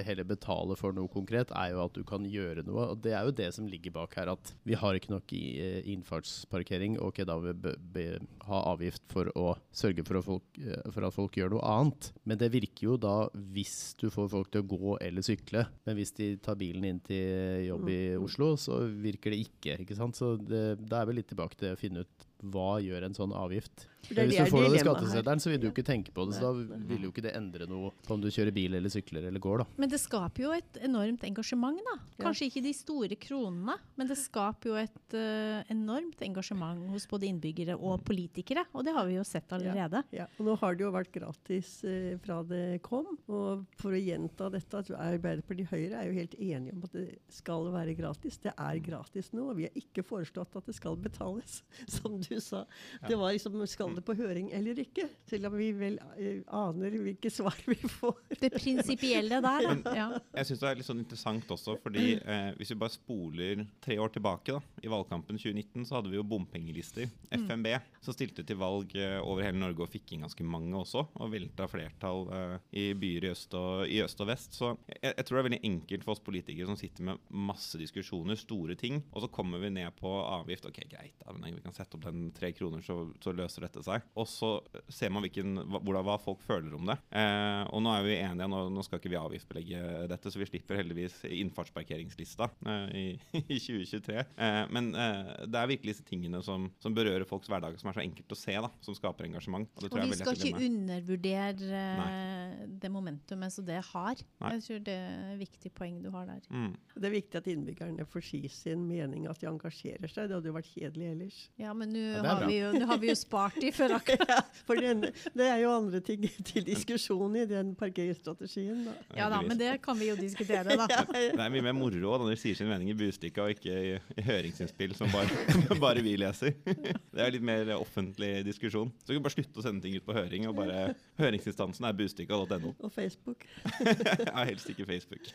heller 0.06 0.28
betale 0.28 0.76
for 0.80 0.96
noe 0.96 1.10
konkret, 1.12 1.52
er 1.56 1.74
jo 1.74 1.84
at 1.86 1.96
du 1.96 2.04
kan 2.08 2.26
gjøre 2.28 2.63
noe. 2.68 2.91
Og 2.94 3.02
det 3.04 3.13
er 3.15 3.28
jo 3.28 3.34
det 3.36 3.50
som 3.56 3.68
ligger 3.70 3.94
bak 3.96 4.15
her, 4.20 4.32
at 4.34 4.54
vi 4.68 4.78
har 4.80 4.98
ikke 4.98 5.13
nok 5.13 5.34
i, 5.36 5.44
eh, 5.62 5.89
innfartsparkering. 5.95 6.99
Ok, 7.03 7.23
da 7.27 7.38
vil 7.41 7.75
vi 7.95 8.05
ha 8.47 8.62
avgift 8.71 9.03
for 9.12 9.31
å 9.39 9.55
sørge 9.75 10.05
for 10.08 10.19
at, 10.19 10.27
folk, 10.27 10.60
eh, 10.62 10.86
for 10.91 11.08
at 11.08 11.15
folk 11.15 11.39
gjør 11.39 11.55
noe 11.55 11.71
annet. 11.71 12.12
Men 12.27 12.41
det 12.41 12.51
virker 12.53 12.91
jo 12.91 12.97
da 13.01 13.15
hvis 13.55 13.95
du 14.01 14.08
får 14.13 14.29
folk 14.36 14.51
til 14.53 14.65
å 14.65 14.69
gå 14.75 14.97
eller 15.01 15.25
sykle. 15.25 15.65
Men 15.88 15.99
hvis 15.99 16.15
de 16.19 16.31
tar 16.43 16.60
bilen 16.60 16.88
inn 16.89 17.01
til 17.05 17.65
jobb 17.69 17.89
i 17.91 17.99
Oslo, 18.19 18.53
så 18.60 18.84
virker 18.89 19.34
det 19.34 19.43
ikke. 19.47 19.79
ikke 19.84 19.97
sant? 19.97 20.19
Så 20.19 20.36
det, 20.41 20.65
da 20.86 21.01
er 21.01 21.10
vi 21.10 21.19
litt 21.19 21.31
tilbake 21.31 21.60
til 21.60 21.73
å 21.73 21.79
finne 21.79 22.05
ut 22.05 22.29
hva 22.45 22.75
gjør 22.84 23.08
en 23.08 23.17
sånn 23.17 23.34
avgift. 23.36 23.88
Er 24.13 24.30
Hvis 24.30 24.38
du 24.38 24.52
får 24.54 24.68
det 24.70 24.82
skatteseddelen, 24.84 25.41
så 25.41 25.52
vil 25.52 25.62
du 25.62 25.68
jo 25.68 25.74
ikke 25.74 25.86
tenke 25.86 26.13
på 26.15 26.26
det. 26.28 26.38
Så 26.38 26.46
da 26.46 26.80
vil 26.89 27.08
jo 27.08 27.12
ikke 27.12 27.24
det 27.26 27.34
endre 27.38 27.68
noe 27.70 27.91
på 28.06 28.15
om 28.15 28.22
du 28.22 28.30
kjører 28.34 28.54
bil 28.56 28.78
eller 28.78 28.91
sykler 28.94 29.28
eller 29.30 29.41
går, 29.41 29.63
da. 29.63 29.68
Men 29.82 29.91
det 29.91 30.00
skaper 30.02 30.46
jo 30.46 30.54
et 30.56 30.80
enormt 30.86 31.26
engasjement, 31.28 31.82
da. 31.88 31.96
Kanskje 32.22 32.50
ikke 32.50 32.63
de 32.65 32.74
store 32.78 33.18
kronene, 33.20 33.78
men 33.98 34.10
det 34.10 34.18
skaper 34.20 34.72
jo 34.72 34.78
et 34.80 35.18
uh, 35.18 35.65
enormt 35.74 36.22
engasjement 36.26 36.86
hos 36.94 37.08
både 37.10 37.30
innbyggere 37.32 37.78
og 37.78 38.04
politikere. 38.08 38.65
Og 38.76 38.86
det 38.88 38.96
har 38.96 39.10
vi 39.10 39.18
jo 39.18 39.26
sett 39.28 39.52
allerede. 39.56 40.04
Ja, 40.15 40.30
og 40.38 40.50
nå 40.50 40.58
har 40.62 40.78
det 40.78 40.86
jo 40.86 40.94
vært 40.96 41.13
gratis 41.15 41.78
uh, 41.88 42.13
fra 42.24 42.41
det 42.48 42.82
kom. 42.86 43.15
Og 43.26 43.65
for 43.82 43.96
å 43.96 44.02
gjenta 44.02 44.52
dette, 44.54 44.84
at 44.84 44.94
Arbeiderpartiet 44.96 45.65
og 45.65 45.76
Høyre 45.76 46.02
er 46.02 46.10
jo 46.10 46.20
helt 46.20 46.38
enige 46.38 46.76
om 46.76 46.86
at 46.86 46.96
det 46.96 47.08
skal 47.34 47.70
være 47.74 47.98
gratis. 47.98 48.39
Det 48.44 48.54
er 48.54 48.82
gratis 48.86 49.32
nå. 49.34 49.50
og 49.50 49.60
Vi 49.60 49.68
har 49.68 49.80
ikke 49.80 50.06
foreslått 50.06 50.56
at 50.60 50.70
det 50.70 50.78
skal 50.78 51.00
betales, 51.00 51.62
som 51.98 52.20
du 52.22 52.36
sa. 52.44 52.65
Det 53.08 53.18
var 53.20 53.36
liksom 53.36 53.58
skal 53.70 53.94
det 53.99 54.05
på 54.05 54.15
høring 54.17 54.51
eller 54.55 54.79
ikke? 54.81 55.08
Selv 55.29 55.49
om 55.49 55.58
vi 55.60 55.69
vel 55.75 55.97
eh, 56.17 56.41
aner 56.55 56.97
hvilke 57.05 57.31
svar 57.34 57.58
vi 57.67 57.77
får. 57.79 58.19
Det 58.41 58.51
prinsipielle 58.55 59.41
der, 59.43 59.69
da. 59.84 59.95
Ja. 59.95 60.08
Jeg 60.36 60.49
syns 60.49 60.62
det 60.62 60.69
er 60.69 60.79
litt 60.79 60.88
sånn 60.88 61.01
interessant 61.03 61.51
også, 61.55 61.77
fordi 61.84 62.17
eh, 62.19 62.51
hvis 62.60 62.73
vi 62.73 62.79
bare 62.81 62.93
spoler 62.93 63.65
tre 63.84 63.97
år 64.01 64.12
tilbake, 64.15 64.55
da, 64.55 64.62
i 64.84 64.91
valgkampen 64.91 65.39
2019, 65.39 65.86
så 65.88 65.99
hadde 65.99 66.12
vi 66.12 66.19
jo 66.19 66.25
bompengelister. 66.27 67.10
FNB, 67.31 67.71
som 68.03 68.15
stilte 68.15 68.45
til 68.47 68.60
valg 68.60 68.93
eh, 68.99 69.17
over 69.21 69.45
hele 69.45 69.60
Norge 69.62 69.86
og 69.86 69.91
fikk 69.91 70.15
inn 70.15 70.25
ganske 70.25 70.45
mange 70.47 70.75
også, 70.77 71.05
og 71.15 71.31
velta 71.34 71.67
flertall 71.69 72.25
eh, 72.36 72.55
i 72.81 72.86
byer 72.97 73.29
i 73.29 73.31
øst, 73.34 73.55
og, 73.58 73.86
i 73.89 74.01
øst 74.05 74.21
og 74.23 74.29
vest. 74.31 74.58
Så 74.58 74.71
jeg, 74.89 75.13
jeg 75.13 75.25
tror 75.25 75.38
det 75.38 75.41
er 75.41 75.49
veldig 75.49 75.62
enkelt 75.71 76.05
for 76.05 76.15
oss 76.15 76.23
politikere 76.25 76.69
som 76.69 76.79
sitter 76.79 77.10
med 77.12 77.21
masse 77.29 77.79
diskusjoner, 77.81 78.39
store 78.39 78.77
ting, 78.79 79.01
og 79.12 79.25
så 79.25 79.31
kommer 79.31 79.62
vi 79.63 79.73
ned 79.77 79.95
på 79.99 80.12
avgift. 80.21 80.69
Ok, 80.69 80.81
greit, 80.91 81.15
da, 81.21 81.34
men 81.36 81.58
vi 81.58 81.63
kan 81.65 81.75
sette 81.75 81.97
opp 81.97 82.08
den 82.08 82.29
tre 82.36 82.51
kroner, 82.55 82.84
så, 82.86 83.01
så 83.23 83.34
løser 83.36 83.67
dette 83.67 83.75
seg. 83.86 84.06
Og 84.16 84.28
så 84.30 84.52
ser 84.88 85.12
man 85.14 85.26
hvilken, 85.26 85.58
hva, 85.66 85.82
hvordan, 85.82 86.06
hva 86.08 86.18
folk 86.22 86.44
føler 86.46 86.76
om 86.78 86.88
det. 86.90 86.98
Eh, 87.16 87.64
og 87.70 87.84
nå 87.84 87.94
er 87.96 88.06
vi 88.06 88.18
enige, 88.20 88.50
nå, 88.52 88.62
nå 88.74 88.86
skal 88.86 89.02
ikke 89.02 89.12
vi 89.12 89.20
avgiftsbelegge 89.20 89.82
dette, 90.12 90.32
så 90.32 90.42
vi 90.42 90.48
slipper 90.50 90.80
heldigvis 90.80 91.18
innfartsparkeringslista 91.30 92.50
eh, 92.66 92.86
i, 92.96 93.06
i 93.42 93.60
2023. 93.60 94.18
Eh, 94.22 94.62
men 94.76 94.92
eh, 94.94 95.34
det 95.50 95.62
er 95.62 95.72
virkelig 95.72 95.96
disse 95.96 96.08
tingene 96.08 96.42
som, 96.46 96.70
som 96.84 96.96
berører 96.96 97.28
folks 97.30 97.50
hverdag, 97.52 97.78
som 97.82 97.92
er 97.92 98.00
så 98.00 98.06
enkelt 98.06 98.36
å 98.36 98.40
se, 98.40 98.56
da, 98.68 98.72
som 98.86 98.98
skaper 98.98 99.30
engasjement. 99.30 99.70
Og 99.76 99.86
det 99.86 99.92
Og 99.92 100.00
vi 100.02 100.16
er 100.16 100.22
skal 100.22 100.40
ikke 100.40 100.70
undervurdere 100.70 101.84
Nei. 102.00 102.70
det 102.82 102.92
momentumet 102.94 103.54
som 103.56 103.68
det 103.68 103.82
har. 103.92 104.24
Nei. 104.44 104.54
Jeg 104.56 104.66
tror 104.68 104.84
det 104.90 104.98
er 105.02 105.34
et 105.34 105.42
viktig 105.42 105.74
poeng 105.76 106.00
du 106.04 106.12
har 106.14 106.28
der. 106.30 106.44
Mm. 106.50 106.74
Det 106.96 107.10
er 107.10 107.16
viktig 107.16 107.42
at 107.42 107.50
innbyggerne 107.52 108.08
får 108.10 108.26
si 108.30 108.42
sin 108.52 108.86
mening, 108.90 109.28
at 109.30 109.42
de 109.42 109.50
engasjerer 109.50 110.12
seg. 110.12 110.30
Det 110.30 110.38
hadde 110.38 110.52
jo 110.52 110.56
vært 110.56 110.72
kjedelig 110.72 111.12
ellers. 111.14 111.40
Ja, 111.62 111.74
men 111.78 111.94
nå 111.96 112.04
er 112.20 112.26
har, 112.26 112.88
har 112.92 113.02
vi 113.02 113.12
jo 113.12 113.18
spart 113.20 113.60
for 113.75 113.93
akkurat 113.95 114.30
Ja, 114.36 114.41
for 114.67 114.80
den, 114.82 115.06
det 115.38 115.47
er 115.47 115.60
jo 115.62 115.71
andre 115.71 116.01
ting 116.04 116.25
til 116.45 116.65
diskusjon 116.65 117.36
i 117.38 117.45
den 117.49 117.73
parkeringsstrategien. 117.78 118.86
Da. 118.88 118.95
Ja 119.19 119.30
da, 119.32 119.41
men 119.45 119.58
det 119.60 119.71
kan 119.86 119.97
vi 119.99 120.10
jo 120.10 120.17
diskutere, 120.19 120.78
da. 120.78 120.88
Det 121.15 121.41
er 121.41 121.51
mye 121.54 121.63
mer 121.63 121.75
moro 121.78 122.17
når 122.19 122.34
de 122.34 122.38
sier 122.39 122.58
sin 122.58 122.69
mening 122.69 122.89
i 122.91 122.97
Bustika 122.97 123.45
og 123.45 123.56
ikke 123.56 123.75
i, 123.75 123.93
i 124.17 124.25
høringsinnspill 124.25 124.95
som 124.97 125.12
bare, 125.13 125.30
bare 125.84 126.04
vi 126.06 126.15
leser. 126.19 126.56
Det 126.65 127.21
er 127.21 127.34
litt 127.34 127.45
mer 127.45 127.71
offentlig 127.78 128.43
diskusjon. 128.47 128.91
Så 129.04 129.13
vi 129.13 129.19
kan 129.19 129.25
bare 129.25 129.36
slutte 129.38 129.62
å 129.62 129.65
sende 129.65 129.86
ting 129.86 129.97
ut 129.97 130.06
på 130.06 130.15
høring, 130.15 130.47
og 130.49 130.58
bare 130.58 130.88
høringsinstansen 131.21 131.88
er 131.88 131.97
bustika.no. 131.97 132.73
Og 132.75 132.93
Facebook. 132.93 133.45
Ja, 133.80 134.43
helst 134.45 134.69
ikke 134.71 134.88
Facebook. 134.89 135.30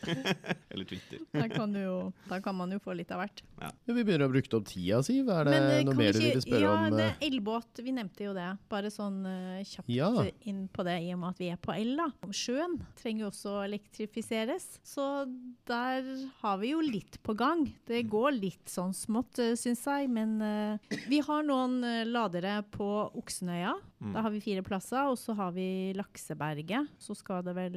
Eller 0.69 0.87
Twitter. 0.87 1.23
Da 1.33 1.47
kan, 1.51 1.73
du 1.73 1.81
jo, 1.81 1.97
da 2.29 2.41
kan 2.43 2.57
man 2.57 2.73
jo 2.73 2.81
få 2.83 2.95
litt 2.97 3.11
av 3.13 3.23
hvert. 3.23 3.43
Ja, 3.61 3.71
vi 3.91 4.03
begynner 4.03 4.27
å 4.27 4.33
bruke 4.33 4.51
opp 4.57 4.67
tida, 4.69 5.01
Siv. 5.05 5.29
Er 5.31 5.47
det 5.47 5.55
Men, 5.55 5.67
eh, 5.71 5.83
noe 5.87 5.97
mer 5.97 6.15
du 6.15 6.21
vil 6.21 6.43
spørre 6.43 6.65
ja, 6.65 6.73
om? 6.75 6.97
det 6.97 7.05
eh? 7.05 7.13
er 7.13 7.27
elbåt, 7.29 7.81
vi 7.83 7.95
nevnte 7.95 8.20
jo 8.29 8.33
det. 8.37 8.47
Bare 8.71 8.91
sånn 8.93 9.21
uh, 9.25 9.61
kjapt 9.67 9.89
Ja. 9.91 10.09
inn 10.47 10.67
på 10.71 10.85
det, 10.87 10.97
i 11.03 11.11
og 11.15 11.21
med 11.23 11.35
at 11.35 11.41
vi 11.41 11.49
er 11.53 11.59
på 11.61 11.73
el. 11.75 11.95
da. 11.99 12.09
Sjøen 12.31 12.79
trenger 12.99 13.25
jo 13.25 13.31
også 13.31 13.55
å 13.57 13.63
elektrifiseres, 13.65 14.67
så 14.83 15.25
der 15.69 16.07
har 16.41 16.57
vi 16.61 16.73
jo 16.73 16.81
litt 16.85 17.19
på 17.23 17.35
gang. 17.37 17.65
Det 17.87 18.03
går 18.09 18.31
litt 18.37 18.71
sånn 18.71 18.93
smått, 18.95 19.39
uh, 19.39 19.53
syns 19.59 19.83
jeg, 19.85 20.09
men 20.11 20.37
uh, 20.41 20.97
vi 21.09 21.21
har 21.23 21.43
noen 21.45 21.81
eh, 21.83 22.03
ladere 22.07 22.61
på 22.71 22.87
Oksenøya. 23.17 23.73
Mm. 24.01 24.13
Da 24.15 24.23
har 24.25 24.33
vi 24.33 24.41
fire 24.41 24.63
plasser, 24.65 25.05
og 25.11 25.17
så 25.19 25.35
har 25.37 25.51
vi 25.53 25.93
Lakseberget. 25.93 26.89
Så 27.01 27.13
skal 27.17 27.43
det 27.45 27.53
vel 27.53 27.75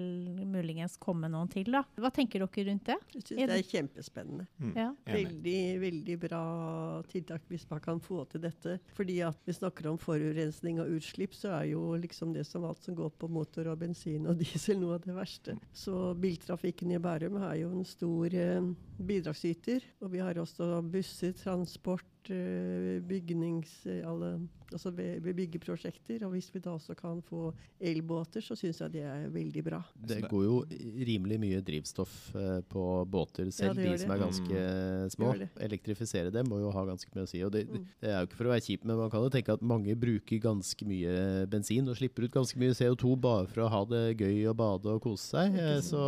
muligens 0.48 0.96
komme 1.00 1.28
noen 1.28 1.50
til, 1.52 1.68
da. 1.74 1.82
Hva 2.00 2.10
tenker 2.14 2.40
dere 2.40 2.64
rundt 2.70 2.88
det? 2.88 2.96
Jeg 3.12 3.26
synes 3.26 3.50
det 3.50 3.58
er 3.58 3.68
kjempespennende. 3.68 4.46
Mm. 4.56 4.72
Ja. 4.78 4.88
Veldig, 5.04 5.58
veldig 5.82 6.16
bra 6.22 6.44
tiltak 7.12 7.44
hvis 7.52 7.66
man 7.70 7.82
kan 7.84 8.00
få 8.00 8.24
til 8.32 8.40
dette. 8.46 8.78
Fordi 8.96 9.18
at 9.26 9.36
vi 9.44 9.56
snakker 9.56 9.90
om 9.92 10.00
forurensning 10.00 10.33
og 10.34 10.94
utslipp, 10.96 11.34
så 11.34 11.52
er 11.60 11.70
jo 11.72 11.94
liksom 12.00 12.32
det 12.34 12.44
som 12.46 12.64
alt 12.64 12.82
som 12.84 12.96
går 12.98 13.10
på 13.18 13.28
motor 13.28 13.70
og 13.72 13.78
bensin 13.82 14.26
og 14.26 14.38
diesel 14.40 14.80
noe 14.80 14.98
av 14.98 15.04
det 15.04 15.14
verste. 15.16 15.56
Så 15.72 16.14
biltrafikken 16.18 16.94
i 16.94 16.98
Bærum 17.02 17.38
er 17.42 17.60
jo 17.62 17.70
en 17.72 17.86
stor 17.86 18.34
eh, 18.34 18.72
bidragsyter. 18.98 19.84
Og 20.02 20.12
vi 20.12 20.22
har 20.24 20.38
også 20.40 20.82
busser, 20.82 21.32
transport, 21.38 22.06
eh, 22.30 23.00
bygnings... 23.04 23.86
eh, 23.86 24.02
alle, 24.08 24.38
altså 24.74 24.90
ved, 24.96 25.20
ved 25.22 25.36
byggeprosjekter. 25.38 26.24
Og 26.26 26.32
hvis 26.34 26.48
vi 26.54 26.60
da 26.64 26.72
også 26.74 26.94
kan 26.98 27.20
få 27.28 27.52
elbåter, 27.80 28.42
så 28.44 28.56
syns 28.58 28.80
jeg 28.80 28.92
det 28.96 29.02
er 29.06 29.28
veldig 29.34 29.62
bra. 29.66 29.80
Det 29.96 30.22
går 30.30 30.44
jo 30.46 30.56
rimelig 31.06 31.38
mye 31.42 31.60
drivstoff 31.64 32.14
eh, 32.36 32.60
på 32.70 32.84
båter, 33.10 33.50
selv 33.54 33.78
ja, 33.80 33.90
de 33.92 33.98
som 34.02 34.14
er 34.14 34.22
ganske 34.24 34.64
små. 35.14 35.32
Gjør 35.32 35.42
det. 35.44 35.50
Elektrifisere 35.68 36.32
dem 36.34 36.48
må 36.50 36.60
jo 36.62 36.72
ha 36.74 36.84
ganske 36.88 37.10
mye 37.14 37.26
å 37.26 37.30
si. 37.30 37.42
og 37.44 37.52
det, 37.54 37.64
Mm. 37.74 37.84
det 38.00 38.08
er 38.10 38.18
jo 38.20 38.26
ikke 38.28 38.36
for 38.38 38.46
å 38.46 38.52
være 38.52 38.62
kjip, 38.66 38.84
men 38.84 38.98
man 39.00 39.10
kan 39.10 39.22
jo 39.24 39.30
tenke 39.32 39.52
at 39.56 39.62
mange 39.64 39.94
bruker 39.98 40.38
ganske 40.42 40.84
mye 40.86 41.46
bensin 41.50 41.88
og 41.88 41.96
slipper 41.96 42.26
ut 42.28 42.34
ganske 42.34 42.58
mye 42.60 42.74
CO2 42.76 43.14
bare 43.18 43.46
for 43.50 43.64
å 43.64 43.68
ha 43.72 43.80
det 43.88 44.02
gøy 44.20 44.44
og 44.50 44.56
bade 44.60 44.86
og 44.92 45.00
kose 45.02 45.24
seg. 45.32 45.56
Så 45.82 45.98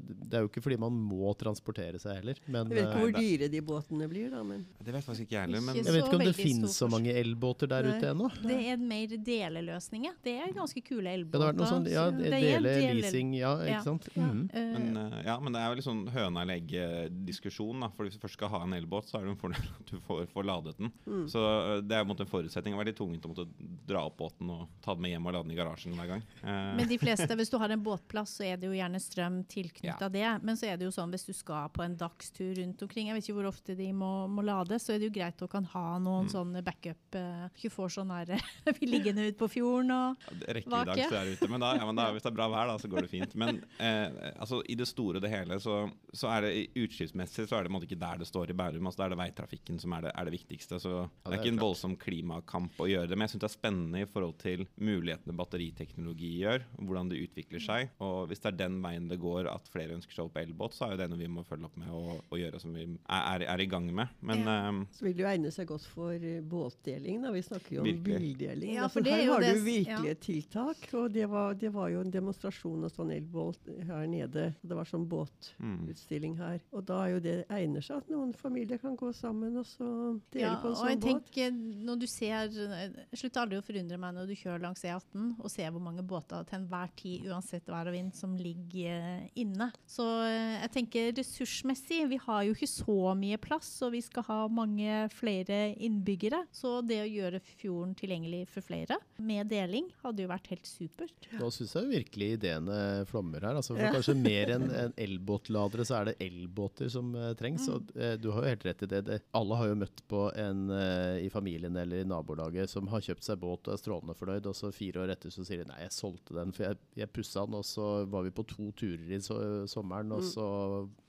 det 0.00 0.38
er 0.38 0.42
jo 0.46 0.48
ikke 0.50 0.62
fordi 0.64 0.78
man 0.80 0.92
må 0.96 1.30
transportere 1.38 2.00
seg 2.02 2.18
heller. 2.20 2.40
Men 2.46 2.70
Jeg 2.72 2.78
vet 2.80 2.88
ikke 2.88 3.02
hvor 3.04 3.14
dyre 3.18 3.48
de 3.52 3.60
båtene 3.60 4.08
blir, 4.10 4.30
da, 4.32 4.42
men 4.42 4.64
Det 4.82 4.92
vet 4.94 5.04
faktisk 5.04 5.26
ikke 5.28 5.36
jeg 5.38 5.46
heller, 5.46 5.61
men 5.66 5.78
jeg 5.78 5.94
vet 5.94 6.04
ikke 6.06 6.18
om 6.18 6.24
det 6.26 6.34
finnes 6.36 6.76
så 6.76 6.88
mange 6.90 7.12
elbåter 7.16 7.68
der 7.70 7.86
Nei. 7.86 7.96
ute 7.98 8.10
ennå. 8.12 8.28
Det 8.42 8.58
er 8.72 8.76
mer 8.82 9.06
deleløsninger. 9.28 10.16
Det 10.24 10.34
er 10.44 10.52
ganske 10.56 10.82
kule 10.84 11.10
elbåter. 11.12 11.52
Ja, 11.58 11.68
sånn, 11.70 11.86
ja, 11.90 12.06
er 12.10 12.36
dele, 12.36 12.74
leasing, 13.00 13.32
ja, 13.38 13.54
ikke 13.66 13.82
sant? 13.86 14.08
Ja. 14.16 14.22
Mhm. 14.28 14.42
Eh, 14.52 14.72
Men, 14.72 14.96
eh, 14.96 15.22
ja, 15.26 15.38
men 15.40 15.52
det 15.52 15.60
er 15.62 15.68
jo 15.70 15.78
litt 15.80 15.86
sånn 15.86 16.02
høna 16.12 16.42
eller 16.42 16.60
egget-diskusjon. 16.60 17.86
for 17.96 18.04
Hvis 18.06 18.14
du 18.18 18.20
først 18.26 18.34
skal 18.38 18.48
ha 18.52 18.62
en 18.64 18.72
elbåt, 18.76 19.08
så 19.10 19.18
er 19.18 19.24
det 19.26 19.30
en 19.34 19.40
fordel 19.40 19.62
at 19.80 19.86
du 19.90 19.98
får, 20.06 20.26
får 20.32 20.44
ladet 20.48 20.76
den. 20.78 20.92
Mm. 21.06 21.26
Så 21.30 21.42
eh, 21.42 21.80
det 21.82 21.96
er 21.96 22.00
en 22.04 22.08
måte 22.10 22.24
en 22.26 22.30
forutsetning. 22.30 22.74
Det 22.74 22.78
er 22.80 22.84
veldig 22.84 22.96
tungvint 22.98 23.26
å 23.26 23.32
måtte 23.32 23.46
dra 23.88 24.04
opp 24.08 24.16
båten 24.22 24.50
og 24.52 24.68
ta 24.84 24.94
den 24.94 25.02
med 25.02 25.14
hjem 25.14 25.26
og 25.26 25.32
lade 25.36 25.48
den 25.48 25.54
i 25.56 25.58
garasjen 25.60 25.96
hver 25.98 26.10
gang. 26.14 26.22
Eh, 26.42 26.76
Men 26.78 26.88
de 26.88 26.98
fleste, 26.98 27.28
hvis 27.38 27.50
du 27.52 27.58
har 27.58 27.70
en 27.74 27.82
båtplass, 27.82 28.36
så 28.38 28.46
er 28.46 28.56
det 28.60 28.68
jo 28.70 28.76
gjerne 28.76 29.00
strøm 29.02 29.42
tilknytta 29.50 30.10
det. 30.12 30.26
Men 30.42 30.56
så 30.56 30.70
er 30.72 30.76
det 30.80 30.88
jo 30.88 30.94
sånn 30.94 31.10
hvis 31.14 31.26
du 31.28 31.32
skal 31.36 31.68
på 31.74 31.84
en 31.84 31.96
dagstur 31.96 32.54
rundt 32.60 32.82
omkring, 32.82 33.08
jeg 33.10 33.18
vet 33.18 33.28
ikke 33.28 33.38
hvor 33.40 33.50
ofte 33.52 33.76
de 33.78 33.90
må, 33.92 34.12
må 34.28 34.44
lade, 34.46 34.78
så 34.82 34.94
er 34.94 35.02
det 35.02 35.10
jo 35.10 35.16
greit 35.18 35.42
å 35.44 35.48
kan 35.52 35.66
ha 35.74 35.84
noen 36.02 36.28
sånne 36.32 36.62
backup. 36.64 37.16
eh, 37.18 37.44
Ikke 37.52 37.70
får 37.74 37.92
sånn 37.98 38.10
her 38.14 38.32
Vi 38.78 38.88
liggende 38.88 39.26
ute 39.28 39.38
på 39.40 39.48
fjorden 39.52 39.92
og 39.94 40.16
Ja, 40.48 40.84
det 40.88 41.06
så 41.10 41.18
er 41.20 41.32
ute. 41.34 41.48
Men, 41.52 41.60
da, 41.62 41.74
ja, 41.78 41.86
men 41.88 41.98
da, 41.98 42.08
hvis 42.14 42.24
det 42.24 42.30
er 42.32 42.36
bra 42.38 42.48
vær, 42.52 42.70
da, 42.72 42.78
så 42.80 42.90
går 42.92 43.06
det 43.06 43.12
fint. 43.12 43.36
Men 43.38 43.60
eh, 43.78 44.32
altså, 44.38 44.62
i 44.72 44.76
det 44.78 44.88
store 44.90 45.20
og 45.20 45.24
det 45.26 45.32
hele 45.32 45.58
så, 45.62 45.76
så 46.16 46.30
er 46.32 46.46
det 46.48 46.52
utslippsmessig 46.82 47.46
så 47.50 47.58
er 47.58 47.66
det 47.68 47.74
måte 47.74 47.88
ikke 47.88 48.00
der 48.00 48.22
det 48.22 48.28
står 48.30 48.52
i 48.52 48.56
Bærum. 48.58 48.88
Altså, 48.88 49.02
da 49.02 49.08
er 49.10 49.14
det 49.14 49.20
veitrafikken 49.22 49.80
som 49.82 49.94
er 49.98 50.06
det, 50.08 50.14
er 50.16 50.28
det 50.28 50.34
viktigste. 50.38 50.80
Så 50.82 50.94
det 51.02 51.10
det 51.22 51.32
er 51.32 51.36
er 51.36 51.42
ikke 51.42 51.54
en 51.54 51.62
voldsom 51.62 51.96
klimakamp 52.00 52.80
å 52.82 52.88
gjøre 52.90 53.10
det. 53.10 53.18
Men 53.18 53.26
jeg 53.28 53.34
syns 53.36 53.44
det 53.44 53.50
er 53.50 53.56
spennende 53.56 54.02
i 54.04 54.08
forhold 54.10 54.36
til 54.42 54.64
mulighetene 54.80 55.36
batteriteknologi 55.38 56.32
gjør. 56.42 56.64
Hvordan 56.80 57.12
det 57.12 57.20
utvikler 57.26 57.62
seg. 57.62 57.92
Og 58.04 58.28
hvis 58.30 58.42
det 58.42 58.52
er 58.52 58.58
den 58.64 58.80
veien 58.84 59.08
det 59.10 59.18
går 59.22 59.48
at 59.52 59.68
flere 59.72 59.96
ønsker 59.98 60.14
seg 60.16 60.26
opp 60.26 60.34
på 60.36 60.42
elbåt, 60.44 60.76
så 60.76 60.86
er 60.88 60.94
jo 60.96 61.00
det 61.02 61.08
noe 61.12 61.20
vi 61.22 61.30
må 61.30 61.44
følge 61.46 61.68
opp 61.68 61.76
med 61.80 61.90
og, 61.92 62.22
og 62.32 62.40
gjøre 62.40 62.60
som 62.62 62.74
vi 62.76 62.86
er, 62.86 63.22
er, 63.36 63.46
er 63.54 63.62
i 63.64 63.68
gang 63.70 63.88
med. 63.94 64.12
Men 64.24 64.44
eh, 64.48 64.70
så 64.96 65.06
vil 65.06 65.16
det 65.18 65.24
jo 65.26 65.30
egne 65.42 65.52
seg 65.52 65.68
godt 65.68 65.86
for 65.90 66.14
eh, 66.14 66.40
båtdeling. 66.42 67.22
Da. 67.22 67.32
Vi 67.34 67.42
snakker 67.42 67.74
jo 67.76 67.82
om 67.82 67.88
Virkelig. 67.88 68.36
bildeling. 68.38 68.74
Ja, 68.76 68.86
er 68.86 69.08
her 69.08 69.28
var 69.28 69.42
det 69.42 69.52
jo 69.56 69.64
virkelig 69.64 70.08
ja. 70.08 70.14
et 70.14 70.22
tiltak. 70.22 70.84
Og 70.98 71.10
det 71.12 71.26
var, 71.30 71.54
det 71.58 71.72
var 71.74 71.90
jo 71.90 72.02
en 72.02 72.12
demonstrasjon 72.12 72.86
av 72.86 72.92
sånn 72.94 73.12
elbåt 73.14 73.70
her 73.88 74.06
nede. 74.10 74.52
Det 74.62 74.78
var 74.78 74.88
sånn 74.88 75.06
mm. 75.06 75.10
båtutstilling 75.12 76.36
her. 76.38 76.60
Og 76.72 76.84
da 76.88 77.00
er 77.06 77.14
jo 77.16 77.22
det 77.24 77.36
egner 77.52 77.84
seg 77.84 78.02
at 78.02 78.12
noen 78.12 78.32
familier 78.36 78.80
kan 78.82 78.96
gå 78.98 79.12
sammen 79.16 79.58
og 79.58 79.66
så 79.66 79.88
dele 80.32 80.46
ja, 80.46 80.54
på 80.62 80.70
en 80.70 80.76
og 80.76 80.86
jeg 80.88 80.98
sånn 80.98 81.02
båt. 81.02 81.08
tenker, 81.08 81.58
når 81.88 82.02
du 82.02 82.06
ser 82.10 82.30
Jeg 82.52 83.18
slutter 83.18 83.42
aldri 83.44 83.58
å 83.58 83.66
forundre 83.66 83.98
meg 84.00 84.16
når 84.16 84.30
du 84.30 84.36
kjører 84.38 84.62
langs 84.62 84.84
E18 84.86 85.28
og 85.42 85.50
ser 85.50 85.72
hvor 85.72 85.82
mange 85.82 86.04
båter 86.06 86.46
til 86.48 86.60
enhver 86.60 86.90
tid, 86.98 87.26
uansett 87.30 87.68
vær 87.70 87.90
og 87.90 87.96
vind, 87.96 88.12
som 88.16 88.34
ligger 88.38 88.92
eh, 88.92 89.26
inne. 89.42 89.70
Så 89.88 90.06
eh, 90.26 90.58
jeg 90.62 90.72
tenker 90.76 91.12
ressursmessig, 91.16 92.02
vi 92.10 92.18
har 92.22 92.46
jo 92.46 92.54
ikke 92.54 92.70
så 92.70 93.14
mye 93.18 93.40
plass, 93.42 93.70
og 93.84 93.94
vi 93.96 94.02
skal 94.04 94.26
ha 94.28 94.38
mange 94.52 95.02
flere 95.14 95.31
flere 95.32 95.60
innbyggere. 95.80 96.44
Så 96.52 96.80
det 96.86 97.00
å 97.02 97.08
gjøre 97.08 97.40
fjorden 97.60 97.94
tilgjengelig 97.98 98.44
for 98.52 98.64
flere, 98.64 98.98
med 99.22 99.48
deling, 99.52 99.88
hadde 100.04 100.24
jo 100.24 100.30
vært 100.30 100.50
helt 100.52 100.68
supert. 100.68 101.28
Nå 101.40 101.50
syns 101.54 101.74
jeg 101.78 101.90
virkelig 101.92 102.32
ideene 102.38 102.78
flommer 103.08 103.44
her. 103.48 103.56
Altså, 103.60 103.74
for 103.76 103.82
Ja. 103.82 103.92
Kanskje 103.92 104.16
mer 104.16 104.54
enn 104.56 104.68
en 104.82 104.94
elbåtladere, 105.00 105.84
så 105.88 106.00
er 106.00 106.10
det 106.10 106.18
elbåter 106.24 106.90
som 106.92 107.12
trengs. 107.12 107.38
trengs. 107.42 107.68
Og, 107.68 107.96
eh, 107.96 108.16
du 108.16 108.30
har 108.30 108.42
jo 108.42 108.48
helt 108.52 108.64
rett 108.66 108.82
i 108.82 108.86
det. 108.86 109.02
det. 109.06 109.20
Alle 109.34 109.56
har 109.56 109.68
jo 109.68 109.78
møtt 109.82 110.02
på 110.08 110.22
en 110.38 110.70
eh, 110.70 111.26
i 111.26 111.30
familien 111.30 111.76
eller 111.76 112.02
i 112.02 112.08
nabolaget 112.08 112.70
som 112.70 112.88
har 112.88 113.00
kjøpt 113.00 113.26
seg 113.26 113.40
båt 113.42 113.68
og 113.68 113.74
er 113.74 113.80
strålende 113.80 114.16
fornøyd, 114.18 114.46
og 114.46 114.56
så 114.56 114.72
fire 114.74 115.02
år 115.04 115.14
etter 115.14 115.32
så 115.32 115.44
sier 115.46 115.62
de 115.62 115.68
nei, 115.70 115.80
jeg 115.84 115.94
solgte 115.96 116.36
den, 116.36 116.52
for 116.52 116.68
jeg, 116.68 116.78
jeg 116.96 117.12
pussa 117.12 117.46
den, 117.46 117.58
og 117.58 117.66
så 117.66 118.04
var 118.10 118.26
vi 118.26 118.34
på 118.34 118.46
to 118.48 118.70
turer 118.78 119.10
i 119.12 119.20
so 119.22 119.38
sommeren, 119.70 120.12
og 120.12 120.24
så 120.26 120.46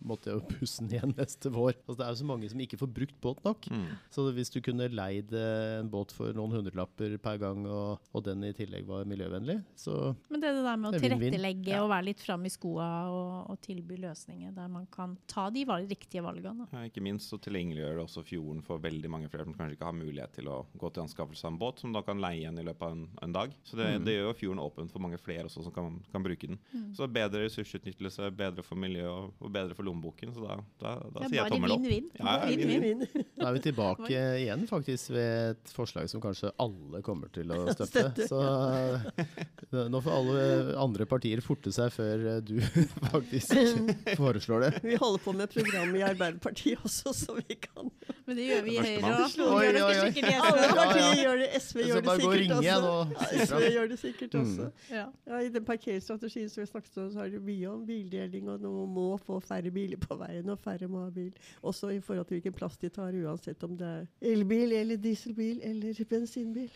måtte 0.03 0.31
jeg 0.31 0.39
jo 0.39 0.57
pusse 0.57 0.83
den 0.83 0.97
igjen 0.97 1.15
neste 1.21 1.51
vår. 1.53 1.75
Altså, 1.85 1.99
det 1.99 2.05
er 2.07 2.13
jo 2.13 2.21
så 2.21 2.29
mange 2.29 2.49
som 2.51 2.63
ikke 2.63 2.79
får 2.81 2.91
brukt 2.99 3.17
båt 3.23 3.43
nok. 3.45 3.69
Mm. 3.71 3.87
Så 4.13 4.27
hvis 4.35 4.51
du 4.53 4.59
kunne 4.61 4.85
leid 4.93 5.31
eh, 5.33 5.79
en 5.79 5.89
båt 5.89 6.13
for 6.13 6.35
noen 6.37 6.53
hundrelapper 6.53 7.15
per 7.23 7.39
gang, 7.41 7.63
og, 7.65 8.03
og 8.13 8.23
den 8.25 8.43
i 8.45 8.51
tillegg 8.55 8.85
var 8.85 9.07
miljøvennlig, 9.09 9.57
så 9.79 10.13
Men 10.29 10.43
det 10.43 10.51
er 10.51 10.57
det 10.59 10.65
der 10.67 10.79
med 10.81 10.89
å 10.91 11.01
tilrettelegge 11.01 11.73
ja. 11.73 11.81
og 11.81 11.89
være 11.89 12.07
litt 12.11 12.21
fram 12.21 12.45
i 12.45 12.51
skoa 12.53 12.89
og, 13.09 13.31
og 13.53 13.61
tilby 13.65 13.97
løsninger 14.03 14.53
der 14.53 14.69
man 14.71 14.85
kan 14.93 15.15
ta 15.29 15.47
de 15.53 15.63
val 15.69 15.87
riktige 15.89 16.21
valgene. 16.25 16.67
Ja, 16.73 16.83
ikke 16.87 17.03
minst 17.05 17.31
så 17.33 17.39
tilgjengeliggjør 17.41 17.97
det 17.97 18.05
også 18.05 18.23
fjorden 18.27 18.61
for 18.65 18.81
veldig 18.83 19.09
mange 19.11 19.31
flere 19.33 19.47
som 19.47 19.55
kanskje 19.57 19.77
ikke 19.79 19.89
har 19.89 19.97
mulighet 19.97 20.37
til 20.37 20.51
å 20.53 20.59
gå 20.77 20.93
til 20.93 21.05
anskaffelse 21.07 21.47
av 21.47 21.55
en 21.55 21.59
båt, 21.63 21.81
som 21.81 21.95
da 21.95 22.03
kan 22.05 22.21
leie 22.21 22.43
igjen 22.43 22.59
i 22.61 22.67
løpet 22.67 22.85
av 22.85 22.95
en, 22.97 23.03
en 23.25 23.35
dag. 23.39 23.57
Så 23.65 23.79
det, 23.79 23.89
det 24.05 24.17
gjør 24.17 24.29
jo 24.29 24.37
fjorden 24.43 24.63
åpen 24.63 24.91
for 24.93 25.03
mange 25.03 25.19
flere 25.21 25.49
også 25.49 25.65
som 25.65 25.73
kan, 25.75 25.97
kan 26.13 26.25
bruke 26.25 26.51
den. 26.53 26.59
Så 26.97 27.07
bedre 27.09 27.43
ressursutnyttelse, 27.47 28.29
bedre 28.37 28.65
for 28.65 28.79
miljøet 28.79 29.09
og, 29.09 29.33
og 29.41 29.53
bedre 29.53 29.77
for 29.77 29.87
lommeboken. 29.87 30.33
Så 30.35 30.45
da, 30.45 30.59
da, 30.83 30.95
da 31.07 31.23
Det 31.23 31.25
er 31.25 31.33
sier 31.33 31.41
jeg 31.41 31.55
tommel 31.55 31.75
opp. 31.75 31.83
vinn-vinn. 31.83 32.09
Ja, 32.19 32.37
ja, 32.43 32.49
Vinn-vinn. 32.53 32.83
Vinn-vinn. 33.03 33.27
Da 33.39 33.49
er 33.49 33.57
vi 33.57 33.63
tilbake 33.69 34.02
igjen 34.11 34.65
faktisk 34.69 35.13
ved 35.13 35.53
et 35.53 35.73
forslag 35.75 36.09
som 36.11 36.21
kanskje 36.23 36.51
alle 36.61 37.01
kommer 37.05 37.31
til 37.33 37.51
å 37.53 37.61
støtte. 37.71 37.87
Støtte, 37.93 38.27
Så 38.29 38.41
eh, 38.43 39.87
nå 39.91 40.01
får 40.03 40.15
alle 40.17 40.47
andre 40.83 41.07
partier 41.09 41.41
forte 41.45 41.71
seg 41.75 41.93
før 41.95 42.25
eh, 42.35 42.41
du 42.45 42.57
faktisk 43.13 43.55
foreslår 44.21 44.67
det. 44.67 44.71
Vi 44.83 44.99
holder 44.99 45.23
på 45.23 45.35
med 45.37 45.53
program 45.53 45.95
i 45.95 46.03
Arbeiderpartiet 46.05 46.83
også, 46.83 47.13
så 47.15 47.37
vi 47.39 47.59
kan 47.63 47.91
Men 48.25 48.37
det 48.39 48.43
gjør 48.47 48.61
vi 48.63 48.71
i 48.71 48.83
Høyre 48.83 48.99
òg. 49.03 49.37
Alle 49.43 49.79
Ja, 49.79 49.87
ja. 49.91 50.73
partier 50.73 51.17
gjør 51.23 51.37
det. 51.41 51.47
SV 51.61 51.77
gjør 51.83 51.95
det 51.95 52.03
bare 52.05 52.19
gå 52.21 52.27
og 52.29 52.33
sikkert 52.33 52.39
ringe 52.39 52.61
igjen 52.63 52.85
også. 52.87 52.93
og 52.93 53.47
SV 53.47 53.59
gjør 53.73 53.87
det 53.91 53.99
sikkert 53.99 54.33
Mm. 54.33 54.41
også. 54.43 54.71
Ja. 54.91 55.05
Ja, 55.27 55.39
I 55.39 55.49
den 55.49 55.65
parkeringsstrategien 55.65 56.49
som 56.49 56.61
vi 56.63 56.67
snakket 56.71 56.97
om, 56.97 57.11
så 57.11 57.19
er 57.25 57.29
det 57.29 57.41
mye 57.43 57.67
om 57.73 57.85
bildeling, 57.85 58.49
og 58.49 58.61
noen 58.61 58.93
må 58.93 59.17
få 59.19 59.39
færre 59.43 59.71
biler 59.71 59.97
på 59.97 60.15
veien, 60.19 60.49
og 60.49 60.59
færre 60.59 60.87
må 60.87 61.03
ha 61.03 61.09
bil. 61.09 61.31
Også 61.63 61.89
i 61.91 61.99
forhold 61.99 62.25
til 62.27 62.39
hvilken 62.39 62.53
plass 62.53 62.77
de 62.77 62.89
tar, 62.89 63.11
uansett 63.11 63.63
om 63.63 63.77
det 63.77 63.87
er 63.87 64.05
elbil 64.33 64.71
eller 64.71 64.95
dieselbil 64.97 65.59
eller 65.63 65.93
bensinbil. 66.09 66.69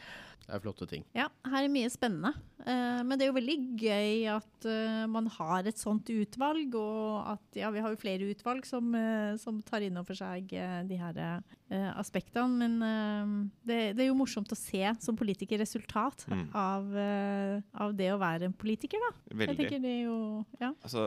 Det 0.48 0.56
er 0.56 0.62
flotte 0.64 0.86
ting. 0.88 1.04
Ja, 1.18 1.28
her 1.52 1.66
er 1.66 1.72
mye 1.74 1.90
spennende. 1.92 2.32
Eh, 2.68 3.02
men 3.04 3.18
det 3.20 3.26
er 3.26 3.30
jo 3.34 3.36
veldig 3.38 3.56
gøy 3.80 4.22
at 4.32 4.68
eh, 4.72 5.02
man 5.12 5.28
har 5.38 5.68
et 5.68 5.78
sånt 5.80 6.08
utvalg, 6.10 6.74
og 6.80 7.34
at 7.34 7.60
ja, 7.60 7.70
vi 7.76 7.82
har 7.84 7.92
jo 7.92 8.00
flere 8.00 8.30
utvalg 8.32 8.64
som, 8.68 8.94
eh, 8.96 9.36
som 9.42 9.60
tar 9.68 9.84
inn 9.84 10.00
over 10.00 10.16
seg 10.18 10.48
de 10.88 11.00
her 11.00 11.20
eh, 11.20 11.90
aspektene. 12.00 12.48
Men 12.64 13.50
det, 13.68 13.80
det 13.98 14.06
er 14.06 14.10
jo 14.10 14.16
morsomt 14.20 14.52
å 14.52 14.58
se 14.60 14.84
som 15.04 15.20
politiker 15.20 15.60
resultat 15.60 16.24
Mm. 16.28 16.48
av, 16.56 16.88
av 17.84 17.94
det 17.96 18.08
å 18.14 18.18
være 18.20 18.48
en 18.50 18.54
politiker, 18.56 19.00
da. 19.04 19.12
Jeg 19.30 19.38
Veldig. 19.42 19.56
tenker 19.58 19.82
det 19.84 19.92
er 19.92 20.04
jo 20.08 20.18
Ja. 20.60 20.72
Altså, 20.84 21.06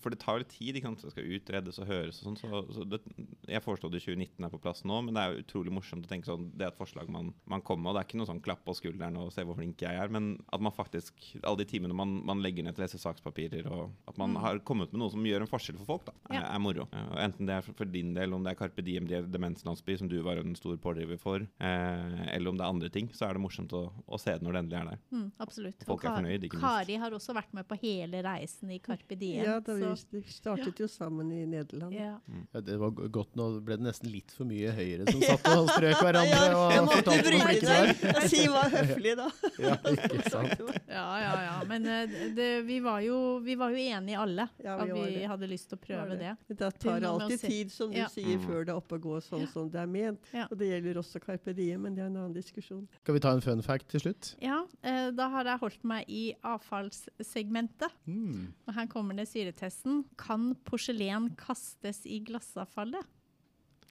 for 0.00 0.10
det 0.12 0.18
tar 0.22 0.36
jo 0.38 0.42
litt 0.44 0.52
tid. 0.54 0.76
Ikke 0.76 0.88
sant? 0.90 1.02
Det 1.02 1.12
skal 1.14 1.28
utredes 1.36 1.78
og 1.82 1.86
høres 1.90 2.20
og 2.22 2.28
sånn. 2.28 2.38
Så, 2.40 2.62
så 2.76 2.86
det, 2.88 3.00
jeg 3.48 3.62
foreslår 3.64 3.90
det 3.90 4.00
2019 4.04 4.44
er 4.46 4.50
på 4.52 4.60
plass 4.62 4.84
nå, 4.84 5.00
men 5.04 5.14
det 5.14 5.22
er 5.22 5.32
jo 5.34 5.42
utrolig 5.42 5.72
morsomt 5.72 6.04
å 6.06 6.08
tenke 6.08 6.26
sånn 6.26 6.50
Det 6.56 6.62
er 6.66 6.70
et 6.72 6.78
forslag 6.78 7.08
man, 7.10 7.32
man 7.46 7.60
kommer 7.62 7.82
med, 7.82 7.90
og 7.90 7.94
det 7.96 8.00
er 8.02 8.08
ikke 8.08 8.18
noe 8.20 8.28
sånn 8.30 8.42
klapp 8.44 8.64
på 8.64 8.74
skulderen 8.78 9.16
og 9.16 9.32
se 9.32 9.42
hvor 9.44 9.56
flink 9.58 9.80
jeg 9.82 9.96
er, 9.98 10.08
men 10.08 10.36
at 10.52 10.60
man 10.60 10.72
faktisk 10.72 11.14
Alle 11.42 11.58
de 11.58 11.64
timene 11.64 11.94
man, 11.94 12.24
man 12.24 12.42
legger 12.42 12.62
ned 12.64 12.74
til 12.76 12.84
å 12.84 12.86
lese 12.86 12.98
sakspapirer, 13.02 13.66
og 13.72 13.90
at 14.08 14.18
man 14.18 14.36
har 14.36 14.58
kommet 14.60 14.92
med 14.92 15.00
noe 15.02 15.10
som 15.10 15.24
gjør 15.26 15.42
en 15.42 15.50
forskjell 15.50 15.78
for 15.82 15.86
folk, 15.86 16.04
da, 16.06 16.12
er, 16.30 16.34
Ja. 16.40 16.54
er 16.54 16.58
moro. 16.62 16.86
Og 16.92 17.18
enten 17.18 17.46
det 17.46 17.54
er 17.56 17.62
for, 17.62 17.84
din 17.84 18.14
del, 18.14 18.32
om 18.32 18.42
det 18.44 18.52
er 18.52 18.58
Carpe 18.62 18.82
Diem 18.84 19.06
de- 19.06 19.26
demenslandsby, 19.26 19.96
som 19.98 20.08
du 20.08 20.20
var 20.22 20.36
en 20.38 20.54
stor 20.54 20.76
pådriver 20.76 21.18
for, 21.18 21.40
eh, 21.60 22.34
eller 22.36 22.48
om 22.50 22.56
det 22.56 22.64
er 22.64 22.68
andre 22.72 22.88
ting, 22.90 23.08
så 23.12 23.26
er 23.28 23.34
det 23.34 23.42
morsomt 23.42 23.72
å, 23.72 23.90
å 24.08 24.18
se 24.20 24.32
det 24.38 24.42
når 24.42 24.52
det 24.52 24.62
endelig 24.62 24.78
er 24.80 24.90
der. 24.92 24.98
Mm, 25.12 25.32
absolutt. 25.40 25.84
Folk 25.86 26.04
Og 26.04 26.10
er 26.10 26.16
fornøyd, 26.22 26.44
ikke 26.46 26.58
minst. 26.60 26.66
Kari 26.86 26.96
har 27.02 27.10
også 27.18 27.34
vært 27.34 27.52
med 27.52 27.66
på 27.68 27.78
hele 27.82 28.22
reisen 28.22 28.70
i 28.70 28.78
Carpe 28.78 29.16
Diem. 29.18 29.44
Ja, 29.44 29.58
da 29.60 29.74
vi 29.74 29.82
så- 29.82 30.22
startet 30.38 30.78
jo 30.78 30.86
sammen 30.86 31.32
i 31.32 31.44
Nederland. 31.46 31.92
ja. 31.94 32.18
Ja, 32.54 32.60
det 32.60 32.78
var 32.78 32.90
godt, 32.90 33.31
nå 33.38 33.46
ble 33.64 33.76
det 33.78 33.84
nesten 33.86 34.10
litt 34.12 34.30
for 34.34 34.44
mye 34.48 34.72
Høyre 34.76 35.06
som 35.10 35.22
satt 35.28 35.48
og 35.52 35.68
strøk 35.72 36.00
hverandre 36.02 36.40
jeg 36.72 36.84
måtte 36.88 37.16
flinke 37.26 37.60
deg. 37.66 38.28
Si 38.32 38.42
var 38.52 38.68
høflig, 38.72 39.14
da. 39.18 39.28
Ja, 39.62 39.76
ikke 39.92 40.22
sant. 40.34 40.62
Ja, 40.88 41.06
ja, 41.22 41.32
ja. 41.46 41.54
Men 41.68 41.86
eh, 41.86 42.16
det, 42.36 42.48
vi, 42.68 42.78
var 42.84 43.00
jo, 43.04 43.18
vi 43.44 43.54
var 43.60 43.70
jo 43.74 43.80
enige 43.82 44.18
alle. 44.22 44.48
Ja, 44.64 44.76
vi 44.82 44.90
at 44.90 44.96
vi 44.96 45.14
det. 45.16 45.26
hadde 45.30 45.48
lyst 45.50 45.68
til 45.72 45.78
å 45.78 45.82
prøve 45.86 46.16
det. 46.20 46.34
det. 46.48 46.58
Det 46.60 46.70
tar 46.82 47.06
alltid 47.08 47.40
tid, 47.46 47.72
som 47.72 47.90
du 47.92 47.98
Ja. 48.02 48.08
sier, 48.12 48.32
Mm. 48.32 48.46
før 48.48 48.64
det 48.64 48.72
er 48.72 48.78
oppe 48.78 48.96
og 48.96 49.02
går 49.04 49.20
sånn 49.26 49.44
som 49.52 49.68
det 49.70 49.78
er 49.82 49.86
ment. 49.90 50.28
Ja. 50.34 50.46
Og 50.50 50.56
det 50.58 50.68
gjelder 50.70 50.98
også 51.02 51.20
Carpe 51.22 51.52
Diem, 51.54 51.82
men 51.84 51.94
det 51.94 52.02
er 52.02 52.08
en 52.10 52.16
annen 52.16 52.34
diskusjon. 52.36 52.86
Skal 53.02 53.14
vi 53.16 53.20
ta 53.22 53.32
en 53.36 53.42
fun 53.44 53.60
fact 53.62 53.88
til 53.92 54.00
slutt? 54.00 54.30
Ja, 54.42 54.62
eh, 54.82 55.10
da 55.14 55.28
har 55.34 55.44
jeg 55.50 55.60
holdt 55.60 55.84
meg 55.84 56.04
i 56.08 56.22
avfallssegmentet. 56.42 57.92
Mm. 58.08 58.52
Og 58.68 58.74
her 58.76 58.86
kommer 58.92 59.16
det 59.18 59.28
syretesten. 59.30 60.04
Kan 60.20 60.52
porselen 60.68 61.30
kastes 61.38 62.02
i 62.06 62.20
glassavfallet? 62.26 63.04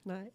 Nei. 0.03 0.31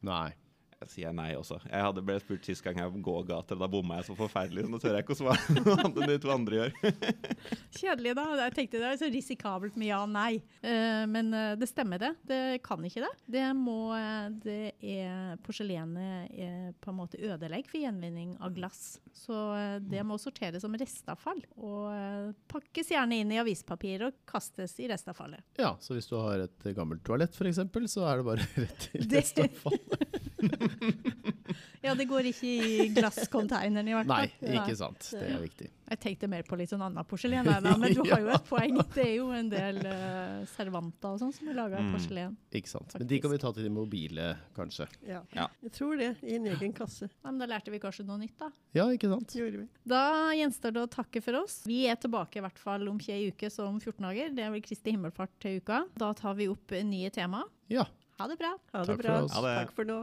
Nei. 0.00 0.34
Jeg 0.80 0.88
sier 0.94 1.12
nei 1.12 1.34
også. 1.36 1.58
Jeg 1.68 1.82
hadde 1.84 2.00
ble 2.08 2.14
spurt 2.22 2.46
sist 2.48 2.62
gang 2.64 2.78
jeg 2.80 3.00
gågater, 3.04 3.52
og 3.58 3.60
da 3.60 3.66
bomma 3.68 3.98
jeg 3.98 4.06
så 4.06 4.14
forferdelig. 4.16 4.62
Så 4.64 4.70
nå 4.72 4.78
tør 4.80 4.94
jeg 4.96 5.04
ikke 5.04 5.12
å 5.12 5.18
svare 5.18 5.56
noe 5.58 5.74
annet 5.76 5.98
enn 6.00 6.08
de 6.08 6.14
to 6.22 6.30
andre 6.32 6.56
gjør. 6.56 6.70
Kjedelig, 7.76 8.14
da. 8.16 8.24
Jeg 8.40 8.54
tenkte 8.56 8.80
det 8.80 8.88
er 8.88 9.00
så 9.02 9.10
risikabelt 9.12 9.76
med 9.76 9.90
ja 9.90 9.98
og 10.06 10.08
nei. 10.14 10.38
Eh, 10.64 11.02
men 11.12 11.28
eh, 11.36 11.50
det 11.60 11.68
stemmer, 11.68 12.00
det. 12.00 12.10
Det 12.30 12.40
kan 12.64 12.80
ikke 12.88 13.02
det. 13.04 13.10
Det 13.36 13.44
må 13.58 13.76
eh, 13.92 14.30
Det 14.46 14.56
er 14.94 15.36
Porselenet 15.44 16.32
er 16.32 16.72
på 16.80 16.94
en 16.94 16.98
måte 17.02 17.20
ødelegger 17.20 17.68
for 17.74 17.82
gjenvinning 17.84 18.32
av 18.40 18.56
glass. 18.56 18.96
Så 19.20 19.36
det 19.84 20.00
må 20.08 20.16
sorteres 20.22 20.64
som 20.64 20.72
restavfall. 20.80 21.44
Og 21.60 22.32
pakkes 22.48 22.88
gjerne 22.94 23.20
inn 23.20 23.36
i 23.36 23.42
avispapir 23.42 24.06
og 24.08 24.16
kastes 24.32 24.78
i 24.80 24.88
restavfallet. 24.88 25.44
Ja, 25.60 25.74
så 25.84 25.92
hvis 25.98 26.08
du 26.08 26.16
har 26.16 26.46
et 26.48 26.70
gammelt 26.76 27.04
toalett 27.04 27.36
f.eks., 27.36 27.60
så 27.92 28.08
er 28.08 28.24
det 28.24 28.28
bare 28.32 28.48
rett 28.64 28.88
til 28.88 29.04
Det- 29.12 29.26
restavfall. 29.26 29.76
Ja, 31.80 31.94
det 31.96 32.04
går 32.10 32.26
ikke 32.28 32.44
i 32.44 32.88
glasscontaineren 32.92 33.88
i 33.88 33.94
hvert 33.96 34.08
Nei, 34.10 34.26
ikke 34.52 34.74
sant. 34.76 35.06
Det 35.16 35.22
er 35.32 35.38
viktig. 35.40 35.68
Jeg 35.90 35.98
tenkte 36.02 36.28
mer 36.28 36.42
på 36.46 36.58
litt 36.60 36.68
sånn 36.70 36.82
annet 36.84 37.08
porselen, 37.08 37.46
men 37.48 37.86
du 37.96 38.02
har 38.10 38.20
jo 38.20 38.28
et 38.34 38.44
poeng. 38.46 38.76
Det 38.92 39.00
er 39.06 39.14
jo 39.16 39.30
en 39.34 39.48
del 39.50 39.78
uh, 39.88 40.42
servanter 40.52 41.14
og 41.16 41.22
sånn 41.22 41.32
som 41.32 41.48
er 41.48 41.56
laga 41.56 41.78
av 41.80 41.86
Mm. 41.88 41.94
porselen. 41.96 42.34
Ikke 42.52 42.68
sant. 42.68 42.92
Men 43.00 43.08
de 43.08 43.18
kan 43.24 43.32
vi 43.32 43.38
ta 43.40 43.50
til 43.56 43.64
de 43.64 43.70
mobile, 43.72 44.26
kanskje. 44.54 44.86
Ja. 45.08 45.22
Ja. 45.34 45.46
Jeg 45.64 45.72
tror 45.78 45.96
det. 45.98 46.10
I 46.20 46.36
en 46.36 46.50
egen 46.52 46.74
kasse. 46.76 47.08
Ja, 47.08 47.30
men 47.32 47.40
da 47.40 47.48
lærte 47.48 47.72
vi 47.72 47.80
kanskje 47.82 48.04
noe 48.06 48.20
nytt, 48.20 48.36
da. 48.38 48.50
Ja, 48.76 48.84
ikke 48.92 49.08
sant. 49.14 49.32
Gjorde 49.40 49.62
vi. 49.64 49.66
Da 49.88 50.02
gjenstår 50.36 50.76
det 50.76 50.84
å 50.84 50.90
takke 50.92 51.24
for 51.24 51.40
oss. 51.40 51.62
Vi 51.66 51.86
er 51.88 51.96
tilbake 51.96 52.42
i 52.42 52.44
hvert 52.44 52.60
fall 52.60 52.84
om 52.92 53.00
ikke 53.00 53.16
ei 53.16 53.30
uke, 53.32 53.48
så 53.50 53.64
om 53.72 53.80
14 53.80 54.04
dager. 54.04 54.36
Det 54.36 54.52
vel 54.52 54.60
Kristi 54.68 54.92
himmelfart 54.94 55.32
til 55.40 55.62
uka. 55.64 55.80
Da 55.96 56.12
tar 56.20 56.36
vi 56.38 56.50
opp 56.52 56.76
nye 56.84 57.08
tema. 57.10 57.40
Ja. 57.72 57.88
Ha 58.20 58.26
det 58.28 58.36
bra. 58.36 58.52
Ha 58.76 58.84
det 58.84 58.92
Takk 58.92 59.00
for 59.00 59.14
oss. 59.24 59.32
Ha 59.32 59.40
det. 59.48 59.56
Takk 59.64 59.70
for 59.80 59.88
nå. 59.88 60.00